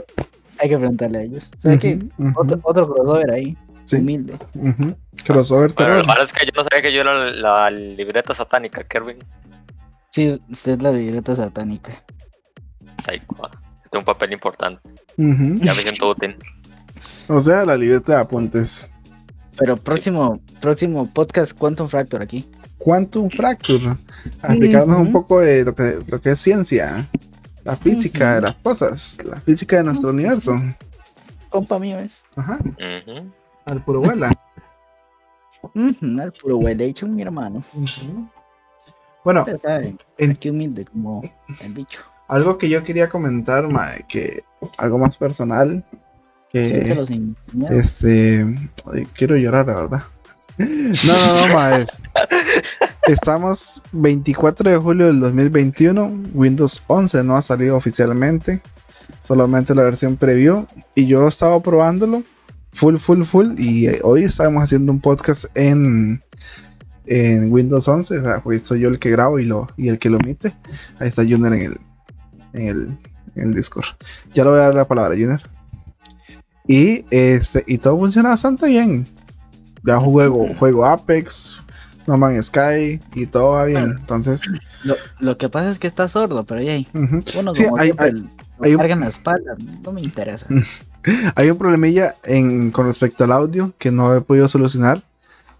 hay 0.61 0.68
que 0.68 0.79
preguntarle 0.79 1.18
a 1.18 1.22
ellos. 1.22 1.51
O 1.59 1.62
sea 1.62 1.76
que 1.76 1.99
otro, 2.37 2.61
otro 2.62 2.95
crossover 2.95 3.33
ahí, 3.33 3.59
sí, 3.83 3.97
humilde. 3.97 4.39
ujú. 4.55 4.97
Crossover 5.24 5.74
Bueno, 5.74 5.97
lo 5.97 6.05
malo 6.05 6.22
es 6.22 6.33
que 6.33 6.47
yo 6.47 6.53
no 6.55 6.62
sabía 6.62 6.81
que 6.81 6.93
yo 6.93 7.01
era 7.01 7.14
la, 7.33 7.33
la 7.33 7.70
libreta 7.72 8.33
satánica, 8.33 8.85
Kervin. 8.85 9.18
Sí, 10.11 10.41
usted 10.49 10.72
es 10.74 10.83
la 10.83 10.93
libreta 10.93 11.35
satánica. 11.35 12.01
Psycho. 13.05 13.26
Tengo 13.91 14.03
un 14.03 14.05
papel 14.05 14.35
importante. 14.35 14.89
Ya 15.16 15.74
me 15.74 15.81
siento 15.81 16.11
útil. 16.11 16.37
O 17.26 17.41
sea, 17.41 17.64
la 17.64 17.76
libreta 17.76 18.12
de 18.12 18.20
apuntes. 18.20 18.89
Pero 19.57 19.76
próximo, 19.76 20.41
próximo 20.61 21.12
podcast 21.12 21.59
Quantum 21.59 21.89
Fracture 21.89 22.22
aquí. 22.22 22.49
Quantum 22.79 23.29
Fracture. 23.31 23.97
A 24.43 24.49
explicarnos 24.49 24.97
un 24.99 25.03
Ujú. 25.09 25.12
poco 25.12 25.41
de 25.41 25.64
lo 25.64 25.74
que, 25.74 25.99
lo 26.07 26.20
que 26.20 26.31
es 26.31 26.39
ciencia. 26.39 27.09
La 27.64 27.76
física 27.76 28.37
de 28.37 28.41
las 28.43 28.55
cosas. 28.57 29.18
La 29.24 29.41
física 29.41 29.76
de 29.79 29.85
nuestro 29.85 30.11
universo. 30.11 30.61
Compa 31.51 31.79
mío 31.79 31.99
es. 31.99 32.24
Ajá. 32.37 32.59
Al 33.66 33.85
puro 33.85 34.01
vuela. 34.01 34.31
Al 35.74 36.33
puro 36.33 36.57
well 36.59 36.81
hecho, 36.81 37.07
mi 37.07 37.22
hermano. 37.22 37.62
Bueno, 39.24 39.41
Usted 39.41 39.59
sabe, 39.59 39.97
en- 40.16 40.37
qué 40.37 40.51
humilde 40.51 40.85
como 40.87 41.22
el 41.61 41.74
bicho. 41.74 42.01
algo 42.29 42.57
que 42.57 42.68
yo 42.68 42.83
quería 42.85 43.09
comentar, 43.11 43.66
que 44.09 44.45
algo 44.79 44.99
más 44.99 45.16
personal. 45.18 45.85
Que 46.51 46.95
miedo. 47.53 47.74
Este. 47.74 48.47
quiero 49.14 49.37
llorar, 49.37 49.66
la 49.66 49.74
verdad. 49.74 50.03
No, 50.59 50.66
no, 50.66 51.48
no, 51.48 51.54
maes. 51.54 51.96
Estamos 53.06 53.80
24 53.92 54.70
de 54.70 54.76
julio 54.76 55.06
del 55.06 55.20
2021. 55.20 56.24
Windows 56.34 56.82
11 56.88 57.22
no 57.22 57.36
ha 57.36 57.42
salido 57.42 57.76
oficialmente. 57.76 58.61
Solamente 59.22 59.74
la 59.74 59.82
versión 59.82 60.16
preview. 60.16 60.66
Y 60.96 61.06
yo 61.06 61.24
he 61.24 61.28
estado 61.28 61.61
probándolo. 61.62 62.24
Full, 62.72 62.96
full, 62.96 63.22
full. 63.22 63.54
Y 63.59 63.86
eh, 63.86 64.00
hoy 64.02 64.24
estamos 64.24 64.62
haciendo 64.64 64.90
un 64.90 65.00
podcast 65.00 65.44
en, 65.54 66.22
en 67.06 67.52
Windows 67.52 67.86
11. 67.86 68.18
O 68.18 68.24
sea, 68.24 68.42
pues 68.42 68.62
soy 68.62 68.80
yo 68.80 68.88
el 68.88 68.98
que 68.98 69.11
grabo 69.11 69.38
y, 69.38 69.44
lo, 69.44 69.68
y 69.76 69.88
el 69.88 70.00
que 70.00 70.11
lo 70.11 70.18
emite. 70.18 70.56
Ahí 70.98 71.09
está 71.09 71.22
Junior 71.22 71.54
en 71.54 71.62
el, 71.62 71.80
en 72.54 72.68
el, 72.68 72.98
en 73.36 73.42
el 73.44 73.54
Discord. 73.54 73.86
Ya 74.34 74.42
le 74.42 74.50
voy 74.50 74.59
a 74.59 74.62
dar 74.62 74.74
la 74.74 74.88
palabra, 74.88 75.14
Junior. 75.14 75.40
Y 76.66 77.04
este, 77.11 77.64
y 77.66 77.78
todo 77.78 77.96
funciona 77.96 78.30
bastante 78.30 78.66
bien. 78.66 79.06
Ya 79.89 79.99
juego, 79.99 80.47
juego 80.59 80.84
Apex, 80.84 81.62
No 82.07 82.18
Man's 82.18 82.47
Sky 82.47 83.01
y 83.14 83.26
todo 83.26 83.53
va 83.53 83.64
bien. 83.64 83.97
Entonces, 84.01 84.43
Lo, 84.84 84.95
lo 85.18 85.39
que 85.39 85.49
pasa 85.49 85.70
es 85.70 85.78
que 85.78 85.86
está 85.86 86.09
sordo, 86.11 86.45
pero 86.45 86.61
ya 86.61 86.72
ahí. 86.72 86.86
ujú. 86.93 87.22
Bueno, 87.34 87.55
Sí, 87.55 87.64
como 87.64 87.78
hay- 87.78 87.86
siempre, 87.86 88.07
hay- 88.07 88.30
hay 88.61 88.72
un- 88.74 88.78
cargan 88.78 89.01
la 89.01 89.09
espalda, 89.09 89.57
no 89.82 89.93
me 89.93 90.01
interesa. 90.03 90.47
hay 91.34 91.51
un 91.51 91.57
problemilla 91.57 92.16
en, 92.24 92.70
con 92.70 92.86
respecto 92.86 93.24
al 93.24 93.32
audio 93.32 93.72
que 93.78 93.91
no 93.91 94.14
he 94.14 94.20
podido 94.20 94.47
solucionar. 94.49 95.03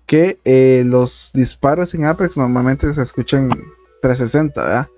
Que 0.05 0.39
eh, 0.45 0.85
los 0.87 1.31
disparos 1.35 1.95
en 1.95 2.05
Apex 2.07 2.37
normalmente 2.39 2.93
se 2.95 3.03
escuchan 3.03 3.49
360, 4.03 4.63
¿verdad? 4.63 4.89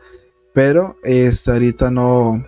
Pero 0.55 0.97
este, 1.05 1.51
ahorita 1.53 1.91
no. 1.91 2.45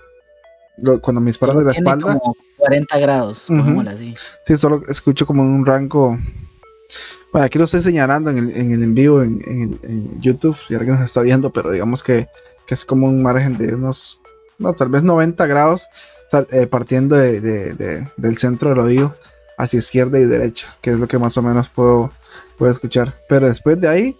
lo- 0.78 1.00
cuando 1.00 1.20
me 1.20 1.30
disparan 1.30 1.58
de 1.58 1.64
la 1.64 1.72
espalda, 1.72 2.18
como 2.18 2.36
40 2.58 2.98
grados, 2.98 3.50
Ujú. 3.50 3.58
pongámosle 3.58 3.90
así. 3.90 4.14
Sí, 4.44 4.56
solo 4.56 4.82
escucho 4.88 5.26
como 5.26 5.42
un 5.42 5.64
rango. 5.66 6.18
Bueno, 7.32 7.46
aquí 7.46 7.58
lo 7.58 7.64
estoy 7.64 7.80
señalando 7.80 8.30
en 8.30 8.38
el 8.38 8.50
en, 8.56 8.72
el 8.72 8.82
en 8.82 8.94
vivo 8.94 9.22
en, 9.22 9.42
en- 9.46 10.20
YouTube, 10.20 10.56
si 10.56 10.74
alguien 10.74 10.94
nos 10.96 11.04
está 11.04 11.22
viendo, 11.22 11.50
pero 11.50 11.70
digamos 11.72 12.02
que, 12.02 12.28
que 12.66 12.74
es 12.74 12.84
como 12.84 13.06
un 13.08 13.22
margen 13.22 13.56
de 13.58 13.74
unos, 13.74 14.20
no, 14.58 14.72
tal 14.74 14.88
vez 14.88 15.02
90 15.02 15.46
grados, 15.46 15.86
eh, 16.50 16.66
partiendo 16.66 17.16
de- 17.16 17.40
de- 17.40 18.08
del 18.16 18.36
centro 18.36 18.70
del 18.70 18.78
oído 18.80 19.16
hacia 19.58 19.78
izquierda 19.78 20.18
y 20.18 20.24
derecha, 20.24 20.74
que 20.80 20.90
es 20.90 20.98
lo 20.98 21.06
que 21.08 21.18
más 21.18 21.36
o 21.36 21.42
menos 21.42 21.68
puedo, 21.68 22.10
puedo 22.58 22.72
escuchar. 22.72 23.14
Pero 23.28 23.48
después 23.48 23.80
de 23.80 23.88
ahí, 23.88 24.16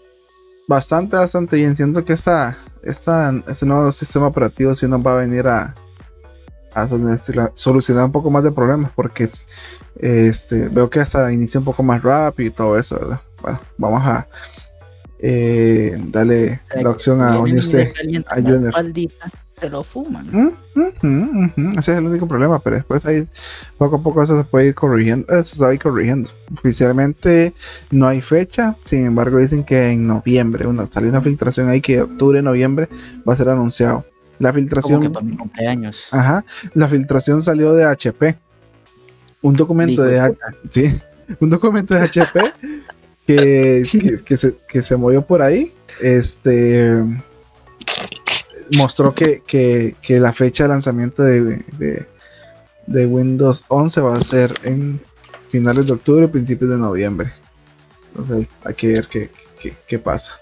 bastante, 0.68 1.16
bastante 1.16 1.56
bien. 1.56 1.74
Siento 1.76 2.04
que 2.04 2.12
esta, 2.12 2.58
esta, 2.82 3.32
este 3.48 3.66
nuevo 3.66 3.90
sistema 3.92 4.26
operativo 4.26 4.74
sí 4.74 4.86
nos 4.88 5.00
va 5.04 5.12
a 5.12 5.20
venir 5.20 5.46
a, 5.48 5.74
a 6.74 6.86
solucionar- 6.88 8.04
un 8.06 8.12
poco 8.12 8.30
más 8.30 8.42
de 8.44 8.52
problemas, 8.52 8.90
porque 8.94 9.24
es- 9.24 9.46
este, 9.96 10.68
veo 10.68 10.88
que 10.90 11.00
hasta 11.00 11.32
inicia 11.32 11.60
un 11.60 11.64
poco 11.66 11.82
más 11.82 12.02
rápido 12.02 12.48
y 12.48 12.50
todo 12.52 12.78
eso, 12.78 12.98
¿verdad? 12.98 13.20
Bueno, 13.40 13.60
vamos 13.78 14.02
a 14.06 14.26
eh, 15.24 15.96
darle 16.08 16.60
O 16.64 16.66
sea, 16.72 16.82
la 16.82 16.90
opción 16.90 17.22
a 17.22 17.38
unirse. 17.38 17.92
a 18.28 18.34
Junior. 18.40 18.74
se 19.52 19.70
lo 19.70 19.84
fuman. 19.84 20.26
Mm, 20.32 20.48
ujú, 20.74 21.44
ujú, 21.66 21.78
Ese 21.78 21.92
es 21.92 21.98
el 21.98 22.06
único 22.06 22.26
problema, 22.26 22.58
pero 22.58 22.76
después 22.76 23.04
ahí 23.06 23.22
poco 23.78 23.96
a 23.96 24.02
poco 24.02 24.22
eso 24.22 24.36
se 24.36 24.44
puede 24.44 24.68
ir 24.68 24.74
corrigiendo. 24.74 25.32
Eso 25.32 25.56
se 25.56 25.62
va 25.62 25.68
a 25.70 25.74
ir 25.74 25.80
corrigiendo. 25.80 26.30
Oficialmente 26.54 27.54
no 27.90 28.08
hay 28.08 28.20
fecha, 28.22 28.76
sin 28.80 29.06
embargo 29.06 29.38
dicen 29.38 29.62
que 29.62 29.92
en 29.92 30.06
noviembre, 30.06 30.64
bueno, 30.64 30.84
salió 30.86 31.10
una 31.10 31.20
filtración 31.20 31.68
ahí 31.68 31.80
que 31.80 32.00
octubre, 32.00 32.42
noviembre 32.42 32.88
va 33.28 33.34
a 33.34 33.36
ser 33.36 33.48
anunciado. 33.50 34.04
La 34.42 34.50
Como 34.50 34.60
filtración, 34.60 35.00
que 35.00 35.10
para 35.10 35.24
mi 35.24 35.36
cumpleaños. 35.36 36.08
ajá, 36.10 36.44
la 36.74 36.88
filtración 36.88 37.40
salió 37.42 37.72
de 37.74 37.84
HP. 37.84 38.36
Un 39.40 39.54
documento 39.56 40.02
de, 40.02 40.18
H- 40.20 40.36
sí, 40.70 40.92
un 41.40 41.50
documento 41.50 41.94
de 41.94 42.00
HP 42.02 42.40
que, 43.26 43.82
que, 43.90 44.16
que 44.24 44.36
se, 44.36 44.56
que 44.68 44.82
se 44.82 44.96
movió 44.96 45.22
por 45.22 45.42
ahí. 45.42 45.70
Este 46.00 47.02
mostró 48.76 49.14
que, 49.14 49.42
que, 49.46 49.96
que 50.00 50.18
la 50.20 50.32
fecha 50.32 50.64
de 50.64 50.68
lanzamiento 50.70 51.22
de, 51.22 51.64
de, 51.78 52.06
de 52.86 53.06
Windows 53.06 53.64
11 53.68 54.00
va 54.00 54.16
a 54.16 54.20
ser 54.20 54.58
en 54.64 55.00
finales 55.50 55.86
de 55.86 55.92
octubre, 55.92 56.28
principios 56.28 56.70
de 56.70 56.78
noviembre. 56.78 57.32
Entonces 58.08 58.46
hay 58.64 58.74
que 58.74 58.86
ver 58.88 59.06
qué, 59.08 59.30
qué, 59.60 59.74
qué 59.86 59.98
pasa. 59.98 60.34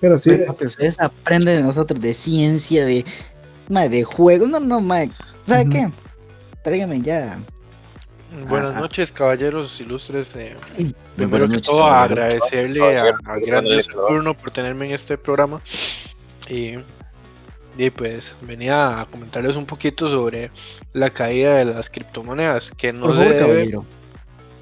Pero 0.00 0.18
sí, 0.18 0.30
Pero 0.30 0.54
ustedes 0.66 0.98
aprenden 1.00 1.56
de 1.56 1.62
nosotros 1.62 2.00
de 2.00 2.12
ciencia, 2.12 2.84
de, 2.84 3.04
mae, 3.72 3.88
de 3.88 4.04
juegos. 4.04 4.48
No, 4.50 4.60
no, 4.60 4.80
mae. 4.80 5.10
¿Sabe 5.46 5.68
qué? 5.68 5.88
Tráigame 6.62 7.00
ya. 7.00 7.38
Buenas 8.48 8.72
Ah, 8.72 8.74
ah. 8.76 8.80
noches, 8.80 9.12
caballeros 9.12 9.78
ilustres. 9.80 10.34
eh, 10.36 10.56
primero 11.16 11.48
que 11.48 11.58
todo, 11.60 11.78
caballero. 11.80 12.22
agradecerle 12.22 12.78
Caballero, 12.80 13.04
a- 13.04 13.08
al 13.08 13.18
caballero, 13.22 13.46
gran 13.46 13.64
caballero. 13.64 13.82
Saturno 13.82 14.34
por 14.36 14.50
tenerme 14.50 14.86
en 14.86 14.92
este 14.92 15.18
programa. 15.18 15.60
Y, 16.48 16.74
y 17.76 17.90
pues 17.90 18.36
venía 18.42 19.00
a 19.00 19.06
comentarles 19.06 19.56
un 19.56 19.66
poquito 19.66 20.08
sobre 20.08 20.50
la 20.94 21.10
caída 21.10 21.56
de 21.56 21.64
las 21.66 21.90
criptomonedas, 21.90 22.70
que 22.70 22.92
no, 22.92 23.06
Por 23.06 23.16
se, 23.16 23.24
favor, 23.38 23.54
debe, 23.54 23.78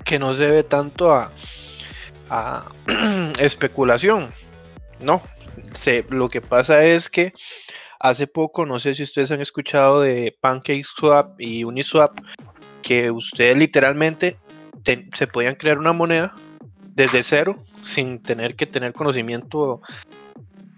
que 0.05 0.19
no 0.19 0.35
se 0.35 0.45
debe 0.45 0.65
tanto 0.65 1.13
a, 1.13 1.31
a 2.29 2.65
especulación. 3.39 4.33
No, 5.01 5.23
se, 5.75 6.05
lo 6.11 6.29
que 6.29 6.41
pasa 6.41 6.85
es 6.85 7.09
que 7.09 7.33
hace 8.01 8.27
poco, 8.27 8.67
no 8.67 8.79
sé 8.79 8.95
si 8.95 9.03
ustedes 9.03 9.31
han 9.31 9.41
escuchado 9.41 10.01
de 10.01 10.37
PancakeSwap 10.41 11.39
y 11.41 11.65
Uniswap, 11.65 12.13
que 12.83 13.11
ustedes 13.11 13.57
literalmente 13.57 14.39
te- 14.83 15.07
se 15.15 15.27
podían 15.27 15.55
crear 15.55 15.79
una 15.79 15.93
moneda 15.93 16.35
desde 16.95 17.23
cero 17.23 17.63
sin 17.83 18.19
tener 18.21 18.57
que 18.57 18.67
tener 18.67 18.93
conocimiento 18.93 19.81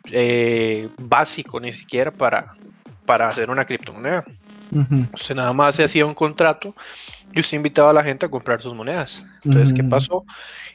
eh, 0.07 0.89
básico 0.99 1.61
ni 1.61 1.73
siquiera 1.73 2.11
para, 2.11 2.53
para 3.05 3.29
hacer 3.29 3.51
una 3.51 3.65
criptomoneda. 3.65 4.25
ujú, 4.73 5.07
Usted 5.15 5.35
nada 5.35 5.53
más 5.53 5.77
se 5.77 5.85
hacía 5.85 6.07
un 6.07 6.15
contrato 6.15 6.75
y 7.33 7.41
usted 7.41 7.57
invitaba 7.57 7.91
a 7.91 7.95
la 7.95 8.05
gente 8.05 8.27
a 8.27 8.31
comprar 8.31 8.61
sus 8.63 8.75
monedas. 8.75 9.25
Entonces, 9.45 9.73
¿qué 9.73 9.83
Ujú. 9.83 9.91
pasó? 9.91 10.25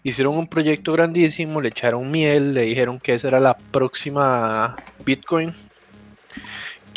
Hicieron 0.04 0.38
un 0.38 0.48
proyecto 0.48 0.94
grandísimo, 0.94 1.62
le 1.62 1.70
echaron 1.70 2.10
miel, 2.12 2.54
le 2.54 2.64
dijeron 2.64 3.00
que 3.00 3.14
esa 3.16 3.28
era 3.30 3.40
la 3.40 3.58
próxima 3.72 4.76
Bitcoin, 5.06 5.54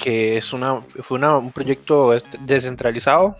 que 0.02 0.36
es 0.36 0.52
una, 0.52 0.80
fue 1.02 1.18
una- 1.18 1.36
un 1.38 1.52
proyecto 1.52 2.16
descentralizado 2.40 3.36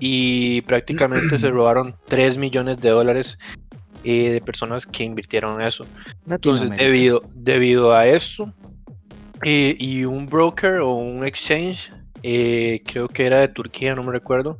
y 0.00 0.60
prácticamente 0.62 1.38
se 1.38 1.50
robaron 1.50 1.94
3 2.08 2.36
millones 2.38 2.80
de 2.80 2.90
dólares 2.90 3.38
eh, 4.04 4.30
de 4.30 4.40
personas 4.40 4.86
que 4.86 5.04
invirtieron 5.04 5.60
en 5.60 5.66
eso. 5.66 5.86
Entonces, 6.28 6.68
debido, 6.84 7.22
debido 7.34 7.94
a 7.94 8.06
esto, 8.06 8.52
eh, 9.44 9.76
y 9.78 10.04
un 10.04 10.26
broker 10.26 10.80
o 10.80 10.92
un 10.94 11.24
exchange, 11.26 11.92
eh, 12.22 12.80
creo 12.86 13.08
que 13.08 13.26
era 13.26 13.40
de 13.40 13.48
Turquía, 13.48 13.94
no 13.94 14.02
me 14.02 14.12
recuerdo, 14.12 14.58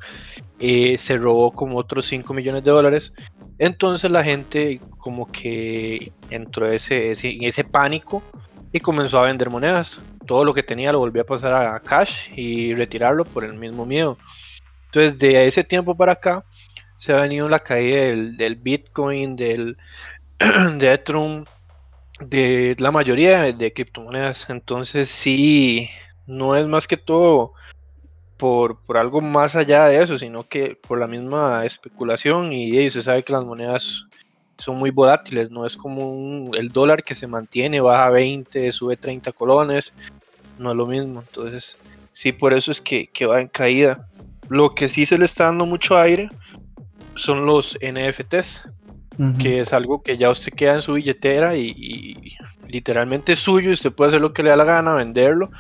se 0.61 1.17
robó 1.17 1.53
como 1.53 1.77
otros 1.79 2.07
5 2.07 2.35
millones 2.35 2.65
de 2.65 2.71
dólares. 2.71 3.13
Entonces 3.59 4.11
la 4.11 4.23
gente 4.23 4.81
como 4.99 5.31
que 5.31 6.13
entró 6.31 6.67
ese, 6.71 7.13
ese, 7.13 7.31
en 7.31 7.45
ese 7.45 7.65
pánico 7.65 8.23
y 8.73 8.81
comenzó 8.81 9.19
a 9.19 9.27
vender 9.27 9.51
monedas. 9.51 9.99
Todo 10.29 10.45
lo 10.45 10.55
que 10.55 10.63
tenía 10.63 10.93
lo 10.93 11.01
volvió 11.01 11.23
a 11.23 11.27
pasar 11.27 11.55
a 11.55 11.81
cash 11.81 12.29
y 12.37 12.75
retirarlo 12.75 13.25
por 13.25 13.45
el 13.45 13.55
mismo 13.55 13.87
miedo. 13.87 14.19
Entonces 14.85 15.19
de 15.19 15.47
ese 15.49 15.65
tiempo 15.65 15.97
para 15.97 16.13
acá 16.13 16.45
se 16.99 17.13
ha 17.15 17.21
venido 17.21 17.49
la 17.49 17.61
caída 17.61 18.03
del, 18.03 18.57
Bitcoin, 18.57 19.37
del 19.37 19.79
de 20.79 20.93
Ethereum, 20.93 21.45
de 22.21 22.77
la 22.79 22.91
mayoría 22.91 23.43
de, 23.53 23.73
criptomonedas. 23.73 24.51
Entonces 24.51 25.09
sí, 25.09 25.89
no 26.27 26.55
es 26.57 26.67
más 26.67 26.87
que 26.87 26.99
todo 26.99 27.55
por, 28.37 28.83
por 28.85 28.99
algo 28.99 29.21
más 29.23 29.57
allá 29.57 29.87
de 29.87 30.03
eso, 30.03 30.19
sino 30.19 30.47
que 30.49 30.77
por 30.77 30.99
la 30.99 31.07
misma 31.07 31.65
especulación 31.65 32.53
y 32.53 32.79
eh, 32.79 32.91
se 32.91 33.03
sabe 33.03 33.25
que 33.25 33.33
las 33.33 33.45
monedas 33.45 34.05
son 34.59 34.77
muy 34.77 34.91
volátiles, 34.91 35.51
no 35.51 35.65
es 35.67 35.77
como 35.77 36.11
un- 36.11 36.51
el 36.57 36.71
dólar 36.71 37.03
que 37.03 37.15
se 37.15 37.27
mantiene, 37.27 37.81
baja 37.81 38.11
20, 38.11 38.73
sube 38.73 38.97
30 38.97 39.33
colones, 39.33 39.95
no 40.59 40.71
es 40.71 40.77
lo 40.77 40.87
mismo. 40.87 41.21
Entonces 41.21 41.77
sí, 42.13 42.33
por 42.33 42.53
eso 42.53 42.71
es 42.71 42.81
que, 42.81 43.09
que 43.09 43.27
va 43.27 43.41
en 43.41 43.49
caída. 43.49 44.07
Lo 44.49 44.71
que 44.71 44.89
sí 44.89 45.07
se 45.07 45.19
le 45.19 45.25
está 45.25 45.45
dando 45.45 45.67
mucho 45.67 45.99
aire 45.99 46.29
son 47.15 47.47
los 47.47 47.79
NFTs 47.83 48.69
que 49.39 49.61
es 49.61 49.73
algo 49.73 50.01
que 50.01 50.17
ya 50.17 50.31
usted 50.31 50.53
queda 50.53 50.75
en 50.75 50.81
su 50.81 50.93
billetera 50.95 51.57
y, 51.57 51.75
y 51.77 52.37
literalmente 52.69 53.33
es 53.33 53.41
suyo 53.41 53.71
y 53.71 53.73
usted 53.73 53.91
puede 53.91 54.11
hacer 54.11 54.21
lo 54.21 54.33
que 54.33 54.45
le 54.45 54.51
da 54.51 54.57
la 54.57 54.65
gana, 54.65 54.95
venderlo, 54.95 55.51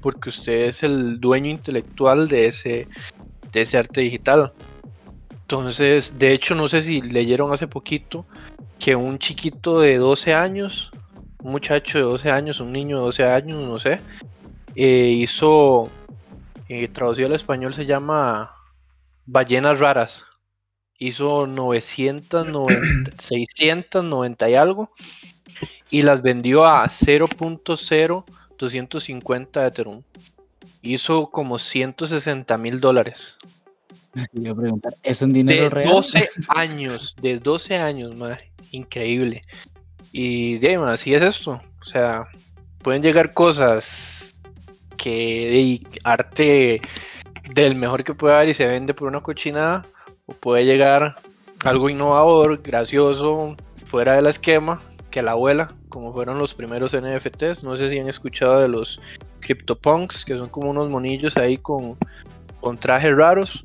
porque 0.00 0.28
usted 0.28 0.66
es 0.66 0.84
el 0.84 1.18
dueño 1.18 1.50
intelectual 1.50 2.28
de 2.28 2.46
ese, 2.46 2.86
de 3.50 3.62
ese 3.62 3.76
arte 3.76 4.02
digital. 4.02 4.52
Entonces, 5.32 6.16
de 6.16 6.32
hecho, 6.32 6.54
no 6.54 6.68
sé 6.68 6.82
si 6.82 7.00
leyeron 7.00 7.52
hace 7.52 7.66
poquito 7.66 8.24
que 8.78 8.94
un 8.94 9.18
chiquito 9.18 9.80
de 9.80 9.96
12 9.96 10.34
años, 10.34 10.92
un 11.42 11.52
muchacho 11.52 11.98
de 11.98 12.04
12 12.04 12.30
años, 12.30 12.60
un 12.60 12.72
niño 12.72 12.98
de 12.98 13.02
12 13.02 13.24
años, 13.24 13.64
no 13.64 13.78
sé, 13.80 14.00
eh, 14.80 15.10
hizo, 15.10 15.90
eh, 16.68 16.86
traducido 16.88 17.26
al 17.26 17.34
español 17.34 17.74
se 17.74 17.86
llama 17.86 18.54
Ballenas 19.26 19.80
Raras 19.80 20.24
hizo 20.98 21.46
990, 21.46 23.12
690 23.18 24.50
y 24.50 24.54
algo 24.54 24.90
y 25.90 26.02
las 26.02 26.20
vendió 26.22 26.64
a 26.66 26.84
0.0250 26.86 29.66
Ethereum. 29.66 30.04
Hizo 30.82 31.30
como 31.30 31.58
160 31.58 32.58
mil 32.58 32.78
dólares. 32.80 33.38
Sí, 34.14 34.22
preguntar, 34.54 34.94
¿Es 35.02 35.20
un 35.22 35.32
dinero 35.32 35.64
De 35.64 35.70
real? 35.70 35.88
12 35.90 36.28
años, 36.48 37.16
de 37.20 37.40
12 37.40 37.74
años, 37.76 38.14
más 38.14 38.38
increíble. 38.70 39.42
Y 40.12 40.58
de 40.58 40.76
así 40.76 41.14
es 41.14 41.22
esto. 41.22 41.60
O 41.80 41.84
sea, 41.84 42.28
pueden 42.82 43.02
llegar 43.02 43.32
cosas 43.32 44.17
que 44.98 45.80
arte 46.04 46.82
del 47.54 47.74
mejor 47.74 48.04
que 48.04 48.12
pueda 48.12 48.36
haber 48.36 48.50
y 48.50 48.54
se 48.54 48.66
vende 48.66 48.92
por 48.92 49.08
una 49.08 49.22
cochinada, 49.22 49.86
o 50.26 50.34
puede 50.34 50.66
llegar 50.66 51.16
algo 51.64 51.88
innovador, 51.88 52.60
gracioso, 52.62 53.56
fuera 53.86 54.12
del 54.12 54.26
esquema, 54.26 54.82
que 55.10 55.22
la 55.22 55.30
abuela, 55.32 55.72
como 55.88 56.12
fueron 56.12 56.38
los 56.38 56.54
primeros 56.54 56.94
NFTs. 56.94 57.64
No 57.64 57.76
sé 57.76 57.88
si 57.88 57.98
han 57.98 58.08
escuchado 58.08 58.60
de 58.60 58.68
los 58.68 59.00
CryptoPunks, 59.40 60.24
que 60.24 60.36
son 60.36 60.48
como 60.48 60.70
unos 60.70 60.90
monillos 60.90 61.36
ahí 61.36 61.56
con, 61.56 61.96
con 62.60 62.78
trajes 62.78 63.16
raros. 63.16 63.64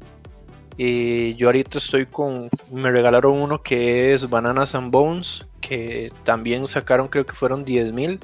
Y 0.75 1.35
yo 1.35 1.49
ahorita 1.49 1.77
estoy 1.77 2.07
con. 2.07 2.49
Me 2.71 2.89
regalaron 2.89 3.33
uno 3.33 3.61
que 3.61 4.13
es 4.13 4.27
Bananas 4.27 4.73
and 4.73 4.91
Bones, 4.91 5.45
que 5.61 6.11
también 6.23 6.65
sacaron, 6.67 7.07
creo 7.09 7.25
que 7.25 7.33
fueron 7.33 7.63
10 7.63 7.93
mil. 7.93 8.19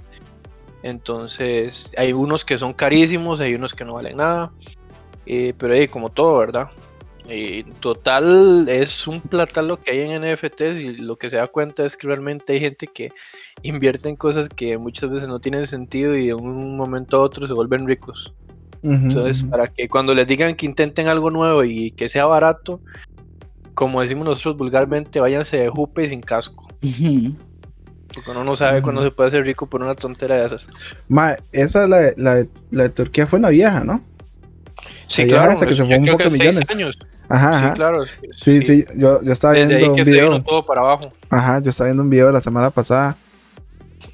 Entonces, 0.84 1.91
hay 1.97 2.13
unos 2.13 2.45
que 2.45 2.57
son 2.57 2.73
carísimos, 2.73 3.39
hay 3.39 3.55
unos 3.55 3.73
que 3.73 3.86
no 3.86 3.93
valen 3.95 4.17
nada. 4.17 4.53
eh, 5.25 5.53
pero 5.57 5.73
eh, 5.75 5.89
como 5.89 6.09
todo, 6.09 6.39
¿verdad? 6.39 6.69
Eh, 7.27 7.63
en 7.67 7.73
total 7.75 8.67
es 8.69 9.07
un 9.07 9.21
platal 9.21 9.67
lo 9.67 9.77
que 9.77 9.91
hay 9.91 9.99
en 10.01 10.11
NFTs 10.23 10.80
y 10.80 10.93
lo 10.97 11.17
que 11.17 11.30
se 11.30 11.38
da 11.38 11.47
cuenta 11.47 11.86
es 11.86 11.97
que 11.97 12.07
realmente 12.07 12.53
hay 12.53 12.59
gente 12.61 12.88
que 12.88 13.11
invierte 13.63 14.09
en 14.09 14.15
cosas 14.15 14.49
que 14.49 14.77
muchas 14.77 15.09
veces 15.11 15.27
no 15.30 15.39
tienen 15.39 15.67
sentido 15.67 16.15
y 16.15 16.27
de 16.27 16.34
un 16.34 16.77
momento 16.77 17.17
a 17.17 17.21
otro 17.21 17.45
se 17.47 17.53
vuelven 17.53 17.88
ricos. 17.88 18.34
Ujú, 18.82 18.95
Entonces, 18.95 19.41
ujú. 19.43 19.51
para 19.51 19.67
que 19.67 19.89
cuando 19.89 20.15
les 20.15 20.27
digan 20.27 20.55
que 20.55 20.65
intenten 20.65 21.07
algo 21.09 21.30
nuevo 21.30 21.63
y 21.63 21.91
que 21.91 22.09
sea 22.09 22.25
barato, 22.25 22.82
como 23.73 24.01
decimos 24.01 24.25
nosotros 24.25 24.57
vulgarmente, 24.57 25.19
váyanse 25.19 25.57
de 25.57 25.69
jupe 25.69 26.05
y 26.05 26.09
sin 26.09 26.21
casco. 26.21 26.67
Ujú. 26.84 27.36
Porque 28.14 28.32
uno 28.32 28.43
no 28.43 28.55
sabe 28.55 28.82
cuándo 28.82 29.03
se 29.03 29.12
puede 29.12 29.30
hacer 29.30 29.43
rico 29.43 29.68
por 29.68 29.82
una 29.82 29.93
tontera 29.95 30.36
de 30.36 30.47
esas. 30.47 30.68
Ma, 31.07 31.36
esa, 31.51 31.88
la, 31.88 31.97
de- 31.97 32.14
la, 32.18 32.36
de- 32.36 32.49
la 32.72 32.84
de 32.84 32.89
Turquía 32.89 33.28
fue 33.28 33.39
una 33.39 33.49
vieja, 33.49 33.84
¿no? 33.84 34.01
Sí, 35.07 35.26
claro. 35.28 35.51
esa 35.51 35.66
que 35.66 35.74
se 35.74 35.80
ya 35.82 35.86
fue 35.88 35.97
un 35.97 36.03
creo 36.03 36.18
poco 36.18 36.30
que 36.30 36.38
millones. 36.38 36.64
seis 36.68 36.72
años. 36.80 36.99
Ajá, 37.28 37.49
ajá. 37.57 37.68
Sí, 37.70 37.76
claro. 37.76 38.05
Sí, 38.05 38.62
sí, 38.66 38.86
yo, 38.95 39.22
yo 39.22 39.32
estaba 39.34 39.53
Desde 39.53 39.68
viendo 39.68 39.86
ahí 39.86 39.89
un 39.91 39.95
que 39.97 40.03
video. 40.03 40.41
todo 40.43 40.66
para 40.66 40.82
abajo. 40.82 41.12
Ajá, 41.30 41.60
yo 41.62 41.70
estaba 41.70 41.88
viendo 41.89 42.01
un 42.03 42.10
video 42.10 42.32
la 42.32 42.41
semana 42.41 42.72
pasada. 42.72 43.16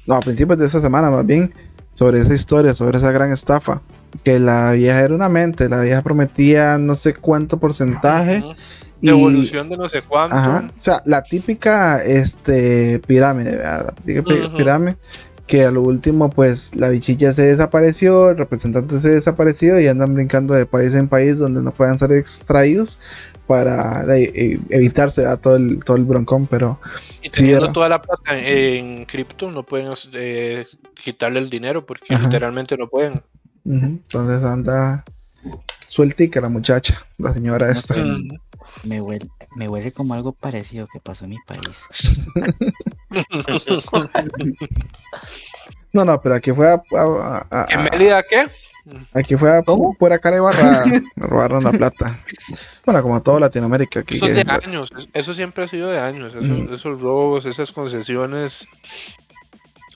No, 0.06 0.14
a 0.16 0.20
principios 0.20 0.58
de 0.58 0.66
esa 0.66 0.80
semana 0.80 1.10
más 1.10 1.24
bien. 1.24 1.52
Sobre 1.94 2.20
esa 2.20 2.34
historia, 2.34 2.74
sobre 2.74 2.98
esa 2.98 3.10
gran 3.12 3.32
estafa. 3.32 3.80
Que 4.22 4.38
la 4.38 4.72
vieja 4.72 5.00
era 5.00 5.14
una 5.14 5.30
mente. 5.30 5.68
La 5.70 5.80
vieja 5.80 6.02
prometía 6.02 6.76
no 6.76 6.94
sé 6.94 7.14
cuánto 7.14 7.58
porcentaje. 7.58 8.44
Y- 9.00 9.06
Devolución 9.08 9.68
de 9.68 9.76
no 9.76 9.88
sé 9.88 10.02
cuánto. 10.02 10.34
Ajá. 10.36 10.64
O 10.74 10.78
sea, 10.78 11.02
la 11.04 11.22
típica 11.22 12.02
este, 12.04 12.98
pirámide, 13.06 13.56
¿verdad? 13.56 13.86
La 13.86 13.92
típica 13.92 14.56
pirámide. 14.56 14.96
Que 15.46 15.64
a 15.64 15.70
lo 15.70 15.82
último, 15.82 16.28
pues 16.28 16.74
la 16.74 16.88
bichilla 16.88 17.32
se 17.32 17.42
desapareció, 17.42 18.30
el 18.30 18.36
representante 18.38 18.98
se 18.98 19.10
desapareció 19.10 19.78
y 19.78 19.86
andan 19.86 20.12
brincando 20.12 20.54
de 20.54 20.66
país 20.66 20.92
en 20.94 21.06
país 21.06 21.38
donde 21.38 21.62
no 21.62 21.70
puedan 21.70 21.96
ser 21.98 22.10
extraídos 22.10 22.98
para 23.46 24.04
de- 24.04 24.24
e- 24.34 24.58
evitarse 24.70 25.24
a 25.24 25.36
todo 25.36 25.54
el, 25.54 25.84
todo 25.84 25.96
el 25.98 26.02
broncón, 26.04 26.48
pero 26.48 26.80
Y 27.22 27.28
Sí, 27.28 27.36
teniendo 27.36 27.64
era. 27.66 27.72
toda 27.72 27.88
la 27.88 28.02
plata 28.02 28.36
en, 28.36 29.04
cripto, 29.04 29.48
no 29.52 29.62
pueden 29.62 29.92
eh, 30.14 30.66
quitarle 31.00 31.38
el 31.38 31.48
dinero 31.48 31.86
porque 31.86 32.12
Ajá. 32.14 32.24
literalmente 32.24 32.76
no 32.76 32.88
pueden. 32.88 33.22
entonces 33.64 34.42
anda 34.42 35.04
sueltica 35.84 36.40
la 36.40 36.48
muchacha, 36.48 36.98
la 37.18 37.32
señora 37.32 37.70
esta. 37.70 37.94
Me 38.84 39.00
huele, 39.00 39.26
me 39.56 39.68
huele 39.68 39.90
como 39.92 40.14
algo 40.14 40.32
parecido 40.32 40.86
que 40.86 41.00
pasó 41.00 41.24
en 41.24 41.30
mi 41.30 41.38
país. 41.46 41.86
No, 45.92 46.04
no, 46.04 46.20
pero 46.20 46.34
aquí 46.34 46.52
fue 46.52 46.68
a, 46.68 46.74
a- 46.74 47.46
a- 47.50 47.66
¿En 47.70 47.80
a- 47.80 47.82
Mérida 47.84 48.22
qué? 48.22 48.44
aquí 49.14 49.34
fue 49.36 49.50
a 49.56 49.62
¿Cómo? 49.62 49.94
pura 49.94 50.18
cara 50.18 50.36
y 50.36 50.40
barra 50.40 50.84
a 50.84 50.86
robarnos 51.16 51.64
la 51.64 51.72
plata. 51.72 52.18
Bueno, 52.84 53.02
como 53.02 53.20
todo 53.22 53.40
Latinoamérica 53.40 54.00
aquí. 54.00 54.16
Eso 54.16 54.26
es 54.26 54.34
de 54.34 54.44
años, 54.46 54.90
eso 55.14 55.32
siempre 55.32 55.64
ha 55.64 55.68
sido 55.68 55.88
de 55.88 55.98
años, 55.98 56.34
eso- 56.34 56.54
Ujú. 56.54 56.74
esos 56.74 57.00
robos, 57.00 57.46
esas 57.46 57.72
concesiones 57.72 58.66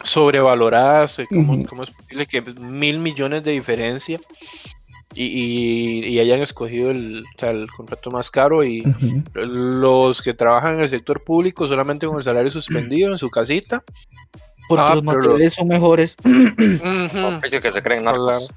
sobrevaloradas, 0.02 1.18
eh, 1.18 1.26
¿cómo, 1.28 1.52
Ujú. 1.54 1.66
cómo 1.66 1.82
es 1.82 1.90
posible 1.90 2.24
que 2.26 2.40
mil 2.40 2.98
millones 2.98 3.44
de 3.44 3.50
diferencia 3.52 4.18
y, 5.14 5.24
y- 5.24 6.06
y 6.08 6.18
hayan 6.20 6.40
escogido 6.40 6.90
el, 6.90 7.24
o 7.36 7.40
sea, 7.40 7.50
el 7.50 7.68
contrato 7.70 8.10
más 8.10 8.30
caro 8.30 8.62
y 8.64 8.82
los 9.34 10.22
que 10.22 10.34
trabajan 10.34 10.76
en 10.76 10.80
el 10.82 10.88
sector 10.88 11.22
público 11.24 11.66
solamente 11.66 12.06
con 12.06 12.16
el 12.18 12.22
salario 12.22 12.50
suspendido 12.50 13.10
en 13.10 13.18
su 13.18 13.28
casita? 13.30 13.82
Porque 14.68 14.84
Ah, 14.86 14.94
los 14.94 15.02
pero- 15.02 15.18
materiales 15.18 15.54
son 15.54 15.66
mejores. 15.68 16.16
Ujú, 16.24 17.18
Oye, 17.44 17.60
que 17.60 17.72
se 17.72 17.82
creen 17.82 18.02
Claro, 18.02 18.24
narcos. 18.26 18.48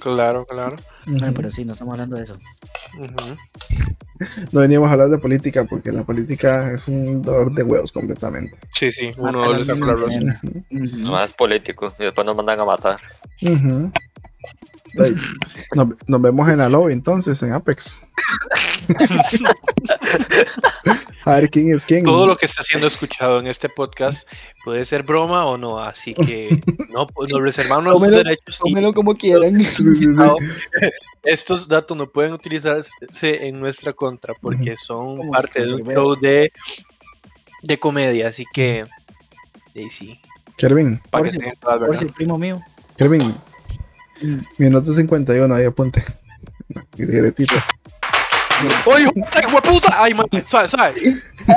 claro, 0.00 0.46
claro. 0.46 0.76
Bueno, 1.06 1.26
Ujú. 1.26 1.34
pero 1.34 1.50
sí, 1.50 1.64
no 1.66 1.72
estamos 1.72 1.92
hablando 1.92 2.16
de 2.16 2.22
eso. 2.24 2.38
No 4.52 4.60
veníamos 4.60 4.88
a 4.88 4.92
hablar 4.92 5.08
de 5.08 5.18
política 5.18 5.64
porque 5.64 5.92
la 5.92 6.02
política 6.02 6.72
es 6.72 6.88
un 6.88 7.22
dolor 7.22 7.52
de 7.52 7.62
huevos 7.62 7.92
completamente. 7.92 8.56
Sí, 8.74 8.90
sí, 8.92 9.10
uno 9.16 9.54
es 11.24 11.32
político. 11.32 11.94
Y 11.98 12.04
después 12.04 12.26
nos 12.26 12.36
mandan 12.36 12.60
a 12.60 12.64
matar. 12.64 12.98
Nos, 15.74 15.88
nos 16.06 16.22
vemos 16.22 16.48
en 16.48 16.58
la 16.58 16.68
lobby 16.68 16.92
entonces, 16.92 17.42
en 17.42 17.52
Apex. 17.52 18.00
a 21.24 21.34
ver 21.34 21.50
quién 21.50 21.74
es 21.74 21.86
quién. 21.86 22.04
Todo 22.04 22.26
lo 22.26 22.36
que 22.36 22.46
está 22.46 22.62
siendo 22.62 22.86
escuchado 22.86 23.38
en 23.40 23.46
este 23.46 23.68
podcast 23.68 24.28
puede 24.64 24.84
ser 24.84 25.02
broma 25.02 25.46
o 25.46 25.56
no, 25.58 25.78
así 25.78 26.14
que 26.14 26.60
no 26.90 27.06
pues, 27.06 27.32
nos 27.32 27.42
reservamos 27.42 27.92
los 27.92 28.02
Tómelo- 28.02 28.16
derechos 28.18 28.60
y 28.64 28.70
Tómelo 28.72 28.92
como 28.92 29.14
quieran. 29.14 29.60
Sí, 29.60 29.84
sí, 29.84 29.96
sí. 29.96 30.06
estos 31.24 31.68
datos 31.68 31.96
no 31.96 32.06
pueden 32.08 32.32
utilizarse 32.32 32.90
en 33.46 33.60
nuestra 33.60 33.92
contra 33.92 34.34
porque 34.40 34.76
son 34.76 35.30
parte 35.30 35.66
de 35.66 35.74
un 35.74 35.82
show 35.86 36.16
de, 36.16 36.52
de 37.62 37.78
comedia, 37.78 38.28
así 38.28 38.44
que 38.52 38.86
y 39.74 39.88
sí, 39.90 40.18
Kervin, 40.56 41.00
para 41.10 41.24
Por 41.86 41.96
si- 41.96 42.06
primo 42.06 42.38
mío. 42.38 42.60
Kervin, 42.96 43.28
Mm. 43.28 43.34
Minuto 44.58 44.92
51, 44.92 45.54
ahí 45.54 45.64
apunte. 45.64 46.02
Y 46.96 47.04
directito. 47.04 47.54
¡Oye, 48.86 49.06
puta, 49.12 49.40
hijo 49.40 49.60
de 49.60 49.68
puta! 49.68 50.02
¡Ay, 50.02 50.14
man! 50.14 50.26
¿Sabes? 50.46 50.70
¿Sabes? 50.70 51.02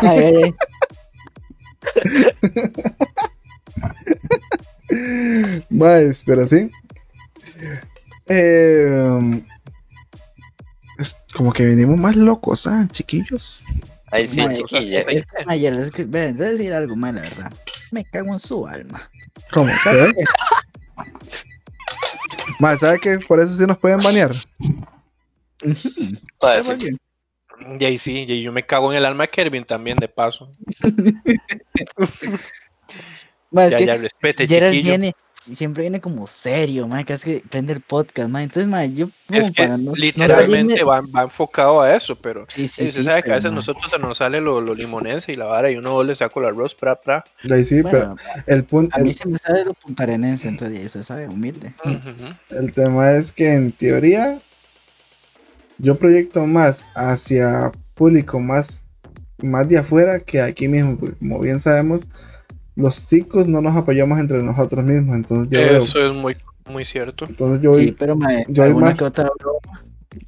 Ay, 0.02 0.20
ay, 0.20 0.44
ay. 0.44 0.56
Más, 5.70 6.24
pero 6.26 6.48
sí. 6.48 6.70
Eh, 8.28 9.42
es 10.98 11.16
como 11.34 11.52
que 11.52 11.66
venimos 11.66 12.00
más 12.00 12.16
locos, 12.16 12.68
¿ah, 12.68 12.88
chiquillos? 12.92 13.66
Ahí 14.12 14.28
sí. 14.28 14.40
Es 14.42 14.64
que, 14.70 14.78
ayer, 15.48 15.74
es 15.74 15.92
que, 15.92 16.06
vean, 16.06 16.38
voy 16.38 16.46
a 16.46 16.52
decir 16.52 16.74
algo 16.74 16.96
mal, 16.96 17.16
la 17.16 17.22
verdad. 17.22 17.54
Me 17.92 18.06
cago 18.06 18.34
en 18.34 18.40
su 18.40 18.66
alma. 18.66 19.10
¿Cómo? 19.52 19.74
¿Sabes? 19.84 20.14
Más, 22.60 22.80
¿sabe 22.80 23.00
que 23.00 23.20
por 23.20 23.40
eso 23.40 23.56
sí 23.56 23.66
nos 23.66 23.78
pueden 23.78 24.02
banear? 24.02 24.32
Ujú. 25.64 25.92
Pa' 26.40 26.64
¿Sabe 26.64 26.76
decir, 26.76 26.98
qué? 27.58 27.78
Y 27.80 27.86
ahí 27.86 27.98
sí, 27.98 28.26
y 28.28 28.42
yo 28.42 28.52
me 28.52 28.66
cago 28.66 28.92
en 28.92 28.98
el 28.98 29.06
alma 29.06 29.24
de 29.26 29.30
Kervin 29.30 29.64
también, 29.64 29.98
de 29.98 30.08
paso. 30.08 30.52
Ma, 33.52 33.66
es 33.68 33.72
Ya, 33.72 33.78
que 33.78 33.86
ya, 33.86 33.96
respete, 33.98 34.48
Gerald 34.48 34.74
chiquillo. 34.74 34.90
viene, 34.90 35.14
siempre 35.44 35.82
viene 35.82 36.00
como 36.02 36.28
serio, 36.28 36.88
man, 36.88 37.04
que 37.04 37.14
es 37.14 37.24
que 37.24 37.44
prende 37.50 37.74
el 37.74 37.82
podcast, 37.82 38.30
man. 38.30 38.44
Entonces, 38.44 38.70
man, 38.70 38.96
yo 38.96 39.10
como 39.28 39.40
Es 39.40 39.52
que 39.52 39.64
para 39.64 39.78
no- 39.78 39.94
literalmente 39.96 40.84
va, 40.84 41.02
va 41.02 41.24
enfocado 41.24 41.82
a 41.82 41.96
eso, 41.96 42.16
pero 42.16 42.46
Sí, 42.48 42.68
sí, 42.68 42.88
Sí, 42.88 43.04
sabe 43.04 43.24
que 43.24 43.32
a 43.32 43.36
veces 43.36 43.52
ma, 43.52 43.56
nosotros 43.56 43.90
se 43.92 44.00
nos 44.00 44.18
sale 44.18 44.42
lo, 44.42 44.62
lo 44.62 44.74
limonense 44.76 45.32
y 45.32 45.36
la 45.36 45.46
vara 45.46 45.70
y 45.72 45.76
uno 45.76 46.04
le 46.04 46.16
saco 46.16 46.40
el 46.40 46.48
arroz, 46.48 46.76
pra, 46.76 46.96
pra. 47.02 47.24
Ahí 47.50 47.64
sí, 47.64 47.82
bueno, 47.82 48.16
pero 48.18 48.44
el 48.48 48.64
punto, 48.64 48.96
a 48.96 49.00
mí 49.00 49.10
el, 49.10 49.16
se 49.16 49.28
me 49.28 49.38
sale 49.38 49.66
lo 49.66 49.74
puntarenense, 49.74 50.48
entonces 50.48 50.92
se 50.92 51.04
sabe, 51.04 51.28
humilde. 51.28 51.74
El 52.50 52.72
tema 52.74 53.12
es 53.14 53.32
que 53.32 53.54
en 53.54 53.72
teoría 53.72 54.40
yo 55.78 55.98
proyecto 55.98 56.46
más 56.46 56.86
hacia 56.96 57.72
público 57.96 58.40
más, 58.40 58.82
más 59.40 59.68
de 59.68 59.78
afuera 59.80 60.20
que 60.20 60.42
aquí 60.42 60.68
mismo, 60.68 60.98
porque 60.98 61.16
como 61.18 61.40
bien 61.40 61.60
sabemos, 61.60 62.08
los 62.76 63.06
ticos 63.06 63.48
no 63.48 63.62
nos 63.62 63.76
apoyamos 63.76 64.20
entre 64.20 64.42
nosotros 64.42 64.84
mismos, 64.84 65.16
entonces 65.16 65.50
yo 65.50 65.60
veo- 65.60 65.80
Eso 65.82 66.08
es 66.08 66.14
muy, 66.14 66.36
muy 66.70 66.86
cierto. 66.86 67.26
entonces 67.28 67.62
yo 67.62 67.74
Sí, 67.74 67.86
voy- 67.88 67.96
pero 67.98 68.16
ma, 68.16 68.30
yo 68.48 68.64
hay 68.64 68.70
alguna 68.70 68.88
más- 68.88 68.98
que 68.98 69.04
otra 69.04 69.30
broma, 69.40 69.82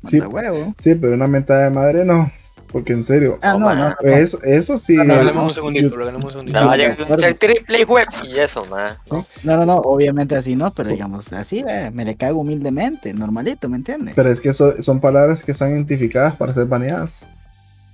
sí, 0.04 0.20
huevo. 0.20 0.74
sí, 0.78 0.96
pero 0.96 1.14
una 1.16 1.28
mentada 1.28 1.64
de 1.66 1.70
madre 1.72 2.06
no, 2.06 2.32
porque 2.72 2.94
en 2.94 3.04
serio, 3.04 3.40
Ah, 3.42 3.54
No, 3.58 3.74
no, 3.74 3.90
no. 3.90 3.96
eso, 4.04 4.42
eso 4.44 4.78
sí, 4.78 4.96
No, 4.98 5.04
no, 5.24 5.44
un 5.46 5.54
segundito, 5.54 5.90
yo- 5.98 6.16
un 6.18 6.32
segundito. 6.32 6.60
No, 6.60 6.68
vaya 6.68 6.96
triple 7.40 7.84
web 7.86 8.08
y 8.24 8.38
eso, 8.40 8.64
man. 8.66 8.96
No, 9.12 9.58
no, 9.58 9.66
no, 9.66 9.74
obviamente 9.78 10.36
así 10.36 10.56
no, 10.56 10.74
pero 10.74 10.90
digamos, 10.90 11.32
así, 11.34 11.64
ve, 11.64 11.90
me 11.92 12.04
le 12.06 12.16
cago 12.16 12.42
humildemente, 12.42 13.14
normalito, 13.14 13.70
¿me 13.70 13.78
entiendes? 13.78 14.14
pero 14.16 14.30
es 14.30 14.40
que 14.42 14.50
eso, 14.50 14.82
son 14.82 15.00
palabras 15.00 15.42
que 15.44 15.52
están 15.52 15.72
identificadas 15.72 16.36
para 16.36 16.54
ser 16.54 16.66
baneadas. 16.66 17.26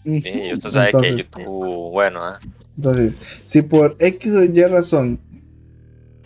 Sí, 0.03 0.23
y 0.25 0.53
usted 0.53 0.69
sabe 0.71 0.85
Entonces- 0.87 1.27
que 1.27 1.41
YouTube, 1.41 1.91
bueno, 1.91 2.25
ah. 2.25 2.39
Entonces, 2.78 3.17
si 3.43 3.61
por 3.61 3.95
X 3.99 4.34
o 4.36 4.43
Y 4.43 4.63
razón 4.63 5.19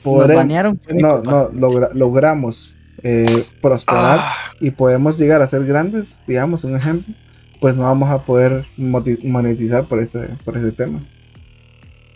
Nos 0.04 0.28
banearon, 0.28 0.80
no, 0.93 1.22
no, 1.24 1.50
logra- 1.52 1.89
logramos 1.93 2.76
eh, 3.04 3.46
prosperar 3.62 4.20
Ah, 4.22 4.36
y 4.60 4.72
podemos 4.72 5.18
llegar 5.18 5.41
a 5.41 5.50
ser 5.50 5.66
grandes, 5.66 6.20
digamos, 6.28 6.64
un 6.64 6.76
ejemplo, 6.76 7.14
pues 7.60 7.76
no 7.76 7.84
vamos 7.84 8.10
a 8.10 8.24
poder 8.24 8.66
monetizar 8.78 9.88
por 9.88 10.00
ese, 10.00 10.28
por 10.46 10.58
ese 10.58 10.72
tema. 10.72 11.04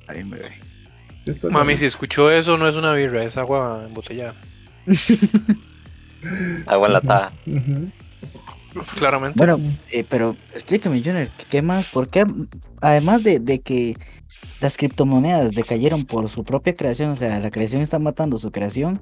Bebé. 0.08 0.52
Esto 1.26 1.48
es 1.48 1.54
mami, 1.54 1.76
si 1.78 1.86
escuchó 1.86 2.32
eso, 2.32 2.58
no 2.58 2.68
es 2.68 2.76
una 2.76 2.94
birra, 2.94 3.24
es 3.24 3.38
agua 3.38 3.84
embotellada. 3.86 4.36
agua 6.68 6.88
enlatada. 6.88 7.34
Ujú. 7.46 7.92
Claramente. 8.98 9.38
Bueno, 9.38 9.60
eh, 9.92 10.04
pero 10.10 10.36
explícame, 10.54 11.02
Junior, 11.04 11.30
¿qué- 11.38 11.46
¿qué 11.50 11.62
más? 11.62 11.88
¿Por 11.88 12.08
qué? 12.10 12.24
Además 12.82 13.24
de, 13.24 13.40
de 13.40 13.62
que 13.62 13.96
las 14.62 14.78
criptomonedas 14.78 15.52
decayeron 15.52 16.06
por 16.06 16.30
su 16.30 16.44
propia 16.44 16.74
creación, 16.74 17.12
o 17.12 17.16
sea, 17.16 17.40
la 17.40 17.52
creación 17.52 17.82
está 17.82 18.00
matando 18.00 18.38
su 18.38 18.52
creación. 18.52 19.00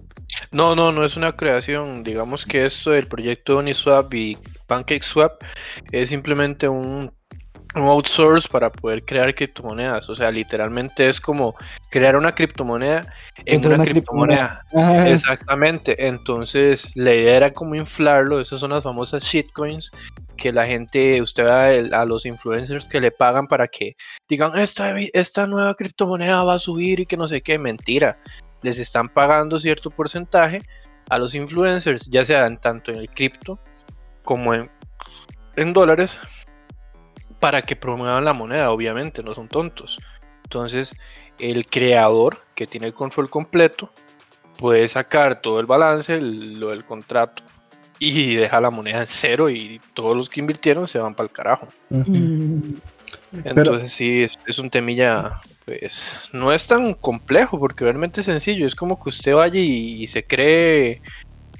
No, 0.51 0.76
no, 0.76 0.91
no 0.91 1.03
es 1.03 1.18
una 1.18 1.36
creación. 1.36 2.03
Digamos 2.03 2.45
que 2.45 2.65
esto 2.65 2.91
del 2.91 3.07
proyecto 3.07 3.57
Uniswap 3.57 4.13
y 4.13 4.38
PancakeSwap 4.68 5.41
es 5.91 6.09
simplemente 6.09 6.68
un, 6.68 7.11
un 7.76 7.88
outsource 7.88 8.47
para 8.47 8.72
poder 8.72 9.03
crear 9.03 9.34
criptomonedas. 9.34 10.09
O 10.09 10.15
sea, 10.15 10.32
literalmente 10.32 11.09
es 11.09 11.20
como 11.20 11.55
crear 11.89 12.15
una 12.15 12.34
criptomoneda 12.34 13.07
en 13.45 13.65
una, 13.65 13.76
una 13.76 13.86
criptomoneda. 13.86 14.63
Exactamente. 15.07 16.07
Entonces, 16.07 16.91
la 16.95 17.13
idea 17.13 17.36
era 17.38 17.53
como 17.53 17.76
inflarlo. 17.76 18.39
Esas 18.39 18.59
son 18.59 18.72
las 18.72 18.84
famosas 18.84 19.24
shitcoins 19.24 19.91
que 20.38 20.51
la 20.51 20.65
gente, 20.65 21.22
usted 21.22 21.43
ve 21.43 21.89
a, 21.93 22.05
los 22.05 22.26
influencers 22.26 22.86
que 22.86 23.01
le 23.01 23.11
pagan 23.11 23.47
para 23.47 23.68
que 23.68 23.95
digan, 24.30 24.57
esta, 24.57 24.93
esta 25.13 25.47
nueva 25.47 25.74
criptomoneda 25.76 26.43
va 26.43 26.55
a 26.55 26.59
subir 26.59 26.99
y 26.99 27.05
que 27.05 27.18
no 27.18 27.28
sé 27.28 27.41
qué. 27.41 27.57
Mentira. 27.57 28.18
Les 28.63 28.80
están 28.80 29.09
pagando 29.09 29.59
cierto 29.59 29.91
porcentaje 29.91 30.61
a 31.09 31.18
los 31.18 31.36
influencers, 31.36 32.07
ya 32.09 32.26
sea 32.26 32.45
en 32.47 32.57
tanto 32.57 32.91
en 32.91 32.97
el 32.97 33.09
cripto 33.09 33.59
como 34.24 34.53
en, 34.53 34.70
en 35.55 35.74
dólares, 35.74 36.20
para 37.39 37.61
que 37.61 37.75
promuevan 37.75 38.25
la 38.25 38.33
moneda, 38.33 38.71
obviamente, 38.71 39.23
no 39.23 39.33
son 39.33 39.47
tontos. 39.47 39.97
Entonces, 40.43 40.95
el 41.39 41.65
creador, 41.65 42.39
que 42.55 42.67
tiene 42.67 42.88
el 42.88 42.93
control 42.93 43.29
completo, 43.29 43.91
puede 44.57 44.88
sacar 44.88 45.41
todo 45.41 45.59
el 45.59 45.65
balance, 45.65 46.15
el- 46.15 46.59
lo 46.59 46.69
del 46.69 46.83
contrato, 46.85 47.43
y 47.99 48.35
deja 48.35 48.61
la 48.61 48.69
moneda 48.71 49.01
en 49.01 49.07
cero 49.07 49.49
y 49.49 49.81
todos 49.93 50.15
los 50.15 50.29
que 50.29 50.39
invirtieron 50.39 50.88
se 50.88 50.99
van 50.99 51.15
para 51.15 51.27
el 51.27 51.33
carajo. 51.33 51.67
Mm, 51.89 53.43
Entonces 53.43 53.91
sí, 53.93 54.23
es, 54.23 54.33
es 54.45 54.59
un 54.59 54.69
temilla, 54.69 55.31
pues 55.65 56.17
no 56.31 56.51
es 56.53 56.65
tan 56.67 56.93
complejo 56.93 57.59
porque 57.59 57.83
realmente 57.83 58.21
es 58.21 58.25
sencillo, 58.25 58.65
es 58.65 58.75
como 58.75 58.99
que 59.01 59.09
usted 59.09 59.33
vaya 59.35 59.59
y, 59.59 60.03
y 60.03 60.07
se 60.07 60.23
cree 60.23 61.01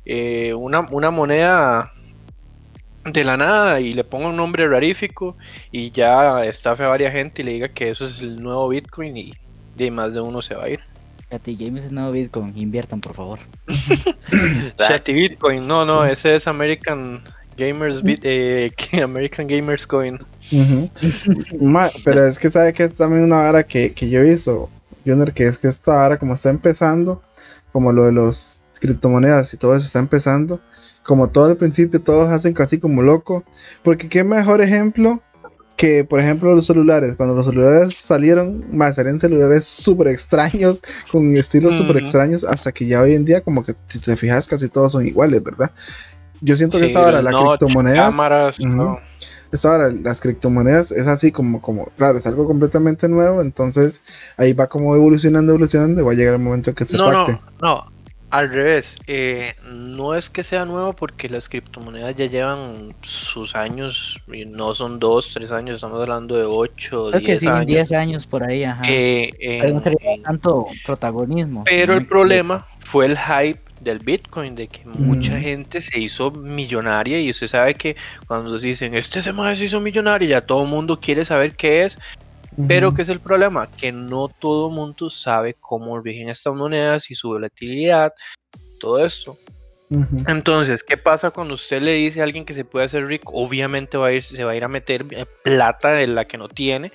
eh, 0.06 0.54
una, 0.54 0.88
una 0.92 1.12
moneda 1.12 1.92
de 3.14 3.24
la 3.24 3.38
nada 3.38 3.80
y 3.80 3.94
le 3.94 4.04
ponga 4.04 4.28
un 4.28 4.38
nombre 4.38 4.68
rarífico 4.68 5.36
y 5.72 5.92
ya 5.92 6.46
estafe 6.46 6.84
a 6.84 6.88
varias 6.88 7.14
gente 7.14 7.42
y 7.42 7.46
le 7.46 7.52
diga 7.54 7.68
que 7.70 7.90
eso 7.90 8.06
es 8.06 8.20
el 8.20 8.42
nuevo 8.42 8.70
Bitcoin 8.70 9.18
y 9.18 9.34
de 9.76 9.92
más 9.92 10.14
de 10.14 10.22
uno 10.22 10.42
se 10.42 10.56
va 10.56 10.66
a 10.66 10.70
ir. 10.70 10.80
Katy 11.30 11.56
Games 11.56 11.84
es 11.84 11.92
nuevo 11.92 12.12
Bitcoin, 12.12 12.54
inviertan 12.58 13.02
por 13.02 13.14
favor. 13.14 13.40
Shetty 14.90 15.14
Bitcoin, 15.14 15.68
no, 15.68 15.86
no, 15.86 16.06
ese 16.06 16.36
es 16.36 16.48
American 16.48 17.22
Gamers 17.58 18.02
Bit, 18.02 18.22
eh, 18.24 18.72
American 19.04 19.48
Gamers 19.48 19.86
Coin. 19.86 20.20
Ma, 21.60 21.90
pero 22.06 22.26
es 22.26 22.40
que 22.40 22.50
sabe 22.50 22.72
que 22.72 22.84
es 22.84 22.96
también 22.96 23.24
una 23.24 23.38
vara 23.38 23.64
que, 23.64 23.94
que 23.94 24.10
yo 24.10 24.22
he 24.22 24.24
visto, 24.24 24.70
Junior, 25.06 25.34
que 25.34 25.46
es 25.46 25.58
que 25.58 25.68
esta 25.68 25.96
vara 25.96 26.18
como 26.18 26.36
está 26.36 26.50
empezando, 26.50 27.22
como 27.74 27.92
lo 27.92 28.06
de 28.06 28.12
los 28.14 28.62
criptomonedas 28.80 29.54
y 29.54 29.58
todo 29.58 29.76
eso 29.76 29.86
está 29.86 30.00
empezando, 30.00 30.62
como 31.08 31.30
todo 31.30 31.46
al 31.46 31.56
principio 31.56 32.02
todos 32.02 32.30
hacen 32.30 32.54
casi 32.54 32.80
como 32.80 33.02
loco, 33.02 33.46
porque 33.82 34.10
qué 34.10 34.26
mejor 34.26 34.62
ejemplo 34.62 35.22
que 35.78 36.04
por 36.04 36.20
ejemplo 36.20 36.54
los 36.54 36.66
celulares, 36.66 37.16
cuando 37.16 37.34
los 37.34 37.46
celulares 37.46 37.96
salieron, 37.96 38.66
más 38.76 38.96
salían 38.96 39.20
celulares 39.20 39.64
súper 39.64 40.10
extraños, 40.10 40.82
con 41.12 41.38
estilos 41.38 41.78
súper 41.78 41.98
extraños, 41.98 42.44
hasta 42.44 42.74
que 42.74 42.88
ya 42.88 43.02
hoy 43.02 43.14
en 43.16 43.24
día 43.24 43.42
como 43.42 43.64
que 43.64 43.74
si 43.86 44.00
te 44.00 44.18
fijas 44.18 44.48
casi 44.48 44.68
todos 44.68 44.92
son 44.92 45.08
iguales, 45.08 45.42
¿verdad? 45.42 45.72
Yo 46.42 46.58
siento 46.58 46.78
que 46.78 46.86
Sí, 46.86 46.92
esa 46.92 47.06
ahora 47.06 47.20
el 47.20 47.26
las 47.26 47.34
notch, 47.34 47.60
criptomonedas... 47.60 48.16
cámaras, 48.16 48.60
Ujú. 48.60 48.70
no. 48.70 49.00
Esta 49.52 49.72
ahora, 49.72 49.92
las 49.92 50.20
criptomonedas 50.20 50.92
es 50.92 51.08
así 51.08 51.32
como, 51.32 51.62
como, 51.62 51.86
claro, 51.96 52.18
es 52.18 52.28
algo 52.28 52.46
completamente 52.46 53.08
nuevo, 53.08 53.42
entonces 53.42 54.04
ahí 54.36 54.52
va 54.52 54.68
como 54.68 54.94
evolucionando, 54.94 55.54
evolucionando 55.54 56.02
y 56.02 56.04
va 56.04 56.12
a 56.12 56.16
llegar 56.16 56.34
el 56.34 56.42
momento 56.42 56.76
que 56.76 56.84
se 56.86 56.98
No, 56.98 57.06
pacte. 57.06 57.40
no, 57.62 57.76
no, 57.76 57.97
al 58.30 58.50
revés. 58.50 58.98
eh, 59.08 59.56
no 59.64 60.14
es 60.16 60.30
que 60.30 60.44
sea 60.44 60.66
nuevo 60.66 60.94
porque 60.94 61.30
las 61.30 61.48
criptomonedas 61.48 62.16
ya 62.16 62.26
llevan 62.26 62.96
sus 63.02 63.56
años, 63.56 64.20
y 64.28 64.46
no 64.46 64.76
son 64.76 65.00
dos, 65.00 65.32
tres 65.34 65.52
años, 65.52 65.76
estamos 65.76 66.02
hablando 66.02 66.36
de 66.38 66.46
ocho, 66.46 67.10
Creo 67.10 67.22
que 67.22 67.28
diez 67.28 67.40
sí, 67.42 67.48
años. 67.48 67.66
10 67.66 67.92
años 67.94 68.28
por 68.28 68.44
ahí, 68.44 68.64
ajá. 68.64 68.86
eh, 68.90 69.32
Pero 69.62 69.74
no 69.74 69.82
tanto 70.24 70.66
protagonismo. 70.86 71.64
Pero 71.66 71.94
el 71.94 72.06
problema 72.08 72.66
fue 72.80 73.06
el 73.06 73.18
hype 73.18 73.62
del 73.80 74.00
Bitcoin, 74.00 74.56
de 74.56 74.68
que 74.68 74.88
mucha 74.90 75.34
Ujú. 75.34 75.42
gente 75.42 75.82
se 75.82 76.00
hizo 76.00 76.32
millonaria 76.32 77.20
y 77.22 77.30
usted 77.30 77.48
sabe 77.48 77.76
que 77.76 77.96
cuando 78.28 78.58
dicen, 78.58 78.96
este 78.96 79.22
se 79.22 79.32
se 79.56 79.66
hizo 79.66 79.80
millonario, 79.80 80.28
ya 80.28 80.42
todo 80.42 80.64
el 80.64 80.70
mundo 80.70 81.00
quiere 81.00 81.24
saber 81.26 81.56
qué 81.56 81.84
es, 81.84 81.98
pero. 82.68 82.94
¿qué 82.94 83.02
es 83.02 83.10
el 83.10 83.20
problema? 83.20 83.70
Que 83.70 83.92
no 83.92 84.30
todo 84.30 84.70
mundo 84.70 85.10
sabe 85.10 85.56
cómo 85.60 86.00
rigen 86.00 86.30
estas 86.30 86.56
monedas 86.56 87.12
y 87.12 87.16
su 87.16 87.30
volatilidad, 87.30 88.14
todo 88.80 89.04
esto. 89.04 89.38
Entonces, 90.28 90.84
¿qué 90.84 90.98
pasa 90.98 91.32
cuando 91.32 91.54
usted 91.54 91.82
le 91.82 91.94
dice 91.94 92.20
a 92.20 92.26
alguien 92.26 92.44
que 92.44 92.54
se 92.54 92.66
puede 92.66 92.86
hacer 92.86 93.06
rico? 93.08 93.32
Obviamente 93.36 93.98
va 93.98 94.08
a 94.08 94.12
ir, 94.12 94.22
se 94.22 94.44
va 94.44 94.52
a 94.52 94.56
ir 94.56 94.66
a 94.66 94.68
meter 94.68 95.06
eh, 95.12 95.26
plata 95.44 95.92
de 95.92 96.08
la 96.08 96.26
que 96.26 96.38
no 96.38 96.50
tiene 96.50 96.92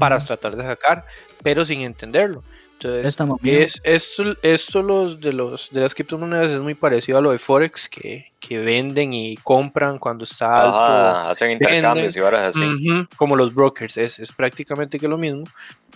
para 0.00 0.18
tratar 0.18 0.56
de 0.56 0.64
sacar, 0.64 1.06
pero 1.44 1.64
sin 1.64 1.82
entenderlo. 1.82 2.42
Entonces, 2.84 3.42
mío. 3.42 3.58
es, 3.60 3.80
esto, 3.84 4.36
esto 4.42 4.82
los 4.82 5.20
de 5.20 5.32
los 5.32 5.68
de 5.70 5.80
las 5.80 5.94
criptomonedas 5.94 6.50
es 6.50 6.60
muy 6.60 6.74
parecido 6.74 7.18
a 7.18 7.20
lo 7.20 7.30
de 7.30 7.38
Forex, 7.38 7.88
que, 7.88 8.26
que 8.40 8.58
venden 8.58 9.12
y 9.12 9.36
compran 9.36 9.98
cuando 9.98 10.24
está 10.24 10.64
alto. 10.64 10.78
Ajá, 10.78 11.30
hacen 11.30 11.52
intercambios 11.52 12.16
y 12.16 12.20
varas 12.20 12.56
así. 12.56 13.06
Como 13.16 13.36
los 13.36 13.54
brokers, 13.54 13.96
es, 13.96 14.18
es 14.18 14.32
prácticamente 14.32 14.98
que 14.98 15.08
lo 15.08 15.18
mismo, 15.18 15.44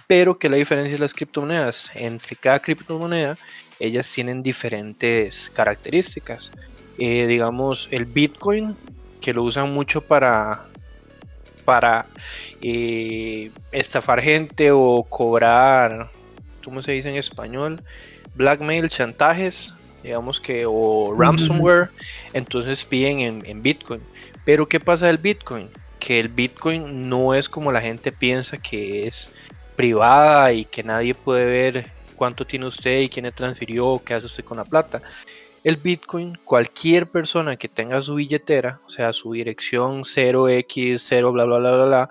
pero 0.07 0.35
que 0.39 0.49
la 0.49 0.57
diferencia 0.57 0.97
de 0.97 1.01
las 1.01 1.15
criptomonedas, 1.15 1.91
entre 1.95 2.37
cada 2.37 2.61
criptomoneda, 2.61 3.37
ellas 3.81 4.11
tienen 4.11 4.43
diferentes 4.43 5.51
características. 5.51 6.53
Eh, 6.99 7.27
digamos, 7.27 7.89
el 7.91 8.07
Bitcoin, 8.07 8.77
que 9.21 9.35
lo 9.35 9.43
usan 9.43 9.73
mucho 9.75 10.01
para, 10.01 10.65
para 11.65 12.07
eh, 12.63 13.51
estafar 13.73 14.23
gente 14.23 14.71
o 14.71 15.05
cobrar, 15.09 16.11
¿cómo 16.67 16.83
se 16.83 16.91
dice 16.91 17.09
en 17.09 17.15
español? 17.15 17.81
Blackmail, 18.35 18.89
chantajes, 18.89 19.73
digamos 20.03 20.41
que, 20.41 20.65
o 20.67 21.15
ransomware, 21.17 21.91
entonces 22.33 22.85
piden 22.85 23.21
en, 23.21 23.47
en 23.47 23.63
Bitcoin. 23.63 24.01
Pero 24.45 24.69
¿qué 24.69 24.81
pasa 24.81 25.07
del 25.07 25.19
Bitcoin? 25.19 25.71
Que 26.01 26.19
el 26.19 26.29
Bitcoin 26.29 27.09
no 27.09 27.35
es 27.35 27.49
como 27.49 27.71
la 27.71 27.81
gente 27.81 28.11
piensa 28.11 28.59
que 28.59 29.07
es 29.07 29.31
privada 29.77 30.53
y 30.53 30.65
que 30.65 30.83
nadie 30.83 31.15
puede 31.15 31.45
ver 31.45 31.87
cuánto 32.17 32.45
tiene 32.45 32.67
usted 32.67 33.03
y 33.03 33.09
quién 33.11 33.27
le 33.27 33.33
transfirió 33.33 33.87
o 33.87 34.03
qué 34.03 34.15
hace 34.15 34.27
usted 34.27 34.45
con 34.45 34.57
la 34.57 34.65
plata. 34.65 35.01
El 35.63 35.77
Bitcoin, 35.77 36.37
cualquier 36.45 37.07
persona 37.07 37.57
que 37.57 37.69
tenga 37.69 38.03
su 38.03 38.17
billetera, 38.17 38.81
o 38.87 38.91
sea, 38.91 39.13
su 39.13 39.33
dirección 39.35 40.03
0x, 40.03 40.99
0, 40.99 41.31
bla, 41.31 41.45
bla, 41.45 41.59
bla, 41.59 41.71
bla, 41.71 41.85
bla, 41.85 42.11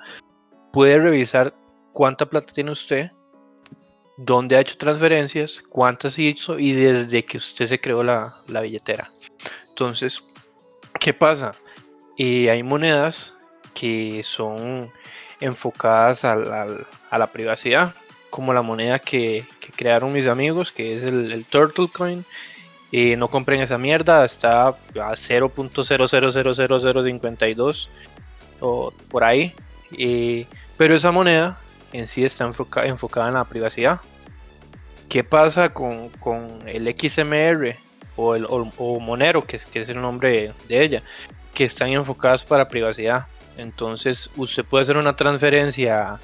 puede 0.71 0.97
revisar 0.97 1.53
cuánta 1.91 2.25
plata 2.25 2.53
tiene 2.53 2.71
usted, 2.71 3.11
dónde 4.17 4.55
ha 4.55 4.61
hecho 4.61 4.77
transferencias, 4.77 5.63
cuántas 5.69 6.17
hizo 6.19 6.59
y 6.59 6.73
desde 6.73 7.25
que 7.25 7.37
usted 7.37 7.67
se 7.67 7.79
creó 7.79 8.03
la, 8.03 8.37
la 8.47 8.61
billetera. 8.61 9.11
Entonces, 9.69 10.23
¿qué 10.99 11.13
pasa? 11.13 11.51
Eh, 12.17 12.49
hay 12.49 12.63
monedas 12.63 13.33
que 13.73 14.21
son 14.23 14.91
enfocadas 15.41 16.23
al- 16.23 16.51
al- 16.53 16.87
a 17.09 17.17
la 17.17 17.31
privacidad, 17.31 17.93
como 18.29 18.53
la 18.53 18.61
moneda 18.61 18.99
que, 18.99 19.45
crearon 19.75 20.13
mis 20.13 20.27
amigos, 20.27 20.71
que 20.71 20.95
es 20.97 21.03
el, 21.03 21.45
Turtle 21.45 21.87
Coin. 21.91 22.23
Eh, 22.91 23.15
no 23.17 23.27
compren 23.27 23.61
esa 23.61 23.77
mierda, 23.77 24.23
está 24.23 24.67
a 24.67 24.75
0.000052 25.15 27.89
o 28.61 28.91
por 29.09 29.23
ahí. 29.23 29.53
Eh, 29.97 30.45
pero 30.77 30.95
esa 30.95 31.11
moneda 31.11 31.57
en 31.97 32.07
sí 32.07 32.23
está 32.25 32.45
enfoca- 32.45 32.85
enfocada 32.85 33.27
en 33.27 33.33
la 33.35 33.45
privacidad. 33.45 34.01
¿Qué 35.09 35.23
pasa 35.23 35.69
con, 35.69 36.09
con 36.09 36.67
el 36.67 36.87
XMR 36.87 37.75
o 38.15 38.35
el 38.35 38.45
o, 38.45 38.71
o 38.77 38.99
Monero, 38.99 39.45
que 39.45 39.57
es, 39.57 39.65
que 39.65 39.81
es 39.81 39.89
el 39.89 40.01
nombre 40.01 40.53
de 40.67 40.83
ella? 40.83 41.03
Que 41.53 41.63
están 41.65 41.89
enfocadas 41.89 42.43
para 42.43 42.67
privacidad. 42.67 43.27
Entonces, 43.57 44.29
usted 44.35 44.65
puede 44.65 44.81
hacer 44.83 44.97
una 44.97 45.15
transferencia 45.15 46.19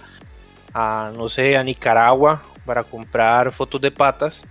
a, 0.73 1.11
no 1.15 1.29
sé, 1.29 1.57
a 1.57 1.63
Nicaragua 1.63 2.41
para 2.65 2.83
comprar 2.83 3.51
fotos 3.51 3.79
de 3.81 3.91
patas 3.91 4.43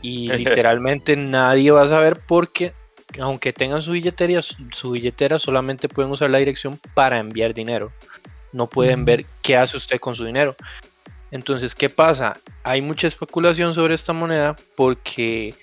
y 0.00 0.28
literalmente 0.32 1.16
nadie 1.16 1.70
va 1.70 1.82
a 1.82 1.88
saber 1.88 2.20
porque 2.26 2.72
aunque 3.20 3.52
tengan 3.52 3.82
su 3.82 3.92
billetera, 3.92 4.40
su 4.42 4.90
billetera 4.92 5.38
solamente 5.38 5.88
pueden 5.88 6.10
usar 6.12 6.30
la 6.30 6.38
dirección 6.38 6.78
para 6.94 7.18
enviar 7.18 7.52
dinero. 7.52 7.92
No 8.52 8.66
pueden 8.66 9.04
ver 9.04 9.24
qué 9.42 9.56
hace 9.56 9.76
usted 9.76 9.98
con 9.98 10.14
su 10.14 10.24
dinero. 10.24 10.54
Entonces, 11.30 11.74
¿qué 11.74 11.88
pasa? 11.88 12.38
Hay 12.62 12.82
mucha 12.82 13.06
especulación 13.08 13.72
sobre 13.74 13.94
esta 13.94 14.12
moneda 14.12 14.56
porque 14.76 15.54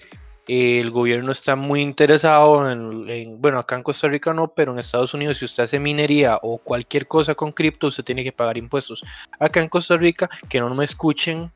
el 0.48 0.90
gobierno 0.90 1.32
está 1.32 1.56
muy 1.56 1.82
interesado 1.82 2.72
en, 2.72 3.08
en- 3.08 3.40
bueno, 3.40 3.60
acá 3.60 3.76
en 3.76 3.84
Costa 3.84 4.08
Rica 4.08 4.34
no, 4.34 4.48
pero 4.48 4.72
en 4.74 4.80
Estados 4.80 5.14
Unidos 5.14 5.38
si 5.38 5.46
usted 5.46 5.62
hace 5.64 5.78
minería 5.80 6.40
o 6.42 6.58
cualquier 6.58 7.06
cosa 7.08 7.36
con 7.36 7.52
cripto, 7.52 7.86
usted 7.86 8.04
tiene 8.04 8.24
que 8.24 8.32
pagar 8.32 8.58
impuestos. 8.58 9.04
Acá 9.40 9.62
en 9.62 9.70
Costa 9.70 9.96
Rica, 9.96 10.28
que 10.50 10.60
no 10.60 10.74
me 10.74 10.86
escuchen, 10.86 11.52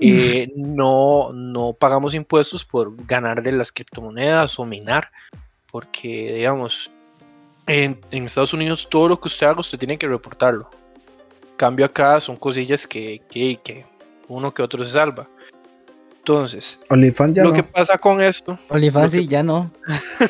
eh, 0.00 0.52
no, 0.54 1.32
no 1.32 1.72
pagamos 1.72 2.14
impuestos 2.14 2.62
por 2.66 2.94
ganar 3.06 3.42
de 3.42 3.52
las 3.52 3.72
criptomonedas 3.72 4.58
o 4.58 4.66
minar, 4.66 5.10
porque 5.72 6.34
digamos, 6.34 6.90
en, 7.66 8.00
en 8.10 8.24
Estados 8.26 8.52
Unidos 8.52 8.86
todo 8.90 9.08
lo 9.08 9.20
que 9.20 9.28
usted 9.28 9.46
haga 9.46 9.60
usted 9.60 9.78
tiene 9.78 9.98
que 9.98 10.06
reportarlo. 10.08 10.70
Cambio 11.56 11.86
acá 11.86 12.20
son 12.20 12.36
cosillas 12.36 12.86
que, 12.86 13.22
que, 13.30 13.58
que 13.62 13.84
uno 14.28 14.52
que 14.52 14.62
otro 14.62 14.84
se 14.84 14.92
salva. 14.92 15.26
Entonces, 16.18 16.78
ya 16.90 17.44
lo 17.44 17.50
no. 17.50 17.52
que 17.54 17.62
pasa 17.62 17.96
con 17.98 18.20
esto, 18.20 18.58
OnlyFans 18.68 19.12
que- 19.12 19.18
sí, 19.20 19.28
ya 19.28 19.42
no. 19.44 19.70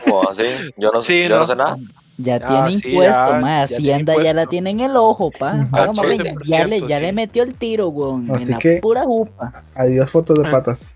Como 0.04 0.28
así, 0.28 0.42
yo 0.76 0.90
no, 0.92 1.00
Sí, 1.02 1.22
yo 1.22 1.28
no 1.30 1.36
no. 1.38 1.44
sé 1.44 1.56
nada. 1.56 1.76
Ya 2.18 2.36
Ah, 2.36 2.46
tiene 2.66 2.80
sí, 2.80 2.88
impuesto, 2.88 3.32
ya- 3.32 3.38
más. 3.40 3.70
ya 3.70 3.76
Hacienda 3.76 4.14
ya 4.22 4.32
la 4.34 4.46
tiene 4.46 4.70
en 4.70 4.80
el 4.80 4.96
ojo, 4.96 5.30
pa. 5.30 5.54
Ujú. 5.54 5.68
Ahora, 5.76 5.90
Al 5.90 5.96
mamá, 5.96 6.08
13%, 6.08 6.36
ya, 6.46 6.66
le, 6.66 6.80
ya 6.80 6.96
sí. 6.98 7.02
le 7.02 7.12
metió 7.12 7.42
el 7.42 7.54
tiro, 7.54 7.88
weón. 7.88 8.30
Así 8.30 8.44
en 8.44 8.50
la 8.52 8.58
que- 8.58 8.78
pura 8.82 9.04
jupa. 9.04 9.64
Adiós 9.74 10.10
fotos 10.10 10.38
de 10.38 10.46
Ah. 10.48 10.50
patas. 10.50 10.94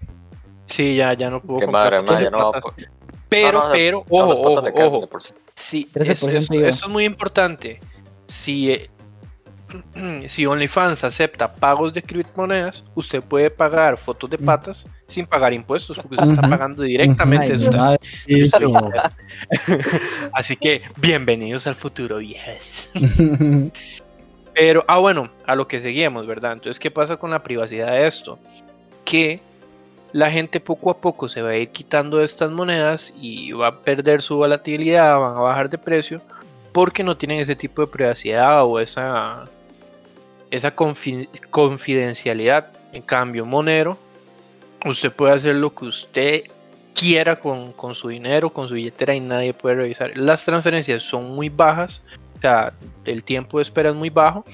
sí, 0.66 0.95
ya, 0.97 1.12
ya 1.14 1.30
no 1.30 1.41
puedo 1.43 1.61
Qué 1.61 1.66
madre, 1.66 2.03
de 2.03 2.24
yo 2.24 2.30
no. 2.30 2.53
patas. 2.53 2.72
Pero, 3.31 3.61
no, 3.61 3.66
no, 3.66 3.72
pero, 3.72 4.05
ojo, 4.11 4.28
las 4.28 4.39
patas 4.41 4.72
ojo, 4.85 4.99
ojo. 4.99 5.20
sí. 5.20 5.33
Sí, 5.55 5.89
13% 5.93 6.28
es- 6.28 6.35
esto, 6.35 6.55
iba. 6.55 6.68
esto 6.68 6.87
es 6.87 6.93
muy 6.93 7.05
importante. 7.05 7.81
Si, 8.26 8.72
eh, 8.72 8.91
si 10.26 10.47
OnlyFans 10.47 11.05
acepta 11.05 11.55
pagos 11.55 11.95
de 11.95 12.03
criptomonedas, 12.03 12.85
usted 12.95 13.22
puede 13.22 13.51
pagar 13.51 13.97
fotos 13.97 14.31
de 14.31 14.39
patas 14.39 14.87
sin 15.07 15.26
pagar 15.26 15.53
impuestos, 15.53 15.97
porque 15.97 16.16
usted 16.16 16.31
está 16.31 16.49
pagando 16.49 16.83
directamente 16.83 17.55
Ay, 17.78 18.49
Así 20.33 20.57
que, 20.57 20.83
bienvenidos 20.97 21.66
al 21.66 21.76
futuro, 21.76 22.18
viejas. 22.18 22.89
Pero, 24.55 24.85
ah, 24.89 24.99
bueno, 24.99 25.31
a 25.47 25.55
lo 25.55 25.68
que 25.68 25.81
seguimos, 25.81 26.26
¿verdad? 26.26 26.53
Entonces, 26.53 26.81
¿qué 26.81 26.91
pasa 26.91 27.16
con 27.16 27.31
la 27.31 27.43
privacidad 27.43 27.93
de 27.93 28.07
esto? 28.07 28.39
Que 29.05 29.41
la 30.12 30.30
gente 30.30 30.61
poco 30.61 30.90
a 30.90 30.98
poco 30.98 31.28
se 31.28 31.42
va 31.42 31.50
a 31.50 31.56
ir 31.56 31.70
quitando 31.70 32.22
estas 32.22 32.50
monedas 32.50 33.12
y 33.20 33.52
va 33.52 33.68
a 33.68 33.78
perder 33.80 34.22
su 34.22 34.36
volatilidad, 34.36 35.18
van 35.18 35.36
a 35.36 35.40
bajar 35.40 35.70
de 35.70 35.78
precio, 35.78 36.20
porque 36.72 37.02
no 37.02 37.16
tienen 37.16 37.40
ese 37.40 37.56
tipo 37.56 37.82
de 37.82 37.88
privacidad 37.88 38.64
o 38.64 38.80
esa, 38.80 39.48
esa 40.50 40.74
confidencialidad. 40.74 42.68
En 42.92 43.02
cambio, 43.02 43.46
Monero, 43.46 43.96
usted 44.84 45.12
puede 45.12 45.32
hacer 45.32 45.56
lo 45.56 45.74
que 45.74 45.84
usted 45.84 46.42
quiera 46.94 47.36
con, 47.36 47.72
con, 47.72 47.94
su 47.94 48.08
dinero, 48.08 48.50
con 48.50 48.66
su 48.68 48.74
billetera 48.74 49.14
y 49.14 49.20
nadie 49.20 49.54
puede 49.54 49.76
revisar. 49.76 50.12
Las 50.16 50.44
transferencias 50.44 51.02
son 51.02 51.30
muy 51.30 51.48
bajas, 51.48 52.02
o 52.36 52.40
sea, 52.40 52.72
el 53.04 53.22
tiempo 53.22 53.58
de 53.58 53.62
espera 53.62 53.90
es 53.90 53.94
muy 53.94 54.11
bajo 54.11 54.44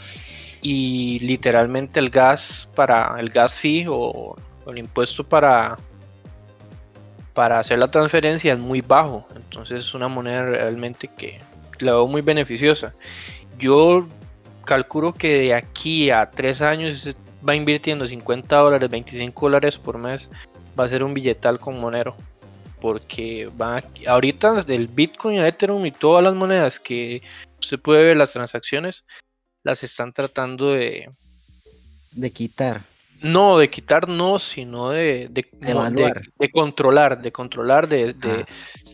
y 0.60 1.18
literalmente 1.20 2.00
el 2.00 2.10
gas 2.10 2.68
para 2.74 3.16
el 3.20 3.30
gas 3.30 3.54
fee 3.54 3.86
o, 3.88 4.36
el 4.66 4.78
impuesto 4.78 5.24
para 5.24 5.76
para 7.34 7.58
hacer 7.58 7.78
la 7.78 7.90
transferencia 7.90 8.54
es 8.54 8.58
muy 8.58 8.80
bajo, 8.80 9.28
entonces 9.36 9.80
es 9.80 9.94
una 9.94 10.08
moneda 10.08 10.46
realmente 10.46 11.06
que 11.06 11.38
la 11.80 11.92
veo 11.92 12.06
muy 12.06 12.22
beneficiosa. 12.22 12.94
Yo 13.58 14.06
calculo 14.64 15.12
que 15.12 15.40
de 15.40 15.54
aquí 15.54 16.10
a 16.10 16.30
tres 16.30 16.62
años 16.62 17.14
va 17.46 17.54
invirtiendo 17.54 18.06
50 18.06 18.56
dólares, 18.56 18.90
25 18.90 19.46
dólares 19.46 19.78
por 19.78 19.98
mes, 19.98 20.30
va 20.78 20.84
a 20.84 20.88
ser 20.88 21.02
un 21.02 21.14
billetal 21.14 21.58
con 21.58 21.78
Monero. 21.80 22.16
Porque 22.80 23.50
va 23.60 23.82
ahorita 24.06 24.62
del 24.62 24.88
Bitcoin, 24.88 25.40
Ethereum 25.40 25.84
y 25.86 25.92
todas 25.92 26.22
las 26.22 26.34
monedas 26.34 26.78
que 26.78 27.22
se 27.58 27.78
puede 27.78 28.04
ver 28.04 28.16
las 28.16 28.32
transacciones, 28.32 29.04
las 29.62 29.82
están 29.82 30.12
tratando 30.12 30.72
de... 30.72 31.08
De 32.12 32.30
quitar. 32.30 32.82
No, 33.22 33.58
de 33.58 33.70
quitar 33.70 34.08
no, 34.08 34.38
sino 34.38 34.90
de, 34.90 35.28
de, 35.30 35.46
de, 35.60 36.50
controlar, 36.50 37.20
de 37.22 37.32
controlar 37.32 37.88
de, 37.88 38.14
ah. 38.22 38.44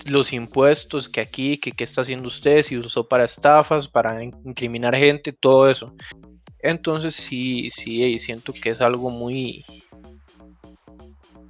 los 0.07 0.33
impuestos 0.33 1.09
que 1.09 1.21
aquí, 1.21 1.59
que 1.59 1.73
qué 1.73 1.85
está 1.85 2.03
haciendo 2.03 2.29
usted, 2.29 2.63
si 2.63 2.77
usó 2.77 3.07
para 3.09 3.25
estafas, 3.25 3.89
para 3.89 4.23
incriminar 4.23 4.95
gente, 4.95 5.33
todo 5.33 5.69
eso. 5.69 5.93
Entonces 6.61 7.15
sí, 7.15 7.71
sí, 7.71 8.19
siento 8.19 8.53
que 8.53 8.71
es 8.71 8.81
algo 8.81 9.11
muy... 9.11 9.65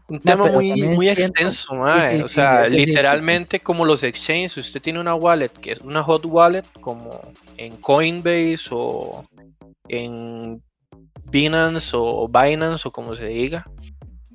Un 0.09 0.21
tema 0.21 0.47
muy, 0.49 0.73
muy 0.73 1.09
extenso, 1.09 1.73
o 1.73 2.27
sea, 2.29 2.69
literalmente 2.69 3.61
como 3.61 3.85
los 3.85 4.03
exchanges, 4.03 4.59
usted 4.59 4.83
tiene 4.83 5.01
una 5.01 5.15
wallet 5.15 5.49
que 5.49 5.73
es 5.73 5.81
una 5.81 6.03
hot 6.03 6.27
wallet 6.27 6.65
como 6.81 7.33
en 7.57 7.77
Coinbase 7.79 8.69
o 8.73 9.25
en 9.89 10.63
Binance 11.33 11.93
o 11.95 12.29
Binance 12.29 12.87
o 12.87 12.93
como 12.93 13.17
se 13.17 13.27
diga, 13.27 13.65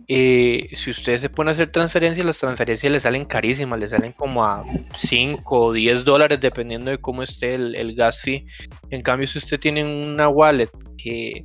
eh, 0.10 0.70
si 0.74 0.92
usted 0.92 1.20
se 1.20 1.30
pone 1.30 1.50
a 1.50 1.54
hacer 1.54 1.70
transferencias, 1.70 2.26
las 2.26 2.38
transferencias 2.38 2.92
le 2.92 3.00
salen 3.00 3.26
carísimas, 3.26 3.78
le 3.78 3.90
salen 3.90 4.14
como 4.14 4.46
a 4.46 4.64
5 4.96 5.60
o 5.60 5.74
10 5.74 6.06
dólares 6.06 6.40
dependiendo 6.40 6.92
de 6.92 6.98
cómo 6.98 7.24
esté 7.24 7.56
el, 7.56 7.94
gas 7.94 8.22
fee. 8.22 8.46
En 8.90 9.02
cambio, 9.02 9.28
si 9.28 9.38
usted 9.38 9.60
tiene 9.60 9.84
una 9.84 10.30
wallet 10.30 10.70
que 10.98 11.44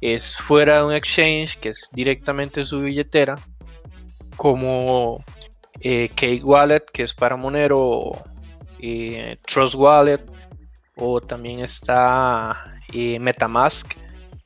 es 0.00 0.36
fuera 0.36 0.78
de 0.78 0.84
un 0.84 0.92
exchange, 0.92 1.58
que 1.58 1.70
es 1.70 1.88
directamente 1.92 2.64
su 2.64 2.80
billetera, 2.80 3.36
como 4.36 5.24
eh, 5.80 6.08
Cake 6.10 6.44
Wallet, 6.44 6.84
que 6.92 7.02
es 7.02 7.12
para 7.12 7.36
Monero, 7.36 8.12
eh, 8.78 9.36
Trust 9.46 9.74
Wallet, 9.74 10.20
o 10.96 11.20
también 11.20 11.60
está 11.60 12.56
Metamask, 13.18 13.94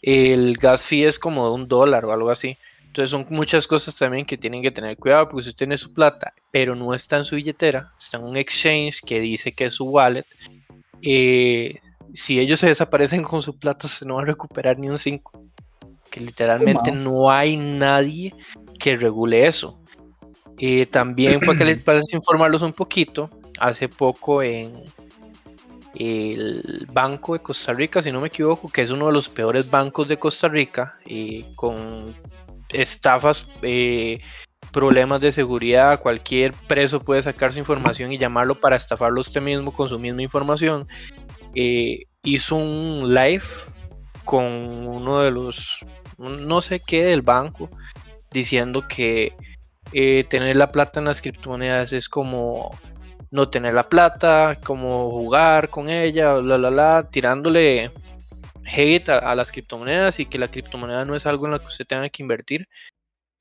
el 0.03 0.57
gas 0.57 0.84
fee 0.84 1.05
es 1.05 1.18
como 1.18 1.46
de 1.46 1.55
un 1.55 1.68
dólar 1.68 2.05
o 2.05 2.12
algo 2.12 2.30
así. 2.30 2.57
Entonces 2.86 3.11
son 3.11 3.26
muchas 3.30 3.66
cosas 3.66 3.96
también 3.96 4.26
que 4.26 4.36
tienen 4.36 4.62
que 4.62 4.72
tener 4.72 4.96
cuidado 4.96 5.28
porque 5.28 5.44
si 5.44 5.51
usted 5.51 5.59
tiene 5.59 5.76
su 5.76 5.92
plata, 5.94 6.34
pero 6.51 6.74
no 6.74 6.92
está 6.92 7.18
en 7.18 7.24
su 7.24 7.36
billetera, 7.36 7.92
está 7.98 8.16
en 8.16 8.24
un 8.24 8.36
exchange 8.36 9.01
que 9.03 9.20
dice 9.20 9.53
que 9.53 9.66
es 9.66 9.74
su 9.74 9.84
wallet, 9.84 10.26
eh, 11.03 11.78
si 12.14 12.40
ellos 12.40 12.61
se 12.61 12.66
desaparecen 12.66 13.22
con 13.22 13.42
su 13.42 13.57
plata, 13.57 13.86
se 13.86 14.05
no 14.05 14.16
va 14.16 14.22
a 14.22 14.26
recuperar 14.26 14.78
ni 14.78 14.88
un 14.88 14.98
5. 14.98 15.32
Que 16.11 16.20
literalmente 16.20 16.90
no 16.90 17.30
hay 17.30 17.57
nadie 17.57 18.34
que 18.80 18.96
regule 18.96 19.46
eso. 19.46 19.78
Eh, 20.59 20.86
también 20.86 21.38
para 21.40 21.57
que 21.57 21.64
les 21.64 21.78
parece 21.84 22.16
informarlos 22.16 22.62
un 22.62 22.72
poquito, 22.72 23.30
hace 23.61 23.88
poco 23.88 24.42
en, 24.42 24.82
el 25.95 26.86
Banco 26.93 27.34
de 27.34 27.43
Costa 27.43 27.72
Rica, 27.72 28.03
si 28.03 28.12
no 28.12 28.20
me 28.20 28.28
equivoco, 28.28 28.68
que 28.68 28.82
es 28.82 28.91
uno 28.91 29.07
de 29.07 29.12
los 29.12 29.28
peores 29.28 29.70
bancos 29.70 30.09
de 30.09 30.18
Costa 30.18 30.49
Rica, 30.49 30.99
y 31.05 31.45
con 31.55 32.14
estafas, 32.72 33.47
eh, 33.62 34.20
problemas 34.72 35.20
de 35.20 35.32
seguridad, 35.32 36.01
cualquier 36.01 36.53
preso 36.53 37.01
puede 37.01 37.22
sacar 37.22 37.53
su 37.53 37.59
información 37.59 38.12
y 38.12 38.18
llamarlo 38.18 38.55
para 38.55 38.76
estafarlo 38.76 39.20
usted 39.20 39.43
mismo 39.43 39.72
con 39.72 39.88
su 39.88 39.99
misma 39.99 40.22
información. 40.22 40.86
Eh, 41.55 42.05
hizo 42.22 42.57
un 42.57 43.12
live 43.12 43.45
con 44.24 44.45
uno 44.45 45.20
de 45.20 45.30
los, 45.30 45.80
no 46.18 46.61
sé 46.61 46.80
qué, 46.86 47.05
del 47.05 47.22
banco, 47.22 47.68
diciendo 48.30 48.86
que 48.86 49.34
eh, 49.93 50.24
tener 50.28 50.55
la 50.57 50.70
plata 50.70 51.01
en 51.01 51.07
las 51.07 51.20
criptomonedas 51.20 51.93
es 51.93 52.09
como 52.09 52.70
no 53.30 53.48
tener 53.48 53.74
la 53.74 53.88
plata, 53.88 54.58
cómo 54.64 55.10
jugar 55.10 55.68
con 55.68 55.88
ella, 55.88 56.34
la 56.34 56.58
la 56.58 56.70
la, 56.70 57.08
tirándole 57.10 57.90
hate 58.64 59.08
a, 59.08 59.34
las 59.34 59.50
criptomonedas 59.50 60.20
y 60.20 60.26
que 60.26 60.38
la 60.38 60.48
criptomoneda 60.48 61.04
no 61.04 61.14
es 61.14 61.26
algo 61.26 61.46
en 61.46 61.52
lo 61.52 61.60
que 61.60 61.66
usted 61.66 61.86
tenga 61.86 62.08
que 62.08 62.22
invertir. 62.22 62.68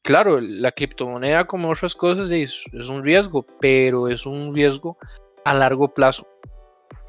Claro, 0.03 0.39
la 0.39 0.71
criptomoneda 0.71 1.45
como 1.45 1.69
otras 1.69 1.93
cosas 1.93 2.31
es, 2.31 2.63
un 2.73 3.03
riesgo, 3.03 3.45
pero 3.59 4.07
es 4.07 4.25
un 4.25 4.53
riesgo 4.55 4.97
a 5.43 5.53
largo 5.53 5.93
plazo. 5.93 6.27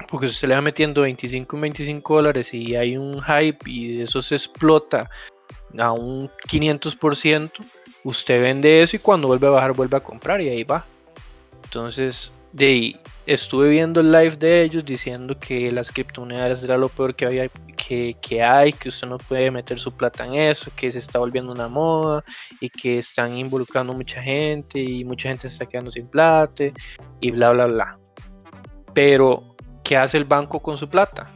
Porque 0.09 0.27
si 0.27 0.33
usted 0.33 0.49
le 0.49 0.55
va 0.55 0.61
metiendo 0.61 1.01
25 1.01 1.59
25 1.59 2.15
dólares 2.15 2.53
y 2.53 2.75
hay 2.75 2.97
un 2.97 3.21
hype 3.21 3.69
y 3.69 4.01
eso 4.01 4.21
se 4.21 4.35
explota 4.35 5.09
a 5.77 5.91
un 5.93 6.29
500%, 6.47 7.51
usted 8.03 8.41
vende 8.41 8.83
eso 8.83 8.95
y 8.95 8.99
cuando 8.99 9.27
vuelve 9.27 9.47
a 9.47 9.51
bajar 9.51 9.73
vuelve 9.73 9.97
a 9.97 10.03
comprar 10.03 10.41
y 10.41 10.49
ahí 10.49 10.63
va. 10.63 10.85
Entonces, 11.63 12.31
de 12.53 12.99
estuve 13.25 13.69
viendo 13.69 14.01
el 14.01 14.11
live 14.11 14.35
de 14.35 14.63
ellos 14.63 14.83
diciendo 14.83 15.37
que 15.39 15.71
las 15.71 15.91
criptomonedas 15.91 16.63
era 16.63 16.77
lo 16.77 16.89
peor 16.89 17.15
que, 17.15 17.25
había, 17.25 17.47
que, 17.77 18.17
que, 18.21 18.43
hay, 18.43 18.73
que 18.73 18.89
usted 18.89 19.07
no 19.07 19.17
puede 19.17 19.51
meter 19.51 19.79
su 19.79 19.91
plata 19.91 20.25
en 20.25 20.35
eso, 20.35 20.71
que 20.75 20.91
se 20.91 20.97
está 20.97 21.19
volviendo 21.19 21.51
una 21.51 21.67
moda 21.67 22.23
y 22.59 22.69
que 22.69 22.99
están 22.99 23.37
involucrando 23.37 23.93
mucha 23.93 24.21
gente 24.21 24.79
y 24.79 25.05
mucha 25.05 25.29
gente 25.29 25.47
se 25.47 25.53
está 25.53 25.65
quedando 25.65 25.91
sin 25.91 26.07
plata 26.07 26.65
y 27.19 27.31
bla, 27.31 27.51
bla, 27.51 27.67
bla. 27.67 27.99
Pero, 28.93 29.55
¿qué 29.83 29.95
hace 29.97 30.17
el 30.17 30.25
banco 30.25 30.61
con 30.61 30.77
su 30.77 30.87
plata? 30.87 31.31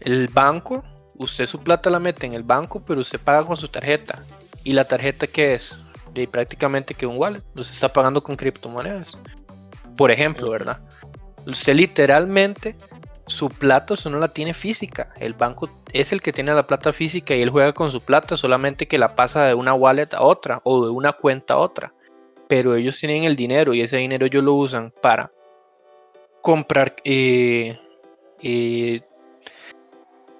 El 0.00 0.28
banco, 0.28 0.82
usted 1.18 1.44
su 1.44 1.58
plata 1.58 1.90
la 1.90 1.98
mete 1.98 2.26
en 2.26 2.32
el 2.32 2.42
banco, 2.42 2.82
pero 2.82 3.02
usted 3.02 3.20
paga 3.20 3.44
con 3.44 3.56
su 3.56 3.68
tarjeta. 3.68 4.24
¿Y 4.64 4.72
la 4.72 4.84
tarjeta 4.84 5.26
qué 5.26 5.54
es? 5.54 5.76
De 6.12 6.26
prácticamente 6.26 6.94
que 6.94 7.06
un 7.06 7.16
wallet. 7.16 7.42
Usted 7.54 7.74
está 7.74 7.92
pagando 7.92 8.22
con 8.22 8.36
criptomonedas. 8.36 9.18
Por 9.96 10.10
ejemplo, 10.10 10.50
¿verdad? 10.50 10.80
Usted 11.46 11.74
literalmente 11.74 12.76
su 13.30 13.48
plata 13.48 13.94
usted 13.94 14.10
no 14.10 14.18
la 14.18 14.28
tiene 14.28 14.52
física. 14.54 15.12
El 15.18 15.34
banco 15.34 15.70
es 15.92 16.12
el 16.12 16.20
que 16.20 16.32
tiene 16.32 16.52
la 16.52 16.66
plata 16.66 16.92
física 16.92 17.34
y 17.34 17.42
él 17.42 17.50
juega 17.50 17.72
con 17.72 17.90
su 17.90 18.00
plata, 18.00 18.36
solamente 18.36 18.88
que 18.88 18.98
la 18.98 19.14
pasa 19.14 19.46
de 19.46 19.54
una 19.54 19.74
wallet 19.74 20.12
a 20.12 20.22
otra 20.22 20.60
o 20.64 20.84
de 20.84 20.90
una 20.90 21.12
cuenta 21.12 21.54
a 21.54 21.58
otra. 21.58 21.94
Pero 22.48 22.74
ellos 22.74 22.98
tienen 22.98 23.24
el 23.24 23.36
dinero 23.36 23.72
y 23.72 23.80
ese 23.80 23.98
dinero 23.98 24.26
ellos 24.26 24.42
lo 24.42 24.54
usan 24.54 24.92
para 25.00 25.30
comprar 26.42 26.96
eh, 27.04 27.78
eh, 28.42 29.00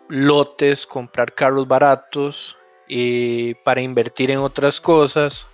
lotes, 0.09 0.87
comprar 0.87 1.35
carros 1.35 1.69
baratos, 1.69 2.57
eh, 2.89 3.55
para 3.65 3.81
invertir 3.81 4.33
en 4.33 4.39
otras 4.39 4.81
cosas, 4.81 5.47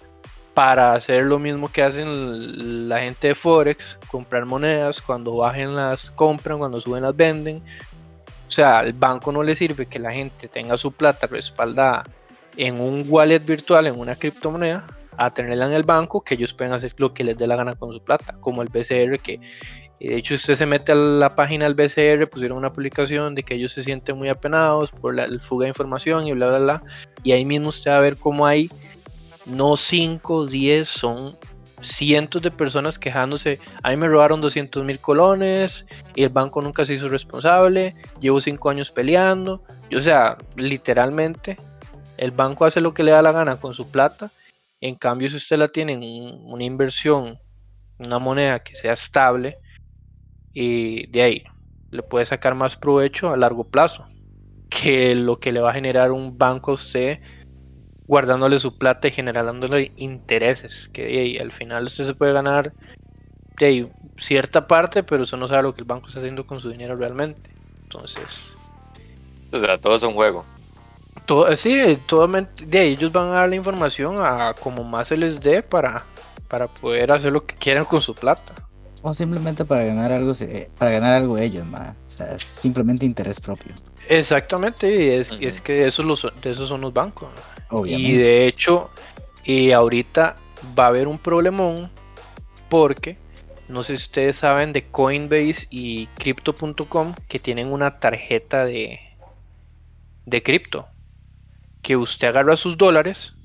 para 0.57 0.95
hacer 0.95 1.25
lo 1.25 1.39
mismo 1.39 1.71
que 1.71 1.83
hacen 1.83 2.89
la 2.89 3.01
gente 3.01 3.29
de 3.29 3.35
Forex, 3.35 3.99
comprar 4.11 4.47
monedas, 4.47 5.03
cuando 5.03 5.37
bajen 5.37 5.77
las 5.77 6.11
compran, 6.13 6.57
cuando 6.59 6.81
suben 6.81 7.03
las 7.03 7.15
venden. 7.15 7.61
O 8.49 8.51
sea, 8.51 8.79
al 8.79 8.95
banco 8.95 9.31
no 9.33 9.43
le 9.43 9.55
sirve 9.55 9.85
que 9.85 9.99
la 9.99 10.13
gente 10.13 10.49
tenga 10.49 10.79
su 10.79 10.93
plata 10.93 11.27
respaldada 11.27 12.05
en 12.57 12.81
un 12.81 13.05
wallet 13.07 13.41
virtual, 13.41 13.87
en 13.87 14.01
una 14.01 14.17
criptomoneda, 14.17 14.87
a 15.19 15.29
tenerla 15.29 15.67
en 15.67 15.73
el 15.75 15.83
banco, 15.83 16.23
que 16.23 16.37
ellos 16.37 16.55
pueden 16.55 16.73
hacer 16.73 16.95
lo 16.97 17.13
que 17.13 17.23
les 17.23 17.37
dé 17.37 17.47
la 17.47 17.57
gana 17.57 17.75
con 17.75 17.93
su 17.93 18.03
plata, 18.03 18.35
como 18.41 18.63
el 18.63 18.69
BCR, 18.69 19.19
que 19.19 19.39
de 20.01 20.17
hecho 20.17 20.37
usted 20.37 20.55
se 20.55 20.65
mete 20.65 20.93
a 20.93 20.95
la 20.95 21.35
página 21.35 21.69
del 21.69 21.75
BCR, 21.75 22.31
pusieron 22.31 22.57
una 22.57 22.73
publicación 22.73 23.35
de 23.35 23.43
que 23.43 23.57
ellos 23.57 23.75
se 23.75 23.83
sienten 23.83 24.17
muy 24.17 24.31
apenados 24.31 24.91
por 24.91 25.15
la 25.15 25.29
fuga 25.39 25.65
de 25.65 25.69
información 25.69 26.27
y 26.27 26.33
bla, 26.33 26.49
bla, 26.49 26.59
bla, 26.61 26.83
y 27.23 27.33
ahí 27.33 27.45
mismo 27.45 27.69
usted 27.69 27.91
va 27.91 27.99
a 27.99 28.01
ver 28.01 28.17
cómo 28.17 28.47
hay 28.47 28.71
no 29.47 29.77
5, 29.77 30.47
10, 30.47 30.89
son 30.89 31.37
cientos 31.81 32.43
de 32.43 32.51
personas 32.51 32.99
quejándose. 32.99 33.59
A 33.83 33.91
mí 33.91 33.97
me 33.97 34.09
robaron 34.09 34.41
200 34.41 34.85
mil 34.85 34.99
colones 34.99 35.87
y 36.15 36.23
el 36.23 36.31
banco 36.31 36.61
nunca 36.61 36.85
se 36.85 36.95
hizo 36.95 37.09
responsable. 37.09 37.95
Llevo 38.21 38.41
5 38.41 38.71
años 38.71 38.91
peleando. 38.91 39.63
o 39.95 40.01
sea, 40.01 40.37
literalmente, 40.57 41.57
el 42.19 42.31
banco 42.31 42.65
hace 42.65 42.81
lo 42.81 42.95
que 42.95 43.03
le 43.03 43.13
da 43.13 43.23
la 43.23 43.33
gana 43.33 43.57
con 43.57 43.75
su 43.75 43.89
plata. 43.89 44.31
En 44.81 44.95
cambio, 44.95 45.29
si 45.29 45.37
usted 45.37 45.59
la 45.59 45.69
tiene 45.69 45.95
en 45.95 46.03
una 46.53 46.65
inversión, 46.65 47.39
una 47.99 48.19
moneda 48.19 48.59
que 48.61 48.75
sea 48.75 48.93
estable, 48.93 49.59
y 50.53 51.07
de 51.09 51.23
ahí 51.23 51.45
le 51.91 52.03
puede 52.03 52.25
sacar 52.25 52.55
más 52.55 52.77
provecho 52.77 53.31
a 53.31 53.37
largo 53.37 53.65
plazo 53.65 54.07
que 54.69 55.15
lo 55.15 55.39
que 55.39 55.53
le 55.53 55.61
va 55.61 55.71
a 55.71 55.75
generar 55.75 56.13
un 56.13 56.37
banco 56.37 56.73
a 56.73 56.75
usted 56.75 57.21
guardándole 58.07 58.59
su 58.59 58.77
plata 58.79 59.09
y 59.09 59.13
generándole 59.13 59.93
intereses, 59.97 60.89
que 60.93 61.39
al 61.41 61.53
final 61.53 61.87
usted 61.87 62.05
se 62.07 62.15
puede 62.15 62.33
ganar 62.33 62.75
cierta 64.17 64.67
parte, 64.67 65.03
pero 65.03 65.23
usted 65.23 65.39
no 65.39 65.49
sabe 65.49 65.63
lo 65.65 65.75
que 65.75 65.81
el 65.83 65.87
banco 65.87 66.09
está 66.09 66.21
haciendo 66.21 66.47
con 66.47 66.61
su 66.61 66.71
dinero 66.71 66.97
realmente. 66.97 67.51
Entonces, 67.85 68.57
O 69.53 69.59
sea, 69.59 69.79
todo 69.79 69.97
es 69.97 70.03
un 70.05 70.15
juego. 70.15 70.47
todo, 71.27 71.57
sí, 71.57 71.99
todo, 72.07 72.27
de 72.29 72.79
ahí, 72.79 72.93
ellos 72.93 73.13
van 73.13 73.29
a 73.29 73.35
dar 73.41 73.49
la 73.49 73.57
información 73.57 74.17
a 74.21 74.55
como 74.55 74.85
más 74.85 75.09
se 75.09 75.17
les 75.17 75.41
dé 75.41 75.63
para, 75.63 76.07
para 76.49 76.69
poder 76.69 77.11
hacer 77.13 77.33
lo 77.33 77.45
que 77.47 77.57
quieran 77.57 77.85
con 77.85 78.01
su 78.01 78.15
plata. 78.19 78.69
O 79.03 79.15
simplemente 79.15 79.65
para 79.65 79.85
ganar 79.85 80.13
algo, 80.13 80.35
se- 80.35 80.71
para 80.79 80.91
ganar 80.91 81.13
algo 81.15 81.39
ellos, 81.39 81.65
ma. 81.67 81.97
O 82.07 82.11
sea, 82.11 82.35
es 82.35 82.43
simplemente 82.43 83.07
interés 83.07 83.41
propio. 83.41 83.75
Exactamente, 84.09 84.89
y 84.91 85.09
es, 85.11 85.33
Ujú. 85.33 85.41
es 85.41 85.61
que 85.61 85.87
esos, 85.87 86.05
los, 86.05 86.27
de 86.41 86.51
esos 86.51 86.69
son 86.69 86.81
los 86.81 86.93
bancos. 86.93 87.29
Y 87.85 88.17
de 88.17 88.47
hecho, 88.47 88.91
y 89.45 89.73
ahorita 89.73 90.37
va 90.79 90.85
a 90.87 90.89
haber 90.89 91.09
un 91.09 91.19
problemón 91.19 91.91
porque 92.69 93.19
no 93.69 93.83
sé 93.83 93.97
si 93.97 94.05
ustedes 94.05 94.37
saben 94.39 94.73
de 94.73 94.91
Coinbase 94.91 95.67
y 95.71 96.09
Crypto.com 96.19 97.15
que 97.29 97.41
tienen 97.41 97.73
una 97.73 97.99
tarjeta 98.01 98.65
de, 98.65 99.01
de 100.25 100.43
cripto. 100.43 100.89
Que 101.83 101.97
usted 101.97 102.29
agarra 102.29 102.57
sus 102.57 102.77
dólares 102.79 103.39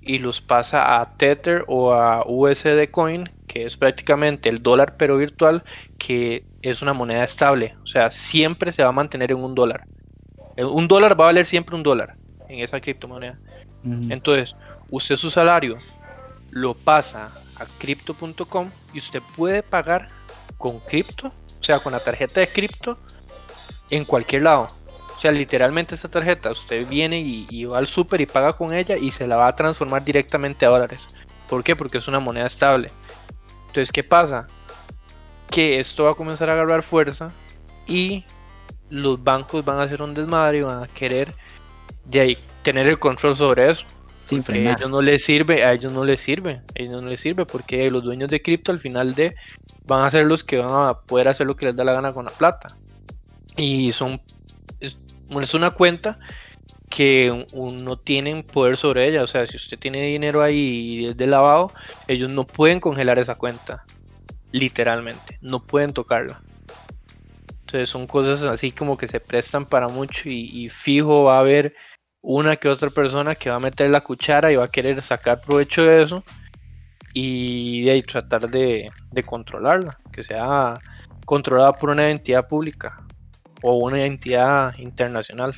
y 0.00 0.18
los 0.18 0.40
pasa 0.40 1.00
a 1.00 1.16
Tether 1.16 1.64
o 1.68 1.92
a 1.92 2.24
USD 2.26 2.90
Coin, 2.90 3.30
que 3.46 3.66
es 3.66 3.76
prácticamente 3.76 4.48
el 4.48 4.62
dólar 4.62 4.96
pero 4.96 5.16
virtual, 5.16 5.64
que 5.98 6.46
es 6.62 6.82
una 6.82 6.92
moneda 6.94 7.24
estable. 7.24 7.76
O 7.82 7.86
sea, 7.86 8.10
siempre 8.10 8.72
se 8.72 8.82
va 8.82 8.90
a 8.90 8.92
mantener 8.92 9.32
en 9.32 9.38
un 9.42 9.54
dólar. 9.54 9.88
Eh, 10.56 10.64
Un 10.64 10.88
dólar 10.88 11.18
va 11.20 11.24
a 11.24 11.28
valer 11.28 11.46
siempre 11.46 11.76
un 11.76 11.82
dólar 11.82 12.18
en 12.48 12.60
esa 12.60 12.80
criptomoneda. 12.80 13.40
Entonces, 13.84 14.56
usted 14.90 15.16
su 15.16 15.30
salario 15.30 15.78
lo 16.50 16.74
pasa 16.74 17.30
a 17.56 17.66
crypto.com 17.78 18.70
y 18.92 18.98
usted 18.98 19.22
puede 19.36 19.62
pagar 19.62 20.08
con 20.56 20.80
cripto, 20.80 21.28
o 21.28 21.64
sea, 21.64 21.78
con 21.80 21.92
la 21.92 22.00
tarjeta 22.00 22.40
de 22.40 22.48
cripto 22.48 22.98
en 23.90 24.04
cualquier 24.04 24.42
lado. 24.42 24.70
O 25.16 25.20
sea, 25.20 25.32
literalmente 25.32 25.94
esta 25.94 26.08
tarjeta 26.08 26.50
usted 26.50 26.86
viene 26.86 27.20
y, 27.20 27.46
y 27.50 27.64
va 27.64 27.78
al 27.78 27.86
super 27.86 28.20
y 28.20 28.26
paga 28.26 28.52
con 28.52 28.72
ella 28.72 28.96
y 28.96 29.10
se 29.10 29.26
la 29.26 29.36
va 29.36 29.48
a 29.48 29.56
transformar 29.56 30.04
directamente 30.04 30.64
a 30.64 30.68
dólares. 30.68 31.00
¿Por 31.48 31.64
qué? 31.64 31.74
Porque 31.74 31.98
es 31.98 32.08
una 32.08 32.20
moneda 32.20 32.46
estable. 32.46 32.90
Entonces, 33.68 33.90
¿qué 33.90 34.04
pasa? 34.04 34.46
Que 35.50 35.78
esto 35.80 36.04
va 36.04 36.12
a 36.12 36.14
comenzar 36.14 36.50
a 36.50 36.52
agarrar 36.52 36.82
fuerza 36.82 37.32
y 37.86 38.24
los 38.90 39.22
bancos 39.22 39.64
van 39.64 39.78
a 39.78 39.82
hacer 39.82 40.02
un 40.02 40.14
desmadre 40.14 40.58
y 40.58 40.62
van 40.62 40.82
a 40.82 40.88
querer 40.88 41.34
de 42.04 42.20
ahí 42.20 42.38
tener 42.68 42.86
el 42.86 42.98
control 42.98 43.34
sobre 43.34 43.70
eso. 43.70 43.86
Sin 44.24 44.42
Que 44.42 44.68
a 44.68 44.72
ellos 44.72 44.90
no 44.90 45.00
les 45.00 45.24
sirve, 45.24 45.64
a 45.64 45.72
ellos 45.72 45.90
no 45.90 46.04
les 46.04 46.20
sirve, 46.20 46.56
a 46.56 46.62
ellos 46.74 47.02
no 47.02 47.08
les 47.08 47.18
sirve 47.18 47.46
porque 47.46 47.90
los 47.90 48.04
dueños 48.04 48.28
de 48.28 48.42
cripto 48.42 48.70
al 48.70 48.78
final 48.78 49.14
de 49.14 49.34
van 49.86 50.04
a 50.04 50.10
ser 50.10 50.26
los 50.26 50.44
que 50.44 50.58
van 50.58 50.90
a 50.90 51.00
poder 51.00 51.28
hacer 51.28 51.46
lo 51.46 51.56
que 51.56 51.64
les 51.64 51.74
da 51.74 51.82
la 51.82 51.94
gana 51.94 52.12
con 52.12 52.26
la 52.26 52.30
plata. 52.30 52.76
Y 53.56 53.92
son 53.92 54.20
es, 54.80 54.98
una 55.54 55.70
cuenta 55.70 56.18
que 56.90 57.46
no 57.54 57.98
tienen 57.98 58.42
poder 58.42 58.76
sobre 58.76 59.08
ella, 59.08 59.22
o 59.22 59.26
sea, 59.26 59.46
si 59.46 59.56
usted 59.56 59.78
tiene 59.78 60.02
dinero 60.02 60.42
ahí 60.42 60.58
y 60.58 61.06
es 61.06 61.16
de 61.16 61.26
lavado, 61.26 61.72
ellos 62.06 62.30
no 62.30 62.46
pueden 62.46 62.80
congelar 62.80 63.18
esa 63.18 63.36
cuenta, 63.36 63.84
literalmente, 64.52 65.38
no 65.40 65.64
pueden 65.64 65.94
tocarla. 65.94 66.42
Entonces 67.60 67.88
son 67.88 68.06
cosas 68.06 68.44
así 68.44 68.72
como 68.72 68.98
que 68.98 69.08
se 69.08 69.20
prestan 69.20 69.64
para 69.64 69.88
mucho 69.88 70.28
y, 70.28 70.50
y 70.52 70.68
fijo 70.68 71.24
va 71.24 71.36
a 71.36 71.40
haber 71.40 71.74
una 72.22 72.56
que 72.56 72.68
otra 72.68 72.90
persona 72.90 73.34
que 73.34 73.50
va 73.50 73.56
a 73.56 73.60
meter 73.60 73.90
la 73.90 74.00
cuchara 74.00 74.50
y 74.52 74.56
va 74.56 74.64
a 74.64 74.68
querer 74.68 75.00
sacar 75.02 75.40
provecho 75.40 75.82
de 75.84 76.02
eso 76.02 76.24
y 77.14 77.82
de 77.84 77.92
ahí 77.92 78.02
tratar 78.02 78.48
de, 78.50 78.90
de 79.10 79.22
controlarla, 79.22 79.98
que 80.12 80.22
sea 80.24 80.78
controlada 81.24 81.72
por 81.72 81.90
una 81.90 82.10
entidad 82.10 82.46
pública 82.48 82.96
o 83.62 83.74
una 83.78 84.04
entidad 84.04 84.76
internacional. 84.78 85.54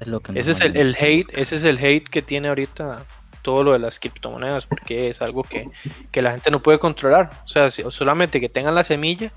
Es 0.00 0.08
lo 0.08 0.20
que 0.20 0.38
Ese 0.38 0.52
es 0.52 0.60
el, 0.60 0.76
el 0.76 0.94
hate, 0.98 1.26
ese 1.32 1.56
es 1.56 1.64
el 1.64 1.78
hate 1.78 2.08
que 2.08 2.22
tiene 2.22 2.48
ahorita 2.48 3.04
todo 3.42 3.64
lo 3.64 3.72
de 3.72 3.78
las 3.78 3.98
criptomonedas, 3.98 4.66
porque 4.66 5.08
es 5.10 5.22
algo 5.22 5.42
que, 5.42 5.64
que 6.12 6.22
la 6.22 6.32
gente 6.32 6.50
no 6.50 6.60
puede 6.60 6.78
controlar. 6.78 7.30
O 7.44 7.48
sea, 7.48 7.70
si- 7.70 7.82
solamente 7.90 8.40
que 8.40 8.48
tengan 8.48 8.74
la 8.74 8.84
semilla, 8.84 9.32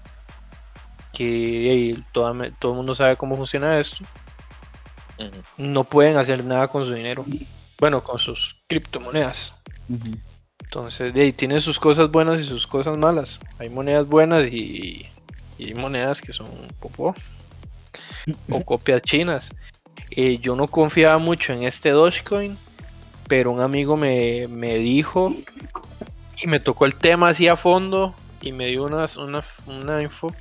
que 1.13 1.95
me- 2.33 2.51
todo 2.51 2.71
el 2.71 2.77
mundo 2.77 2.95
sabe 2.95 3.15
cómo 3.15 3.35
funciona 3.35 3.79
esto, 3.79 4.03
No 5.57 5.83
pueden 5.83 6.17
hacer 6.17 6.43
nada 6.43 6.67
con 6.67 6.83
su 6.83 6.93
dinero. 6.93 7.25
Bueno, 7.79 8.03
con 8.03 8.19
sus 8.19 8.55
criptomonedas. 8.67 9.53
Entonces, 10.63 11.13
de 11.13 11.21
ahí 11.21 11.33
tiene 11.33 11.59
sus 11.59 11.79
cosas 11.79 12.09
buenas 12.11 12.39
y 12.39 12.43
sus 12.43 12.65
cosas 12.67 12.97
malas. 12.97 13.39
Hay 13.59 13.69
monedas 13.69 14.07
buenas 14.07 14.45
y, 14.45 15.05
y 15.57 15.65
hay 15.65 15.73
monedas 15.73 16.21
que 16.21 16.31
son 16.33 16.47
popó 16.79 17.13
o 18.49 18.61
copias 18.65 19.01
chinas. 19.01 19.51
Eh, 20.11 20.37
yo 20.39 20.55
no 20.55 20.67
confiaba 20.67 21.17
mucho 21.17 21.53
en 21.53 21.63
este 21.63 21.89
Dogecoin, 21.89 22.57
pero 23.27 23.51
un 23.51 23.61
amigo 23.61 23.95
me, 23.97 24.47
me 24.47 24.75
dijo 24.77 25.33
y 26.41 26.47
me 26.47 26.59
tocó 26.59 26.85
el 26.85 26.95
tema 26.95 27.29
así 27.29 27.47
a 27.47 27.55
fondo 27.55 28.13
y 28.41 28.51
me 28.51 28.67
dio 28.67 28.83
unas- 28.83 29.17
una, 29.17 29.43
una 29.67 30.01
info 30.01 30.33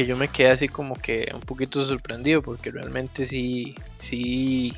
que 0.00 0.06
yo 0.06 0.16
me 0.16 0.28
quedé 0.28 0.48
así 0.48 0.66
como 0.66 0.94
que 0.94 1.30
un 1.34 1.42
poquito 1.42 1.84
sorprendido 1.84 2.40
porque 2.40 2.70
realmente 2.70 3.26
sí, 3.26 3.74
sí, 3.98 4.72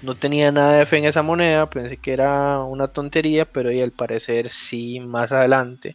no 0.00 0.14
tenía 0.14 0.50
nada 0.50 0.78
de 0.78 0.86
fe 0.86 0.96
en 0.96 1.04
esa 1.04 1.22
moneda, 1.22 1.68
pensé 1.68 1.98
que 1.98 2.14
era 2.14 2.60
una 2.60 2.88
tontería, 2.88 3.44
pero 3.44 3.70
y 3.70 3.82
al 3.82 3.90
parecer 3.90 4.48
sí, 4.48 4.98
más 5.00 5.30
adelante 5.30 5.94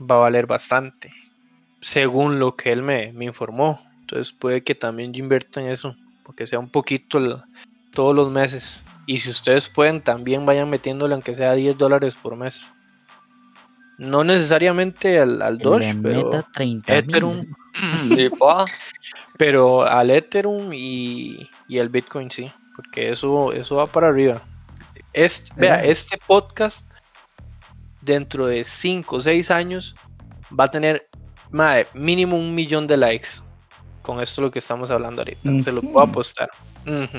va 0.00 0.16
a 0.16 0.20
valer 0.20 0.46
bastante, 0.46 1.10
según 1.82 2.38
lo 2.38 2.56
que 2.56 2.72
él 2.72 2.80
me, 2.80 3.12
me 3.12 3.26
informó. 3.26 3.78
Entonces 4.00 4.32
puede 4.32 4.64
que 4.64 4.74
también 4.74 5.12
yo 5.12 5.22
invierta 5.22 5.60
en 5.60 5.68
eso, 5.68 5.94
porque 6.24 6.46
sea 6.46 6.58
un 6.58 6.70
poquito 6.70 7.44
todos 7.92 8.16
los 8.16 8.30
meses. 8.30 8.86
Y 9.06 9.18
si 9.18 9.28
ustedes 9.28 9.68
pueden, 9.68 10.00
también 10.00 10.46
vayan 10.46 10.70
metiéndole 10.70 11.12
aunque 11.12 11.34
sea 11.34 11.52
10 11.52 11.76
dólares 11.76 12.14
por 12.14 12.36
mes. 12.36 12.72
No 13.98 14.24
necesariamente 14.24 15.18
al, 15.18 15.40
al 15.40 15.58
Doge, 15.58 15.94
pero, 16.02 16.24
meta 16.30 16.46
30 16.54 16.96
Ethereum. 16.96 17.46
Sí, 18.08 18.28
pa. 18.38 18.64
pero 19.38 19.82
al 19.82 20.10
Ethereum 20.10 20.72
y, 20.72 21.48
y 21.68 21.78
al 21.78 21.88
Bitcoin 21.90 22.30
sí, 22.30 22.50
porque 22.74 23.10
eso, 23.12 23.52
eso 23.52 23.76
va 23.76 23.86
para 23.86 24.08
arriba. 24.08 24.42
Es, 25.12 25.44
vea, 25.56 25.84
Eh. 25.84 25.90
este 25.90 26.18
podcast 26.26 26.86
dentro 28.02 28.46
de 28.46 28.64
5 28.64 29.16
o 29.16 29.20
6 29.20 29.50
años 29.50 29.94
va 30.58 30.64
a 30.64 30.70
tener 30.70 31.08
mae, 31.50 31.86
mínimo 31.94 32.36
un 32.36 32.54
millón 32.54 32.86
de 32.86 32.96
likes 32.96 33.28
con 34.02 34.20
esto 34.20 34.40
lo 34.42 34.50
que 34.50 34.58
estamos 34.60 34.90
hablando 34.90 35.22
ahorita. 35.22 35.50
Se 35.64 35.72
lo 35.72 35.80
puedo 35.82 36.00
apostar. 36.00 36.48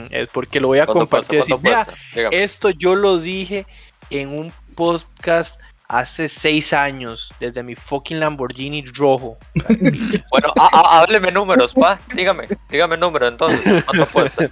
Es 0.10 0.28
porque 0.30 0.60
lo 0.62 0.68
voy 0.70 0.80
a 0.80 0.86
compartir. 0.88 1.40
así, 1.42 1.52
¿Cuánto 1.52 1.64
"Vea, 1.70 1.86
cuesta? 1.86 2.02
Dígame. 2.16 2.44
esto 2.44 2.70
yo 2.70 2.96
lo 2.96 3.20
dije 3.20 3.66
en 4.10 4.30
un 4.30 4.54
podcast 4.76 5.60
hace 5.90 6.28
6 6.30 6.74
años, 6.74 7.32
desde 7.40 7.64
mi 7.64 7.76
fucking 7.76 8.20
Lamborghini 8.20 8.84
rojo. 8.96 9.38
Bueno, 10.30 10.54
hábleme 10.58 11.32
números, 11.32 11.74
pa. 11.74 12.00
Dígame, 12.14 12.48
dígame 12.70 12.98
número 12.98 13.28
entonces. 13.28 13.84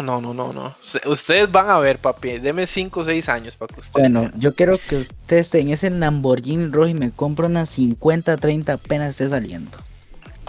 No, 0.00 0.20
no, 0.20 0.34
no, 0.34 0.52
no. 0.52 0.74
Ustedes 1.06 1.50
van 1.52 1.70
a 1.70 1.78
ver, 1.78 1.98
papi. 2.00 2.38
Deme 2.40 2.66
5 2.66 3.00
o 3.00 3.04
6 3.04 3.28
años 3.28 3.54
para 3.56 3.72
que 3.72 3.80
ustedes. 3.80 3.92
Bueno, 3.92 4.22
vean. 4.22 4.32
yo 4.40 4.52
quiero 4.54 4.76
que 4.88 4.96
usted 4.96 5.36
esté 5.36 5.60
en 5.60 5.70
ese 5.70 5.88
Lamborghini 5.88 6.66
rojo 6.72 6.88
y 6.88 6.94
me 6.94 7.12
compre 7.12 7.46
unas 7.46 7.68
50, 7.70 8.36
30 8.36 8.72
apenas 8.72 9.10
esté 9.10 9.28
saliendo. 9.28 9.78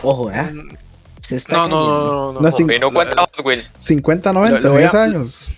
Ojo, 0.02 0.32
¿eh? 0.32 0.52
Se 1.22 1.36
está 1.38 1.58
No, 1.58 1.68
no, 1.68 1.76
cayendo. 1.76 1.88
no, 1.88 2.34
no, 2.34 2.40
no. 2.42 2.48
Cin- 2.50 2.76
Y 2.76 2.80
no 2.80 2.92
cuenta 2.92 3.22
Hot 3.22 3.46
Wheels. 3.46 3.70
50, 3.78 4.34
Lo- 4.34 4.40
90, 4.40 4.60
lo 4.62 4.70
voy 4.72 4.78
a- 4.80 4.82
10 4.82 4.94
años. 4.96 5.52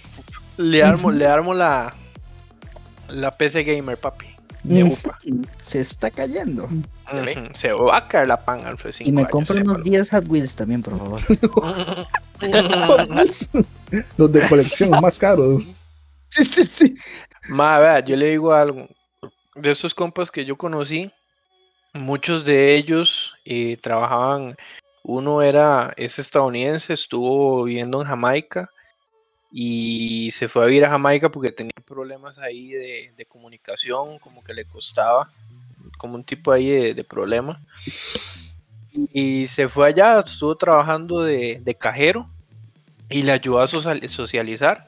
Le 0.58 0.84
armo, 0.84 1.10
le 1.14 1.26
armo 1.26 1.54
la. 1.54 1.94
La 3.08 3.32
PC 3.32 3.64
Gamer, 3.64 3.98
papi. 3.98 4.28
De 4.64 4.84
upa. 4.84 5.18
Se 5.60 5.80
está 5.80 6.12
cayendo. 6.12 6.68
Se 7.54 7.72
va 7.72 7.98
a 7.98 8.08
caer 8.08 8.28
la 8.28 8.38
pan, 8.44 8.66
Alfred. 8.66 8.94
Y 9.00 9.12
me 9.12 9.28
compro 9.28 9.56
unos 9.56 9.84
10 9.84 10.10
Hot 10.12 10.28
Wheels 10.28 10.56
también, 10.56 10.82
por 10.82 10.98
favor. 10.98 11.22
Los 14.18 14.32
de 14.32 14.48
colección 14.48 14.90
más 14.90 15.18
caros. 15.18 15.86
sí, 16.30 16.44
sí, 16.44 16.64
sí. 16.66 16.96
Ma, 17.48 17.80
vea, 17.80 18.00
yo 18.02 18.16
le 18.16 18.32
digo 18.32 18.54
algo. 18.54 18.88
De 19.56 19.72
estos 19.72 19.94
compas 19.94 20.30
que 20.30 20.46
yo 20.46 20.58
conocí, 20.58 21.12
muchos 21.94 22.44
de 22.46 22.76
ellos 22.76 23.34
eh, 23.46 23.78
trabajaban. 23.82 24.56
Uno 25.04 25.42
era, 25.42 25.94
es 25.96 26.20
estadounidense, 26.20 26.94
estuvo 26.94 27.64
viviendo 27.64 28.02
en 28.02 28.08
Jamaica 28.08 28.70
y 29.52 30.32
se 30.32 30.48
fue 30.48 30.64
a 30.64 30.68
vivir 30.68 30.86
a 30.86 30.90
Jamaica 30.90 31.30
porque 31.30 31.52
tenía 31.52 31.72
problemas 31.86 32.38
ahí 32.38 32.72
de, 32.72 33.12
de 33.16 33.26
comunicación, 33.26 34.20
como 34.20 34.44
que 34.44 34.54
le 34.54 34.66
costaba, 34.66 35.32
como 35.98 36.16
un 36.16 36.24
tipo 36.24 36.52
ahí 36.52 36.68
de, 36.68 36.94
de 36.94 37.04
problema. 37.04 37.62
Y 39.14 39.48
se 39.48 39.70
fue 39.70 39.88
allá, 39.88 40.20
estuvo 40.20 40.56
trabajando 40.56 41.22
de, 41.22 41.62
de 41.64 41.76
cajero 41.76 42.28
y 43.10 43.22
le 43.22 43.32
ayudó 43.32 43.60
a 43.60 43.68
social- 43.68 44.08
socializar. 44.10 44.86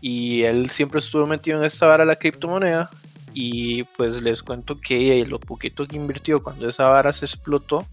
Y 0.00 0.42
él 0.42 0.70
siempre 0.70 0.98
estuvo 0.98 1.26
metido 1.26 1.58
en 1.58 1.64
esta 1.64 1.86
vara 1.86 2.04
la 2.04 2.16
criptomoneda. 2.16 2.90
Y 3.34 3.84
pues 3.84 4.20
les 4.20 4.42
cuento 4.42 4.78
que 4.80 5.24
lo 5.24 5.38
poquito 5.38 5.86
que 5.86 5.96
invirtió 5.96 6.42
cuando 6.42 6.68
esa 6.68 6.88
vara 6.88 7.12
se 7.12 7.24
explotó, 7.24 7.86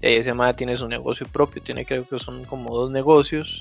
eh, 0.00 0.18
ese 0.18 0.32
madre 0.32 0.54
tiene 0.54 0.76
su 0.76 0.86
negocio 0.86 1.26
propio, 1.26 1.60
tiene 1.62 1.84
creo 1.84 2.06
que 2.08 2.18
son 2.18 2.44
como 2.44 2.74
dos 2.76 2.90
negocios. 2.90 3.60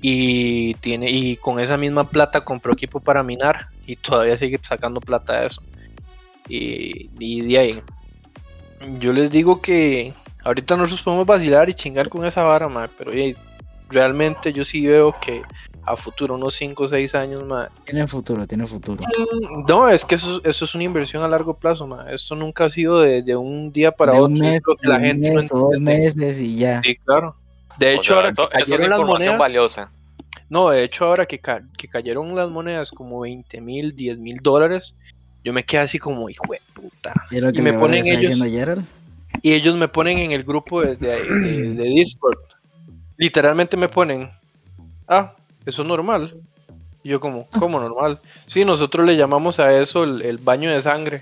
Y 0.00 0.74
tiene 0.74 1.10
y 1.10 1.36
con 1.36 1.58
esa 1.60 1.76
misma 1.76 2.04
plata 2.04 2.42
compró 2.42 2.72
equipo 2.74 3.00
para 3.00 3.22
minar 3.22 3.66
y 3.86 3.96
todavía 3.96 4.36
sigue 4.36 4.60
sacando 4.62 5.00
plata 5.00 5.40
de 5.40 5.46
eso. 5.46 5.62
Y, 6.48 7.10
y 7.18 7.40
de 7.40 7.58
ahí, 7.58 7.82
yo 8.98 9.12
les 9.12 9.30
digo 9.30 9.62
que 9.62 10.12
ahorita 10.42 10.76
nosotros 10.76 11.02
podemos 11.02 11.26
vacilar 11.26 11.68
y 11.70 11.74
chingar 11.74 12.08
con 12.08 12.24
esa 12.24 12.42
vara, 12.42 12.68
pero 12.98 13.12
realmente 13.88 14.52
yo 14.52 14.64
sí 14.64 14.86
veo 14.86 15.14
que 15.20 15.42
a 15.86 15.96
futuro, 15.96 16.34
unos 16.34 16.54
5 16.54 16.84
o 16.84 16.88
6 16.88 17.14
años, 17.14 17.44
mae, 17.44 17.68
Tiene 17.84 18.06
futuro, 18.06 18.46
tiene 18.46 18.66
futuro. 18.66 19.02
Mm, 19.04 19.66
No, 19.68 19.88
es 19.88 20.04
que 20.04 20.14
eso, 20.14 20.40
eso 20.44 20.64
es 20.64 20.74
una 20.74 20.84
inversión 20.84 21.22
a 21.22 21.28
largo 21.28 21.54
plazo, 21.54 21.86
ma. 21.86 22.06
Esto 22.10 22.34
nunca 22.34 22.64
ha 22.64 22.70
sido 22.70 23.00
de, 23.00 23.22
de 23.22 23.36
un 23.36 23.70
día 23.70 23.92
para 23.92 24.12
De 24.12 24.18
otro. 24.20 24.34
un 24.34 24.44
es 24.44 24.52
mes, 24.52 24.60
la 24.82 24.96
un 24.96 25.02
gente 25.02 25.34
no 25.34 25.40
mes 25.40 25.52
o 25.52 25.58
dos 25.58 25.80
meses 25.80 26.38
y 26.38 26.56
ya. 26.56 26.80
Sí, 26.82 26.96
claro. 26.96 27.36
De 27.78 27.88
O 27.88 27.90
hecho, 27.96 28.02
sea, 28.02 28.16
ahora 28.16 28.28
eso, 28.30 28.48
que 28.48 28.56
eso 28.58 28.64
es 28.64 28.70
cayeron 28.70 28.90
las 28.90 28.98
información 28.98 29.32
monedas, 29.34 29.38
valiosa. 29.38 29.90
no, 30.48 30.70
de 30.70 30.84
hecho, 30.84 31.04
ahora 31.06 31.26
que, 31.26 31.38
ca- 31.38 31.62
que 31.76 31.88
cayeron 31.88 32.34
las 32.36 32.48
monedas 32.50 32.90
como 32.90 33.20
20 33.20 33.60
mil, 33.60 33.94
10 33.96 34.18
mil 34.18 34.38
dólares, 34.42 34.94
yo 35.42 35.52
me 35.52 35.64
quedé 35.64 35.80
así 35.82 35.98
como, 35.98 36.28
hijo 36.30 36.44
de 36.50 36.60
puta. 36.72 37.14
Y 37.30 37.36
es 37.36 37.42
lo 37.42 37.52
que 37.52 37.58
Y 37.60 37.62
me 37.62 37.72
ponen 37.74 38.06
ellos-. 38.06 38.38
Y 39.42 39.52
ellos 39.52 39.76
me 39.76 39.88
ponen 39.88 40.18
en 40.18 40.32
el 40.32 40.44
grupo 40.44 40.82
de, 40.82 40.96
de- 40.96 41.08
de- 41.24 41.74
de 41.74 41.84
Discord. 41.84 42.38
Literalmente 43.16 43.76
me 43.76 43.88
ponen, 43.88 44.30
ah, 45.08 45.34
eso 45.66 45.82
es 45.82 45.88
normal. 45.88 46.34
Y 47.02 47.10
yo 47.10 47.20
como, 47.20 47.46
¿cómo 47.58 47.78
normal? 47.80 48.18
Sí, 48.46 48.64
nosotros 48.64 49.06
le 49.06 49.16
llamamos 49.16 49.58
a 49.60 49.78
eso 49.78 50.04
el, 50.04 50.22
el 50.22 50.38
baño 50.38 50.70
de 50.70 50.80
sangre. 50.80 51.20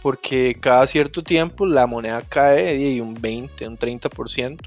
Porque 0.00 0.56
cada 0.60 0.86
cierto 0.86 1.24
tiempo 1.24 1.66
la 1.66 1.86
moneda 1.88 2.22
cae 2.22 2.76
y 2.76 3.00
un 3.00 3.20
20, 3.20 3.66
un 3.66 3.76
30%. 3.76 4.60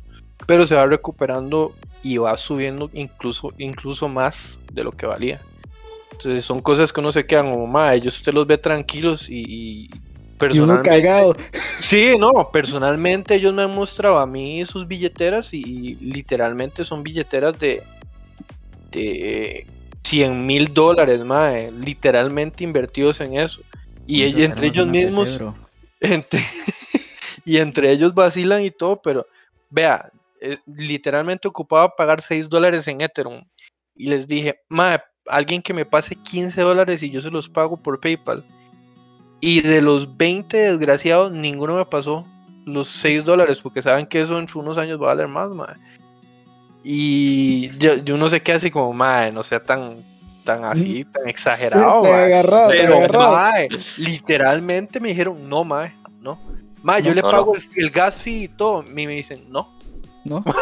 Pero 0.51 0.65
se 0.65 0.75
va 0.75 0.85
recuperando 0.85 1.73
y 2.03 2.17
va 2.17 2.35
subiendo 2.35 2.89
incluso, 2.91 3.53
incluso 3.57 4.09
más 4.09 4.59
de 4.73 4.83
lo 4.83 4.91
que 4.91 5.05
valía. 5.05 5.39
Entonces 6.11 6.43
son 6.43 6.59
cosas 6.61 6.91
que 6.91 6.99
uno 6.99 7.09
se 7.13 7.25
quedan 7.25 7.51
como, 7.51 7.67
ma, 7.67 7.95
ellos 7.95 8.17
usted 8.17 8.33
los 8.33 8.45
ve 8.45 8.57
tranquilos 8.57 9.29
y, 9.29 9.35
y 9.37 9.83
Y 9.85 9.89
uno 9.89 10.01
personalmente- 10.37 10.89
cagado. 10.89 11.35
Sí, 11.79 12.15
no, 12.19 12.49
personalmente 12.51 13.35
ellos 13.35 13.53
me 13.53 13.61
han 13.61 13.73
mostrado 13.73 14.19
a 14.19 14.27
mí 14.27 14.65
sus 14.65 14.85
billeteras 14.85 15.53
y, 15.53 15.61
y 15.61 15.95
literalmente 16.11 16.83
son 16.83 17.01
billeteras 17.01 17.57
de, 17.57 17.81
de 18.91 19.65
100 20.03 20.45
mil 20.45 20.73
dólares, 20.73 21.23
mae, 21.23 21.71
literalmente 21.71 22.65
invertidos 22.65 23.21
en 23.21 23.35
eso. 23.37 23.61
Y 24.05 24.25
Eso 24.25 24.37
entre 24.39 24.67
ellos 24.67 24.85
mismos, 24.85 25.39
entre- 26.01 26.43
y 27.45 27.55
entre 27.57 27.89
ellos 27.89 28.13
vacilan 28.13 28.63
y 28.63 28.71
todo, 28.71 29.01
pero 29.01 29.25
vea, 29.69 30.11
eh, 30.41 30.57
literalmente 30.65 31.47
ocupaba 31.47 31.95
pagar 31.95 32.21
6 32.21 32.49
dólares 32.49 32.87
en 32.87 33.01
Ethereum. 33.01 33.43
Y 33.95 34.07
les 34.07 34.27
dije, 34.27 34.59
mae, 34.69 34.99
alguien 35.27 35.61
que 35.61 35.73
me 35.73 35.85
pase 35.85 36.15
15 36.15 36.59
dólares 36.61 37.03
y 37.03 37.11
yo 37.11 37.21
se 37.21 37.29
los 37.29 37.47
pago 37.47 37.77
por 37.77 37.99
PayPal. 37.99 38.43
Y 39.39 39.61
de 39.61 39.81
los 39.81 40.17
20 40.17 40.57
desgraciados, 40.57 41.31
ninguno 41.31 41.75
me 41.75 41.85
pasó 41.85 42.25
los 42.65 42.89
6 42.89 43.23
dólares, 43.23 43.59
porque 43.59 43.81
saben 43.81 44.05
que 44.05 44.21
eso 44.21 44.37
en 44.37 44.47
unos 44.53 44.77
años 44.77 44.99
va 44.99 45.05
a 45.05 45.15
valer 45.15 45.27
más, 45.27 45.49
mae. 45.49 45.75
Y 46.83 47.69
yo, 47.77 47.95
yo 47.97 48.17
no 48.17 48.29
sé 48.29 48.41
qué 48.41 48.53
así 48.53 48.71
como, 48.71 48.93
mae, 48.93 49.31
no 49.31 49.43
sea 49.43 49.63
tan, 49.63 50.03
tan 50.43 50.63
así, 50.63 51.03
tan 51.05 51.27
exagerado. 51.27 52.01
Te 52.01 52.09
mae". 52.09 52.23
agarrado, 52.23 52.69
te 52.69 52.87
agarrado. 52.87 53.33
mae, 53.33 53.69
literalmente 53.97 54.99
me 54.99 55.09
dijeron, 55.09 55.47
no, 55.47 55.63
mae, 55.63 55.93
no. 56.19 56.39
Mae, 56.81 57.03
yo 57.03 57.09
No, 57.09 57.15
le 57.15 57.21
no, 57.21 57.31
pago 57.31 57.55
el, 57.55 57.63
el 57.75 57.89
gas 57.91 58.21
fee 58.21 58.43
y 58.43 58.47
todo. 58.47 58.83
Y 58.83 58.93
me 58.93 59.07
dicen, 59.07 59.43
no. 59.49 59.80
¿No? 60.25 60.43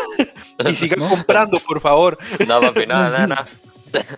Y 0.70 0.76
siga 0.76 0.97
No. 0.97 1.07
comprando, 1.10 1.57
por 1.60 1.80
favor. 1.80 2.18
No, 2.45 2.60
papi, 2.60 2.86
nada, 2.88 3.10
nada, 3.10 3.28
nada. 3.28 3.47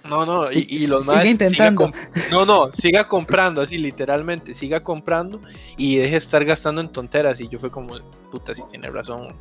No, 0.03 0.25
no, 0.25 0.51
y, 0.51 0.65
y 0.67 0.87
los 0.87 1.05
sigue 1.05 1.29
intentando. 1.29 1.85
siga 1.93 2.29
no, 2.31 2.45
no, 2.45 2.71
siga 2.73 3.07
comprando, 3.07 3.61
así 3.61 3.77
literalmente, 3.77 4.53
siga 4.53 4.81
comprando 4.83 5.39
y 5.77 5.97
deje 5.97 6.11
de 6.11 6.17
estar 6.17 6.43
gastando 6.43 6.81
en 6.81 6.89
tonteras. 6.89 7.39
Y 7.39 7.47
yo 7.47 7.57
fue 7.59 7.69
como, 7.71 7.95
puta, 8.31 8.53
si 8.55 8.63
tiene 8.67 8.89
razón. 8.89 9.35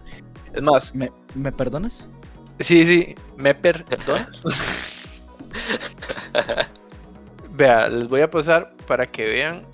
Es 0.52 0.62
más, 0.62 0.94
¿Me, 0.94 1.10
¿Me 1.34 1.50
perdonas? 1.50 2.10
sí, 2.60 2.84
sí, 2.86 3.14
me 3.36 3.54
perdonas. 3.54 4.42
Vea, 7.52 7.88
les 7.88 8.08
voy 8.08 8.20
a 8.20 8.30
pasar 8.30 8.74
para 8.86 9.06
que 9.06 9.26
vean 9.26 9.66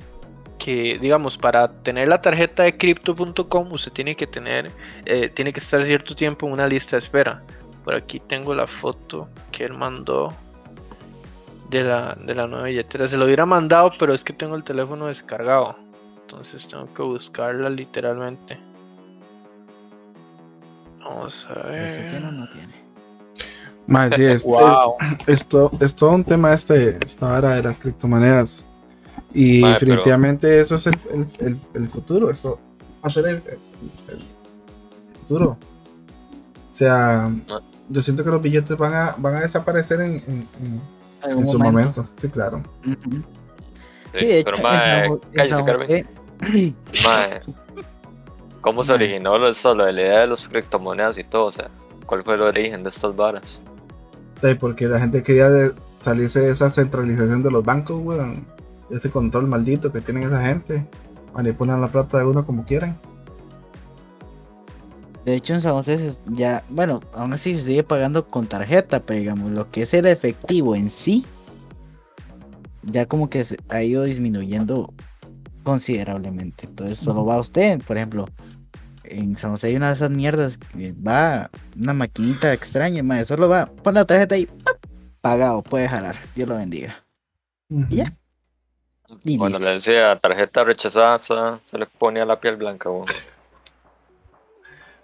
que, 0.66 0.98
digamos, 0.98 1.38
para 1.38 1.68
tener 1.68 2.08
la 2.08 2.20
tarjeta 2.20 2.64
de 2.64 2.76
crypto.com, 2.76 3.70
usted 3.70 3.92
tiene 3.92 4.16
que 4.16 4.26
tener, 4.26 4.72
eh, 5.04 5.28
tiene 5.28 5.52
que 5.52 5.60
estar 5.60 5.84
cierto 5.84 6.16
tiempo 6.16 6.44
en 6.48 6.54
una 6.54 6.66
lista 6.66 6.96
de 6.96 7.04
espera. 7.04 7.40
Por 7.84 7.94
aquí 7.94 8.18
tengo 8.18 8.52
la 8.52 8.66
foto 8.66 9.28
que 9.52 9.62
él 9.62 9.74
mandó 9.74 10.34
de 11.70 11.84
la, 11.84 12.18
de 12.20 12.34
la 12.34 12.48
nueva 12.48 12.64
billetera. 12.64 13.08
Se 13.08 13.16
lo 13.16 13.26
hubiera 13.26 13.46
mandado, 13.46 13.92
pero 13.96 14.12
es 14.12 14.24
que 14.24 14.32
tengo 14.32 14.56
el 14.56 14.64
teléfono 14.64 15.06
descargado. 15.06 15.76
Entonces 16.22 16.66
tengo 16.66 16.92
que 16.92 17.02
buscarla 17.02 17.70
literalmente. 17.70 18.58
Vamos 20.98 21.47
a 21.48 21.62
¿Pero 21.62 21.88
si 21.90 22.01
tiene 22.09 22.26
o 22.26 22.30
ver. 22.30 22.32
no 22.32 22.48
tiene? 22.48 22.74
Mae, 23.86 24.10
sí, 24.10 24.24
es, 24.24 24.44
Wow. 24.44 24.97
es, 25.28 25.28
esto, 25.28 25.70
es 25.78 25.94
todo 25.94 26.10
un 26.10 26.24
tema 26.24 26.52
este, 26.52 26.98
esta 27.05 27.34
hora 27.38 27.55
de 27.55 27.62
las 27.62 27.78
criptomonedas. 27.78 28.66
Y 29.38 29.60
pero- 29.60 29.72
definitivamente 29.74 30.60
eso 30.60 30.76
es 30.76 30.86
el, 30.86 30.98
el- 31.12 31.26
el- 31.46 31.60
el 31.74 31.88
futuro. 31.88 32.30
Eso 32.30 32.58
va 33.04 33.08
a 33.08 33.10
ser 33.10 33.26
el, 33.26 33.36
el- 33.36 33.58
el 34.14 34.24
futuro. 35.20 35.50
O 35.50 36.74
sea, 36.74 37.30
No. 37.46 37.60
yo 37.90 38.00
siento 38.00 38.24
que 38.24 38.30
los 38.30 38.40
billetes 38.40 38.76
van 38.78 38.94
a, 38.94 39.14
van 39.18 39.36
a 39.36 39.40
desaparecer 39.40 40.00
en, 40.00 40.12
en- 40.26 40.48
en- 40.62 40.80
Algún 41.22 41.44
en 41.44 41.48
su 41.50 41.58
momento. 41.58 42.08
Sí, 42.16 42.28
claro. 42.28 42.62
Sí, 42.82 42.96
Sí, 44.14 44.26
de 44.26 44.44
pero 44.44 44.56
hecho, 44.56 44.62
mae, 44.62 45.10
cállese, 45.34 45.64
Carmen. 45.64 46.06
Mae, 47.04 47.42
¿cómo 48.62 48.82
se 48.82 48.92
originó 48.92 49.36
lo- 49.38 49.48
eso, 49.48 49.74
lo 49.74 49.84
de 49.84 49.92
la 49.92 50.00
idea 50.00 50.20
de 50.20 50.26
los 50.28 50.48
criptomonedas 50.48 51.18
y 51.18 51.24
todo? 51.24 51.46
O 51.46 51.50
sea, 51.50 51.68
¿cuál 52.06 52.22
fue 52.24 52.34
el 52.34 52.42
origen 52.42 52.82
de 52.82 52.88
estas 52.88 53.14
varas? 53.14 53.62
Sí, 54.42 54.54
porque 54.54 54.86
la 54.86 54.98
gente 55.00 55.22
quería 55.22 55.50
de- 55.50 55.72
salirse 56.00 56.40
de 56.40 56.50
esa 56.52 56.70
centralización 56.70 57.42
de 57.42 57.50
los 57.50 57.62
bancos, 57.64 58.00
weón. 58.02 58.46
Ese 58.90 59.10
control 59.10 59.46
maldito 59.48 59.92
que 59.92 60.00
tienen 60.00 60.24
esa 60.24 60.44
gente. 60.46 60.86
Manipulan 61.34 61.80
la 61.80 61.88
plata 61.88 62.18
de 62.18 62.24
uno 62.24 62.46
como 62.46 62.64
quieran. 62.64 62.98
De 65.24 65.34
hecho, 65.34 65.54
en 65.54 65.60
San 65.60 65.72
José 65.72 65.98
se- 66.12 66.20
ya, 66.26 66.64
bueno, 66.68 67.00
aún 67.12 67.32
así 67.32 67.56
se 67.58 67.64
sigue 67.64 67.82
pagando 67.82 68.28
con 68.28 68.46
tarjeta, 68.46 69.00
pero 69.04 69.18
digamos, 69.18 69.50
lo 69.50 69.68
que 69.68 69.82
es 69.82 69.92
el 69.92 70.06
efectivo 70.06 70.76
en 70.76 70.88
sí, 70.88 71.26
ya 72.84 73.06
como 73.06 73.28
que 73.28 73.44
se 73.44 73.56
ha 73.68 73.82
ido 73.82 74.04
disminuyendo 74.04 74.94
considerablemente. 75.64 76.66
Entonces, 76.66 77.00
solo 77.00 77.26
va 77.26 77.40
usted, 77.40 77.82
por 77.82 77.96
ejemplo, 77.96 78.26
en 79.02 79.36
San 79.36 79.50
José 79.50 79.66
hay 79.68 79.76
una 79.76 79.88
de 79.88 79.94
esas 79.94 80.10
mierdas 80.10 80.58
que 80.58 80.92
va 80.92 81.50
una 81.76 81.92
maquinita 81.92 82.52
extraña, 82.52 83.02
madre, 83.02 83.24
solo 83.24 83.48
va, 83.48 83.66
pon 83.66 83.94
la 83.94 84.04
tarjeta 84.04 84.36
ahí, 84.36 84.46
¡pap! 84.46 84.76
pagado, 85.20 85.62
puede 85.64 85.88
jalar, 85.88 86.14
Dios 86.36 86.48
lo 86.48 86.56
bendiga. 86.56 86.94
Y 87.90 87.96
ya. 87.96 88.12
Y 89.24 89.39
Cuando 89.39 89.59
listo. 89.59 89.65
le 89.70 89.74
decía 89.77 90.19
tarjeta 90.19 90.65
rechazada, 90.65 91.19
se 91.19 91.78
le 91.78 91.87
ponía 91.87 92.24
la 92.24 92.41
piel 92.41 92.57
blanca. 92.57 92.91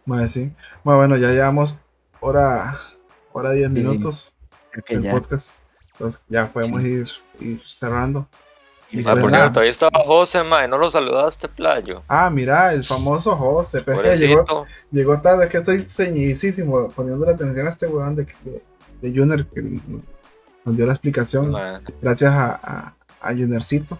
Mae, 0.05 0.27
sí. 0.29 0.53
Bueno, 0.83 0.99
bueno, 0.99 1.17
ya 1.17 1.29
llevamos 1.31 1.79
hora, 2.21 2.79
hora 3.33 3.53
10 3.53 3.73
Sí, 3.73 3.77
sí. 3.77 3.83
minutos 3.83 4.35
ya. 4.89 5.13
podcast. 5.13 5.57
Entonces 5.93 6.23
ya 6.29 6.53
podemos 6.53 6.83
ir, 6.83 7.07
ir 7.41 7.63
cerrando. 7.67 8.27
Y 8.91 9.01
Ah, 9.01 9.13
pues 9.13 9.23
por 9.23 9.31
nada. 9.31 9.45
cierto, 9.45 9.61
ahí 9.61 9.69
estaba 9.69 10.01
José, 10.05 10.43
mae, 10.43 10.69
no 10.69 10.77
lo 10.77 10.91
saludaste, 10.91 11.49
playo. 11.49 12.03
Ah, 12.09 12.29
mira, 12.29 12.73
el 12.75 12.85
famoso 12.85 13.37
José. 13.37 13.83
Pero 13.83 14.03
es 14.03 14.19
que 14.21 14.27
llegó, 14.29 14.67
llegó 14.91 15.21
tarde, 15.21 15.45
es 15.45 15.51
que 15.51 15.59
estoy 15.59 15.89
ceñidísimo 15.89 16.91
poniendo 16.91 17.25
la 17.25 17.33
atención 17.33 17.65
a 17.67 17.69
este 17.71 17.87
weón 17.87 18.17
de, 18.17 18.25
de, 18.45 18.63
de 19.01 19.19
Junior 19.19 19.47
que 19.47 19.63
nos 19.63 20.77
dio 20.77 20.85
la 20.87 20.93
explicación. 20.93 21.55
Gracias 22.03 22.33
a, 22.33 22.61
a, 22.63 22.95
a 23.23 23.29
Juniorcito 23.31 23.99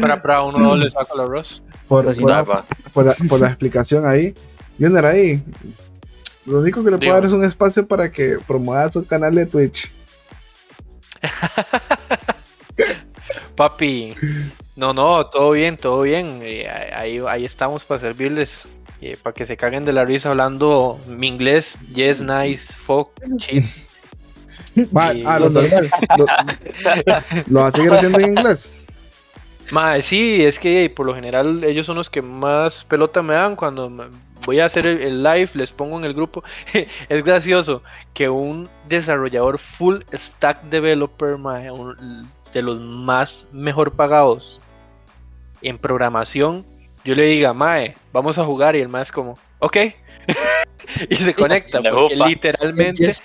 Para, 0.00 0.22
para 0.22 0.42
uno 0.42 0.76
le 0.76 0.90
saco 0.90 1.14
el 1.14 1.20
arroz. 1.22 1.62
por, 1.88 2.04
no. 2.04 2.28
la, 2.28 2.64
por 3.28 3.40
la 3.40 3.46
explicación 3.48 4.06
ahí. 4.06 4.34
Junior 4.78 5.06
ahí. 5.06 5.42
Lo 6.44 6.60
único 6.60 6.84
que 6.84 6.90
le 6.90 6.98
puedo 6.98 7.00
Digo. 7.00 7.14
dar 7.14 7.24
es 7.24 7.32
un 7.32 7.44
espacio 7.44 7.86
para 7.86 8.12
que 8.12 8.38
promueva 8.46 8.90
su 8.90 9.04
canal 9.06 9.34
de 9.34 9.46
Twitch. 9.46 9.90
Papi, 13.56 14.14
no, 14.76 14.92
no, 14.92 15.26
todo 15.26 15.52
bien, 15.52 15.76
todo 15.76 16.02
bien. 16.02 16.40
eh, 16.42 16.68
ahí, 16.94 17.20
ahí 17.28 17.44
estamos 17.44 17.84
para 17.84 18.00
servirles. 18.00 18.66
eh, 19.00 19.16
para 19.22 19.34
que 19.34 19.46
se 19.46 19.56
caguen 19.56 19.84
de 19.84 19.92
la 19.92 20.04
risa 20.04 20.30
hablando 20.30 21.00
mi 21.08 21.28
inglés, 21.28 21.78
yes, 21.94 22.20
nice, 22.20 22.72
fuck, 22.72 23.10
shit. 23.38 23.64
Ma, 24.92 25.12
Sí, 25.12 25.22
ah, 25.26 25.38
lo, 25.38 25.48
lo 25.48 25.60
normal. 25.62 25.90
lo- 26.18 26.26
lo 27.46 27.60
va 27.60 27.66
a 27.68 27.72
seguir 27.72 27.92
haciendo 27.92 28.18
en 28.20 28.26
inglés. 28.28 28.78
Mae, 29.72 30.02
sí, 30.02 30.44
es 30.44 30.58
que 30.58 30.88
por 30.94 31.06
lo 31.06 31.14
general 31.14 31.64
ellos 31.64 31.86
son 31.86 31.96
los 31.96 32.08
que 32.08 32.22
más 32.22 32.84
pelota 32.84 33.22
me 33.22 33.34
dan 33.34 33.56
cuando 33.56 33.90
me- 33.90 34.04
voy 34.44 34.60
a 34.60 34.66
hacer 34.66 34.86
el, 34.86 35.00
el 35.02 35.22
live, 35.24 35.50
les 35.54 35.72
pongo 35.72 35.98
en 35.98 36.04
el 36.04 36.14
grupo. 36.14 36.44
es 37.08 37.24
gracioso 37.24 37.82
que 38.14 38.28
un 38.28 38.68
desarrollador 38.88 39.58
full 39.58 39.96
stack 40.12 40.62
developer, 40.64 41.36
mae, 41.36 41.70
un- 41.70 42.30
de 42.52 42.62
los 42.62 42.80
más 42.80 43.46
mejor 43.52 43.92
pagados 43.92 44.60
en 45.62 45.78
programación, 45.78 46.64
yo 47.04 47.14
le 47.14 47.24
diga, 47.24 47.52
mae, 47.52 47.96
vamos 48.12 48.38
a 48.38 48.44
jugar 48.44 48.76
y 48.76 48.80
el 48.80 48.88
mae 48.88 49.02
es 49.02 49.10
como, 49.12 49.38
ok. 49.58 49.76
y 51.10 51.14
se 51.16 51.34
conecta, 51.34 51.80
porque 51.82 52.14
literalmente 52.16 53.06
Yes. 53.06 53.22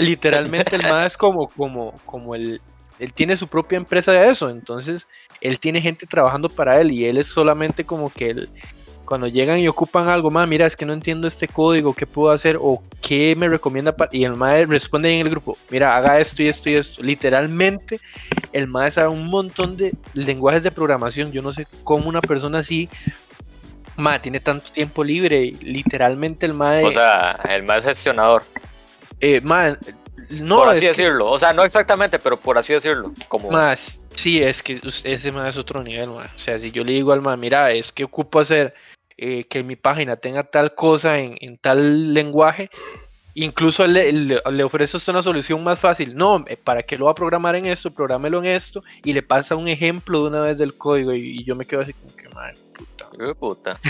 Literalmente 0.00 0.76
el 0.76 0.82
MAD 0.82 1.06
es 1.06 1.16
como, 1.16 1.48
como, 1.48 1.94
como 2.06 2.34
el, 2.34 2.60
él 2.98 3.12
tiene 3.12 3.36
su 3.36 3.48
propia 3.48 3.76
empresa 3.76 4.12
de 4.12 4.30
eso, 4.30 4.50
entonces 4.50 5.06
él 5.40 5.58
tiene 5.58 5.80
gente 5.80 6.06
trabajando 6.06 6.48
para 6.48 6.80
él 6.80 6.90
y 6.90 7.06
él 7.06 7.18
es 7.18 7.26
solamente 7.28 7.84
como 7.84 8.10
que 8.10 8.30
él, 8.30 8.48
cuando 9.10 9.26
llegan 9.26 9.58
y 9.58 9.66
ocupan 9.66 10.08
algo, 10.08 10.30
más 10.30 10.46
mira, 10.46 10.66
es 10.66 10.76
que 10.76 10.86
no 10.86 10.92
entiendo 10.92 11.26
este 11.26 11.48
código, 11.48 11.94
¿qué 11.94 12.06
puedo 12.06 12.30
hacer? 12.30 12.56
O 12.60 12.80
qué 13.02 13.34
me 13.36 13.48
recomienda. 13.48 13.92
Y 14.12 14.22
el 14.22 14.36
MAD 14.36 14.66
responde 14.68 15.12
en 15.12 15.26
el 15.26 15.30
grupo, 15.30 15.58
mira, 15.68 15.96
haga 15.96 16.20
esto 16.20 16.44
y 16.44 16.46
esto 16.46 16.70
y 16.70 16.74
esto. 16.74 17.02
Literalmente, 17.02 17.98
el 18.52 18.68
MAD 18.68 18.90
sabe 18.92 19.08
un 19.08 19.26
montón 19.26 19.76
de 19.76 19.92
lenguajes 20.14 20.62
de 20.62 20.70
programación. 20.70 21.32
Yo 21.32 21.42
no 21.42 21.52
sé 21.52 21.66
cómo 21.82 22.08
una 22.08 22.20
persona 22.20 22.60
así, 22.60 22.88
MAD, 23.96 24.20
tiene 24.20 24.38
tanto 24.38 24.70
tiempo 24.70 25.02
libre. 25.02 25.54
Literalmente 25.60 26.46
el 26.46 26.54
MAD... 26.54 26.84
O 26.84 26.92
sea, 26.92 27.40
el 27.48 27.64
más 27.64 27.82
gestionador. 27.82 28.44
Eh, 29.20 29.40
no, 30.30 30.56
por 30.58 30.68
así 30.68 30.80
que- 30.80 30.88
decirlo. 30.88 31.30
O 31.30 31.38
sea, 31.38 31.52
no 31.52 31.64
exactamente, 31.64 32.18
pero 32.18 32.36
por 32.36 32.56
así 32.58 32.72
decirlo. 32.72 33.12
Como 33.28 33.50
Más, 33.50 34.00
sí, 34.14 34.42
es 34.42 34.62
que 34.62 34.80
ese 35.04 35.32
más 35.32 35.50
es 35.50 35.56
otro 35.56 35.82
nivel, 35.82 36.10
más. 36.10 36.28
O 36.34 36.38
sea, 36.38 36.58
si 36.58 36.70
yo 36.70 36.84
le 36.84 36.92
digo 36.92 37.12
al 37.12 37.20
más, 37.22 37.38
mira, 37.38 37.72
es 37.72 37.90
que 37.92 38.04
ocupo 38.04 38.38
hacer 38.40 38.74
eh, 39.16 39.44
que 39.44 39.62
mi 39.62 39.76
página 39.76 40.16
tenga 40.16 40.44
tal 40.44 40.74
cosa 40.74 41.18
en, 41.18 41.36
en 41.40 41.58
tal 41.58 42.14
lenguaje, 42.14 42.70
incluso 43.34 43.86
le, 43.86 44.12
le, 44.12 44.40
le 44.50 44.64
ofrece 44.64 44.96
usted 44.96 45.12
una 45.12 45.22
solución 45.22 45.62
más 45.64 45.78
fácil. 45.78 46.14
No, 46.14 46.44
eh, 46.48 46.56
para 46.56 46.82
que 46.82 46.96
lo 46.96 47.06
va 47.06 47.10
a 47.12 47.14
programar 47.14 47.56
en 47.56 47.66
esto, 47.66 47.90
prográmelo 47.90 48.38
en 48.38 48.46
esto, 48.46 48.82
y 49.04 49.12
le 49.12 49.22
pasa 49.22 49.56
un 49.56 49.68
ejemplo 49.68 50.22
de 50.22 50.28
una 50.28 50.40
vez 50.40 50.58
del 50.58 50.74
código, 50.74 51.12
y, 51.12 51.40
y 51.40 51.44
yo 51.44 51.54
me 51.56 51.64
quedo 51.66 51.80
así 51.80 51.92
como 51.92 52.14
que, 52.16 52.28
madre 52.30 52.54
puta. 52.72 53.34
Puta. 53.34 53.80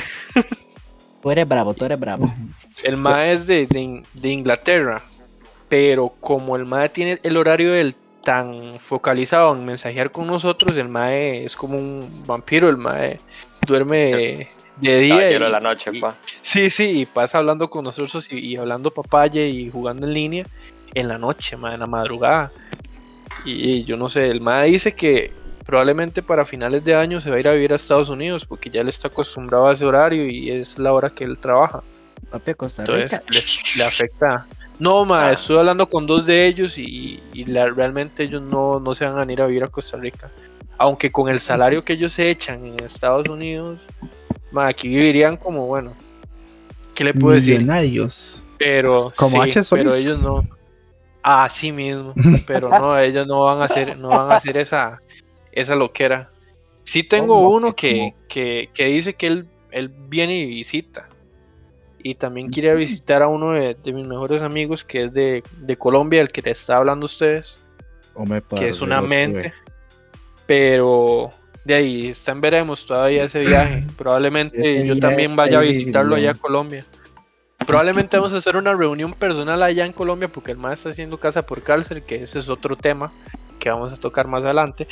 Tú 1.22 1.30
eres 1.30 1.46
bravo, 1.46 1.74
tú 1.74 1.84
eres 1.84 2.00
bravo. 2.00 2.32
El 2.82 2.96
MAE 2.96 3.32
es 3.34 3.46
de, 3.46 3.66
de 4.14 4.28
Inglaterra, 4.30 5.02
pero 5.70 6.12
como 6.20 6.56
el 6.56 6.66
MAE 6.66 6.88
tiene 6.88 7.20
el 7.22 7.36
horario 7.36 7.72
del 7.72 7.94
tan 8.24 8.74
focalizado 8.80 9.54
en 9.54 9.64
mensajear 9.64 10.10
con 10.10 10.26
nosotros, 10.26 10.76
el 10.76 10.88
MAE 10.88 11.44
es 11.46 11.54
como 11.54 11.78
un 11.78 12.24
vampiro, 12.26 12.68
el 12.68 12.76
MAE 12.76 13.20
duerme 13.66 14.48
de 14.76 14.98
día. 14.98 15.30
Y- 15.30 15.34
de 15.34 15.38
la 15.38 15.60
noche, 15.60 15.90
y- 15.94 16.00
pa. 16.00 16.16
Sí, 16.40 16.70
sí, 16.70 17.00
y 17.00 17.06
pasa 17.06 17.38
hablando 17.38 17.70
con 17.70 17.84
nosotros 17.84 18.30
y, 18.32 18.38
y 18.40 18.56
hablando 18.56 18.90
papaya 18.90 19.46
y 19.46 19.70
jugando 19.70 20.06
en 20.08 20.12
línea 20.12 20.44
en 20.92 21.06
la 21.06 21.18
noche, 21.18 21.56
MAE, 21.56 21.74
en 21.74 21.80
la 21.80 21.86
madrugada. 21.86 22.50
Y, 23.44 23.52
y 23.52 23.84
yo 23.84 23.96
no 23.96 24.08
sé, 24.08 24.28
el 24.28 24.40
MAE 24.40 24.72
dice 24.72 24.92
que 24.92 25.32
probablemente 25.64 26.20
para 26.20 26.44
finales 26.44 26.84
de 26.84 26.96
año 26.96 27.20
se 27.20 27.30
va 27.30 27.36
a 27.36 27.40
ir 27.40 27.46
a 27.46 27.52
vivir 27.52 27.72
a 27.72 27.76
Estados 27.76 28.08
Unidos 28.08 28.44
porque 28.44 28.70
ya 28.70 28.80
él 28.80 28.88
está 28.88 29.06
acostumbrado 29.06 29.68
a 29.68 29.72
ese 29.74 29.84
horario 29.84 30.26
y 30.28 30.50
es 30.50 30.78
la 30.80 30.92
hora 30.92 31.10
que 31.10 31.22
él 31.22 31.38
trabaja. 31.38 31.84
Papi, 32.28 32.54
Costa 32.54 32.84
Rica. 32.84 33.22
Entonces 33.28 33.76
le 33.76 33.84
afecta. 33.84 34.46
No, 34.80 35.04
ma, 35.04 35.28
Ah. 35.28 35.32
estuve 35.32 35.58
hablando 35.58 35.86
con 35.88 36.06
dos 36.06 36.26
de 36.26 36.46
ellos 36.46 36.76
y, 36.78 37.22
y 37.32 37.44
la- 37.44 37.68
realmente 37.68 38.24
ellos 38.24 38.42
no, 38.42 38.80
no 38.80 38.94
se 38.94 39.04
van 39.06 39.28
a 39.28 39.32
ir 39.32 39.40
a 39.42 39.46
vivir 39.46 39.62
a 39.62 39.68
Costa 39.68 39.96
Rica. 39.98 40.30
Aunque 40.78 41.12
con 41.12 41.28
el 41.28 41.38
salario 41.40 41.84
que 41.84 41.92
ellos 41.92 42.14
se 42.14 42.30
echan 42.30 42.64
en 42.66 42.80
Estados 42.80 43.28
Unidos, 43.28 43.86
ma, 44.50 44.66
aquí 44.68 44.88
vivirían 44.88 45.36
como, 45.36 45.66
bueno, 45.66 45.92
¿qué 46.94 47.04
le 47.04 47.12
puedo 47.14 47.34
decir? 47.36 47.58
Millonarios. 47.58 48.42
Pero, 48.58 49.12
Como 49.16 49.42
sí, 49.44 49.50
H. 49.50 49.64
Solís. 49.64 49.84
pero 49.84 49.94
ellos 49.96 50.18
no. 50.18 50.44
Así 51.22 51.70
mismo, 51.70 52.14
pero 52.46 52.70
no, 52.70 52.98
ellos 52.98 53.26
no 53.26 53.42
van 53.42 53.60
a 53.60 53.66
hacer, 53.66 53.98
no 53.98 54.08
van 54.08 54.32
a 54.32 54.36
hacer 54.36 54.56
esa, 54.56 55.02
esa 55.52 55.76
loquera. 55.76 56.30
Sí 56.82 57.02
tengo 57.02 57.34
¿Cómo? 57.34 57.50
uno 57.50 57.76
que, 57.76 58.14
que, 58.26 58.70
que 58.72 58.86
dice 58.86 59.12
que 59.12 59.26
él, 59.26 59.46
él 59.70 59.88
viene 60.08 60.38
y 60.38 60.46
visita. 60.46 61.09
Y 62.02 62.14
también 62.14 62.48
quiere 62.48 62.74
visitar 62.74 63.22
a 63.22 63.28
uno 63.28 63.52
de, 63.52 63.74
de 63.74 63.92
mis 63.92 64.06
mejores 64.06 64.42
amigos 64.42 64.84
que 64.84 65.04
es 65.04 65.12
de, 65.12 65.42
de 65.58 65.76
Colombia, 65.76 66.20
el 66.20 66.30
que 66.30 66.42
le 66.42 66.50
está 66.50 66.76
hablando 66.78 67.04
a 67.04 67.06
ustedes, 67.06 67.58
que 68.56 68.68
es 68.68 68.80
una 68.80 69.00
mente. 69.00 69.52
Pero 70.46 71.30
de 71.64 71.74
ahí 71.74 72.08
está 72.08 72.32
en 72.32 72.40
veremos 72.40 72.86
todavía 72.86 73.24
ese 73.24 73.40
viaje. 73.40 73.84
Probablemente 73.96 74.86
yo 74.86 74.98
también 74.98 75.36
vaya 75.36 75.58
a 75.58 75.62
visitarlo 75.62 76.16
allá 76.16 76.32
a. 76.32 76.34
Colombia. 76.34 76.84
Probablemente 77.66 78.16
vamos 78.16 78.32
a 78.32 78.38
hacer 78.38 78.56
una 78.56 78.74
reunión 78.74 79.12
personal 79.12 79.62
allá 79.62 79.84
en 79.84 79.92
Colombia 79.92 80.28
porque 80.28 80.52
el 80.52 80.56
más 80.56 80.80
está 80.80 80.90
haciendo 80.90 81.18
casa 81.18 81.42
por 81.42 81.62
cárcel, 81.62 82.02
que 82.02 82.22
ese 82.22 82.38
es 82.38 82.48
otro 82.48 82.74
tema 82.74 83.12
que 83.58 83.68
vamos 83.68 83.92
a 83.92 83.96
tocar 83.96 84.26
más 84.26 84.42
adelante. 84.42 84.88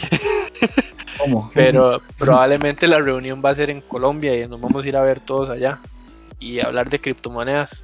¿Cómo? 1.18 1.50
Pero 1.54 2.02
probablemente 2.18 2.86
la 2.86 2.98
reunión 2.98 3.42
va 3.42 3.50
a 3.50 3.54
ser 3.54 3.70
en 3.70 3.80
Colombia 3.80 4.36
y 4.36 4.46
nos 4.46 4.60
vamos 4.60 4.84
a 4.84 4.88
ir 4.88 4.96
a 4.96 5.02
ver 5.02 5.20
todos 5.20 5.48
allá 5.48 5.80
y 6.40 6.60
hablar 6.60 6.88
de 6.90 6.98
criptomonedas. 7.00 7.82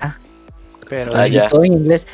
Ah. 0.00 0.16
Pero 0.88 1.10
Ah, 1.14 1.26
ya. 1.26 1.46
Todo 1.48 1.64
en 1.64 1.72
inglés. 1.74 2.06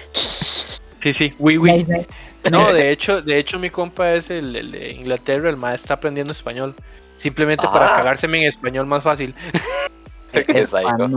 sí, 1.00 1.12
sí, 1.14 1.32
oui, 1.38 1.56
oui. 1.58 1.72
Nice, 1.72 1.86
nice. 1.92 2.50
No, 2.50 2.72
de 2.72 2.90
hecho, 2.90 3.22
de 3.22 3.38
hecho 3.38 3.58
mi 3.58 3.70
compa 3.70 4.12
es 4.14 4.30
el, 4.30 4.54
el 4.54 4.70
de 4.70 4.92
Inglaterra, 4.92 5.50
el 5.50 5.56
maestro 5.56 5.86
está 5.86 5.94
aprendiendo 5.94 6.32
español. 6.32 6.74
Simplemente 7.16 7.66
para 7.66 7.92
Ah. 7.92 7.96
cagárseme 7.96 8.42
en 8.42 8.48
español 8.48 8.86
más 8.86 9.02
fácil. 9.02 9.34
Español. 10.32 11.10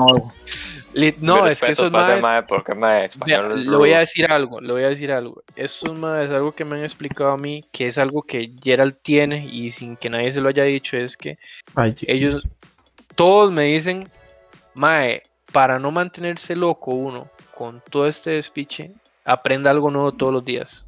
No, 1.20 1.46
es 1.48 1.60
que 1.60 1.72
eso 1.74 1.86
es 1.86 1.92
más. 1.92 2.22
más. 2.22 2.46
porque 2.48 2.74
me 2.74 3.06
español. 3.06 3.64
le 3.70 3.78
voy 3.78 3.94
a 3.94 4.00
decir 4.00 4.32
algo, 4.32 4.62
le 4.62 4.72
voy 4.72 4.84
a 4.84 4.90
decir 4.90 5.12
algo. 5.12 5.44
Esto 5.56 5.92
es 5.92 6.00
más, 6.00 6.30
algo 6.32 6.54
que 6.54 6.64
me 6.66 6.78
han 6.78 6.84
explicado 6.84 7.32
a 7.32 7.38
mí, 7.38 7.64
que 7.72 7.88
es 7.88 7.98
algo 7.98 8.24
que 8.24 8.52
Gerald 8.64 8.96
tiene 9.02 9.46
y 9.46 9.72
sin 9.72 9.98
que 9.98 10.10
nadie 10.10 10.32
se 10.32 10.40
lo 10.42 10.50
haya 10.50 10.64
dicho, 10.64 10.96
es 10.98 11.18
que 11.18 11.38
Ay, 11.76 11.96
ellos, 12.08 12.48
todos 13.20 13.52
me 13.52 13.64
dicen, 13.64 14.08
Mae, 14.76 15.24
para 15.52 15.78
no 15.78 15.92
mantenerse 15.92 16.56
loco 16.56 16.92
uno 16.92 17.28
con 17.54 17.84
todo 17.90 18.08
este 18.08 18.30
despiche, 18.30 18.92
aprenda 19.26 19.70
algo 19.70 19.92
nuevo 19.92 20.14
todos 20.14 20.32
los 20.32 20.46
días. 20.46 20.86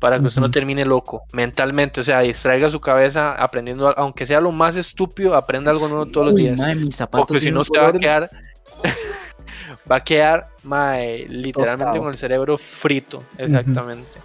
Para 0.00 0.18
que 0.18 0.26
usted 0.26 0.40
no 0.40 0.50
termine 0.50 0.84
loco 0.84 1.22
mentalmente, 1.32 2.00
o 2.00 2.02
sea, 2.02 2.18
distraiga 2.18 2.68
su 2.68 2.80
cabeza 2.80 3.34
aprendiendo, 3.34 3.96
aunque 3.96 4.26
sea 4.26 4.40
lo 4.40 4.50
más 4.50 4.74
estúpido, 4.74 5.36
aprenda 5.36 5.70
algo 5.70 5.86
nuevo 5.86 6.06
todos 6.06 6.30
los 6.30 6.34
días. 6.34 6.58
madre, 6.58 6.74
mis 6.74 6.96
zapatos 6.96 7.28
Porque 7.28 7.40
si 7.40 7.52
no, 7.52 7.64
se 7.64 7.78
va 7.78 7.90
a 7.90 7.92
quedar, 7.92 8.28
va 9.90 9.96
a 9.96 10.02
quedar, 10.02 10.48
mae, 10.64 11.28
literalmente 11.28 11.84
Tostado. 11.84 12.00
con 12.00 12.10
el 12.10 12.18
cerebro 12.18 12.58
frito, 12.58 13.22
exactamente. 13.38 14.18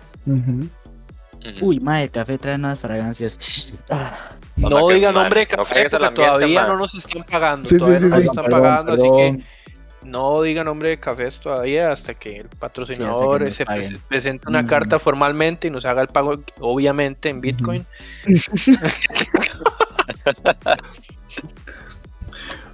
Uy, 1.62 1.80
madre, 1.80 2.04
el 2.04 2.12
café 2.12 2.38
trae 2.38 2.58
nuevas 2.58 2.80
fragancias. 2.80 3.78
Ah, 3.90 4.32
No, 4.58 4.70
No 4.70 4.88
que, 4.88 4.96
diga 4.96 5.12
mae, 5.12 5.24
nombre 5.24 5.40
de 5.42 5.46
no 5.46 5.58
café 5.58 5.88
porque 5.90 5.96
ambiente, 5.96 6.16
todavía 6.16 6.66
no 6.68 6.78
nos 6.78 6.96
están 6.96 7.24
pagando. 7.24 7.70
Sí, 7.70 7.78
todavía 7.78 8.00
sí, 8.00 8.06
no 8.06 8.10
nos 8.18 8.20
están 8.26 8.46
perdón, 8.46 8.62
pagando, 8.62 8.94
así 8.94 9.12
que 9.12 9.44
no 10.04 10.42
diga 10.42 10.64
nombre 10.64 10.90
de 10.90 11.00
cafés 11.00 11.40
todavía 11.40 11.92
hasta 11.92 12.14
que 12.14 12.38
el 12.38 12.48
patrocinador 12.48 13.42
nos 13.44 13.54
se 13.56 13.66
presente 14.08 14.48
una 14.48 14.60
Ujú. 14.62 14.70
carta 14.70 15.00
formalmente 15.00 15.68
y 15.68 15.72
nos 15.72 15.86
haga 15.86 16.02
el 16.02 16.08
pago, 16.08 16.36
obviamente 16.60 17.30
en 17.30 17.42
Bitcoin. 17.42 17.86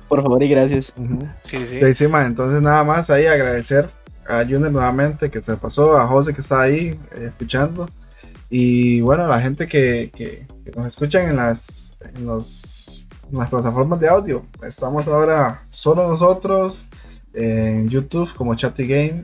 Por 0.08 0.22
favor 0.22 0.44
y 0.44 0.48
gracias. 0.48 0.94
Sí, 1.44 1.66
sí. 1.66 1.96
Sí, 1.96 2.08
ma, 2.08 2.26
entonces 2.26 2.62
nada 2.62 2.84
más 2.84 3.10
ahí 3.10 3.26
agradecer 3.26 3.90
a 4.28 4.44
Junior 4.44 4.72
nuevamente 4.72 5.30
que 5.32 5.42
se 5.42 5.58
pasó, 5.58 5.98
a 5.98 6.06
José 6.08 6.34
que 6.34 6.42
está 6.42 6.62
ahí 6.62 7.00
eh, 7.16 7.26
escuchando 7.28 7.90
y 8.56 9.02
bueno, 9.02 9.28
la 9.28 9.42
gente 9.42 9.68
que, 9.68 10.12
que- 10.16 10.46
que 10.64 10.72
nos 10.76 10.86
escuchan 10.88 11.28
en 11.30 11.36
las, 11.38 11.94
en, 12.16 12.26
los, 12.28 13.06
en 13.32 13.40
las 13.40 13.50
plataformas 13.50 14.00
de 14.00 14.08
audio. 14.10 14.46
Estamos 14.66 15.08
ahora 15.08 15.64
solo 15.72 16.08
nosotros 16.08 16.86
en 17.34 17.90
YouTube 17.90 18.32
como 18.36 18.54
Chatty 18.56 18.86
Game, 18.88 19.24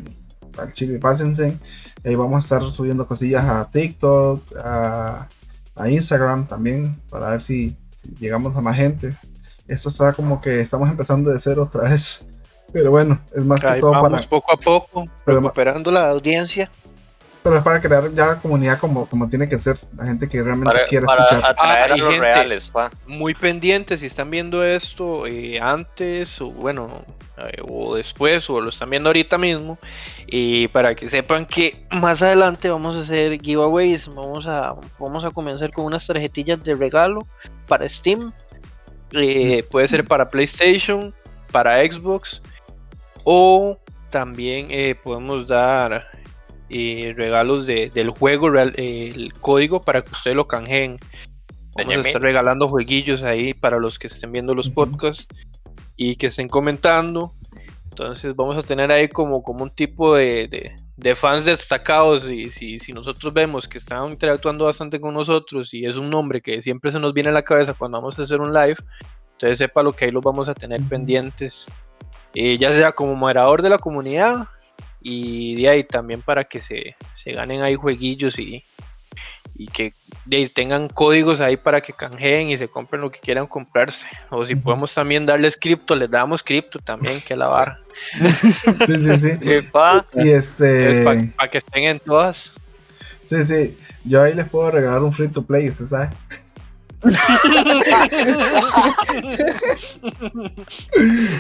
al 0.58 0.74
chile 0.74 0.98
pásense. 0.98 1.58
Ahí 2.04 2.16
vamos 2.16 2.36
a 2.36 2.40
estar 2.40 2.72
subiendo 2.72 3.08
cosillas 3.08 3.46
a 3.46 3.70
TikTok, 3.70 4.42
a, 4.58 5.28
a 5.76 5.90
Instagram 5.90 6.48
también 6.48 7.00
para 7.10 7.30
ver 7.30 7.42
si, 7.42 7.76
si 7.98 8.10
llegamos 8.20 8.56
a 8.58 8.62
más 8.62 8.76
gente. 8.78 9.16
Esto 9.68 9.90
está 9.90 10.14
como 10.14 10.42
que 10.42 10.60
estamos 10.62 10.90
empezando 10.90 11.30
de 11.30 11.40
cero 11.40 11.64
otra 11.64 11.84
vez. 11.90 12.26
Pero 12.74 12.90
bueno, 12.92 13.20
es 13.36 13.44
más 13.46 13.62
que 13.62 13.68
Ahí 13.68 13.80
todo 13.80 13.92
vamos 13.92 14.10
para. 14.12 14.28
poco 14.30 14.52
a 14.54 14.58
poco, 14.58 15.06
Pero 15.26 15.40
recuperando 15.40 15.92
la 15.92 16.10
audiencia. 16.10 16.70
Pero 17.44 17.58
es 17.58 17.64
para 17.64 17.80
crear 17.82 18.14
ya 18.14 18.26
la 18.28 18.40
comunidad 18.40 18.80
como, 18.80 19.06
como 19.08 19.28
tiene 19.30 19.48
que 19.50 19.58
ser, 19.60 19.80
la 19.96 20.06
gente 20.06 20.28
que 20.28 20.42
realmente 20.44 20.74
Para, 20.74 20.88
quiere 20.88 21.06
para 21.06 21.24
escuchar. 21.26 21.52
atraer 21.52 21.90
Ah, 21.90 21.94
a 21.94 21.94
hay 21.94 22.00
los 22.00 22.12
gente. 22.12 22.26
reales, 22.26 22.68
pa. 22.70 22.92
Muy 23.08 23.34
pendientes 23.34 24.00
si 24.02 24.06
están 24.08 24.30
viendo 24.30 24.64
esto 24.64 25.26
eh, 25.28 25.60
antes 25.60 26.40
o 26.42 26.50
bueno 26.52 27.04
eh, 27.38 27.62
o 27.68 27.96
después 27.96 28.50
o 28.50 28.60
lo 28.62 28.70
están 28.70 28.90
viendo 28.90 29.10
ahorita 29.10 29.38
mismo 29.38 29.78
y 30.28 30.68
para 30.70 30.94
que 30.96 31.08
sepan 31.10 31.46
que 31.46 31.86
más 31.92 32.22
adelante 32.22 32.70
vamos 32.70 32.96
a 32.98 33.00
hacer 33.02 33.40
giveaways 33.42 34.08
vamos 34.14 34.46
a 34.46 34.76
vamos 35.00 35.24
a 35.26 35.32
comenzar 35.32 35.72
con 35.72 35.86
unas 35.86 36.06
tarjetillas 36.06 36.62
de 36.64 36.76
regalo 36.76 37.26
para 37.68 37.88
Steam 37.88 38.34
eh, 39.14 39.64
puede 39.72 39.88
ser 39.88 40.06
para 40.06 40.30
PlayStation 40.30 41.14
para 41.52 41.82
Xbox 41.90 42.42
o 43.24 43.78
también 44.10 44.68
eh, 44.70 44.96
podemos 45.02 45.48
dar 45.48 46.04
eh, 46.70 47.14
regalos 47.18 47.66
de- 47.66 47.90
del 47.90 48.10
juego 48.10 48.50
real- 48.50 48.74
eh, 48.78 49.12
el 49.16 49.34
código 49.34 49.82
para 49.82 50.02
que 50.02 50.12
ustedes 50.12 50.36
lo 50.38 50.48
canjeen. 50.48 50.98
Vamos 51.76 51.94
a 51.98 52.02
estar 52.08 52.22
regalando 52.22 52.68
jueguillos 52.68 53.24
ahí 53.24 53.54
para 53.54 53.80
los 53.80 53.98
que 54.00 54.08
estén 54.08 54.32
viendo 54.32 54.54
los 54.56 54.70
podcasts 54.70 55.28
y 55.96 56.16
que 56.16 56.28
estén 56.28 56.48
comentando. 56.50 57.32
Entonces 57.90 58.36
vamos 58.36 58.58
a 58.58 58.62
tener 58.64 58.92
ahí 58.92 59.08
como, 59.08 59.42
como 59.44 59.64
un 59.64 59.70
tipo 59.72 60.16
de, 60.16 60.48
de- 60.48 60.72
de 60.98 61.16
fans 61.16 61.46
destacados 61.46 62.30
y 62.30 62.50
si, 62.50 62.78
si 62.78 62.92
nosotros 62.92 63.34
vemos 63.34 63.68
que 63.70 63.78
están 63.78 64.12
interactuando 64.12 64.66
bastante 64.66 65.00
con 65.00 65.14
nosotros 65.14 65.74
y 65.74 65.86
es 65.86 65.96
un 65.96 66.10
nombre 66.10 66.42
que 66.42 66.62
siempre 66.62 66.92
se 66.92 67.00
nos 67.00 67.14
viene 67.14 67.30
a 67.30 67.34
la 67.34 67.44
cabeza 67.44 67.74
cuando 67.74 67.98
vamos 68.00 68.20
a 68.20 68.24
hacer 68.24 68.42
un 68.42 68.54
live, 68.54 68.76
entonces 69.32 69.58
sepa 69.58 69.82
lo 69.82 69.94
que 69.94 70.04
ahí 70.06 70.12
los 70.12 70.22
vamos 70.24 70.50
a 70.50 70.54
tener 70.54 70.82
pendientes, 70.90 71.68
eh, 72.34 72.58
ya 72.58 72.74
sea 72.74 72.92
como 72.92 73.16
moderador 73.16 73.62
de 73.62 73.70
la 73.70 73.78
comunidad 73.78 74.48
y 75.02 75.56
de 75.56 75.70
ahí 75.70 75.84
también 75.84 76.22
para 76.22 76.44
que 76.44 76.62
se, 76.62 76.96
se 77.14 77.32
ganen 77.32 77.62
ahí 77.62 77.76
jueguillos 77.76 78.38
y, 78.38 78.64
y 79.56 79.68
que 79.68 79.94
tengan 80.54 80.88
códigos 80.88 81.42
ahí 81.42 81.58
para 81.58 81.82
que 81.82 81.94
canjeen 81.94 82.50
y 82.50 82.58
se 82.58 82.68
compren 82.68 83.02
lo 83.02 83.12
que 83.12 83.20
quieran 83.20 83.48
comprarse. 83.48 84.08
O 84.30 84.46
si 84.46 84.56
podemos 84.56 84.94
también 84.94 85.26
darles 85.26 85.58
cripto, 85.58 85.96
les 85.96 86.10
damos 86.10 86.44
cripto 86.44 86.80
también, 86.80 87.20
que 87.22 87.36
la 87.36 87.48
vara. 87.48 87.80
Sí, 88.10 88.54
sí, 88.54 89.20
sí. 89.20 89.62
Pa. 89.72 90.06
Y 90.16 90.30
este. 90.30 91.00
Entonces, 91.00 91.34
para 91.36 91.52
que 91.52 91.58
estén 91.58 91.84
en 91.84 92.00
todas. 92.00 92.54
Sí, 93.26 93.46
sí. 93.46 93.78
Yo 94.04 94.22
ahí 94.24 94.34
les 94.34 94.48
puedo 94.48 94.72
regalar 94.72 95.04
un 95.04 95.14
free 95.14 95.28
to 95.28 95.44
play, 95.44 95.70
¿usted 95.70 95.88
sabe? 95.88 96.10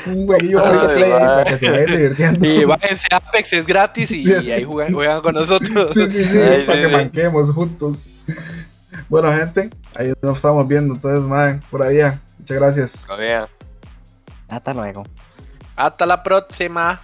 Un 0.06 0.26
madre. 0.56 1.10
para 1.12 1.44
que 1.46 1.58
se 1.58 1.70
vayan 1.70 1.86
divirtiendo. 1.96 2.46
Y 2.46 2.66
bájense 2.66 3.08
a 3.12 3.18
Apex, 3.18 3.54
es 3.54 3.66
gratis 3.66 4.12
y, 4.12 4.24
Sí. 4.24 4.34
y 4.44 4.52
ahí 4.52 4.64
juegan, 4.64 4.94
juegan 4.94 5.22
con 5.22 5.36
nosotros. 5.36 5.94
Sí, 5.94 6.08
sí, 6.08 6.24
sí, 6.24 6.38
Ay, 6.40 6.64
para 6.66 6.78
sí, 6.78 6.84
que 6.84 6.90
sí. 6.90 6.96
manquemos 6.96 7.52
juntos. 7.52 8.08
Bueno, 9.08 9.32
gente, 9.32 9.70
ahí 9.96 10.14
nos 10.22 10.38
estamos 10.38 10.68
viendo. 10.68 10.96
Entonces, 10.96 11.22
man, 11.22 11.62
por 11.70 11.84
allá. 11.84 12.20
Muchas 12.40 12.58
gracias. 12.58 13.06
Hasta 14.48 14.74
luego. 14.74 15.04
Hasta 15.76 16.06
la 16.06 16.24
próxima. 16.24 17.00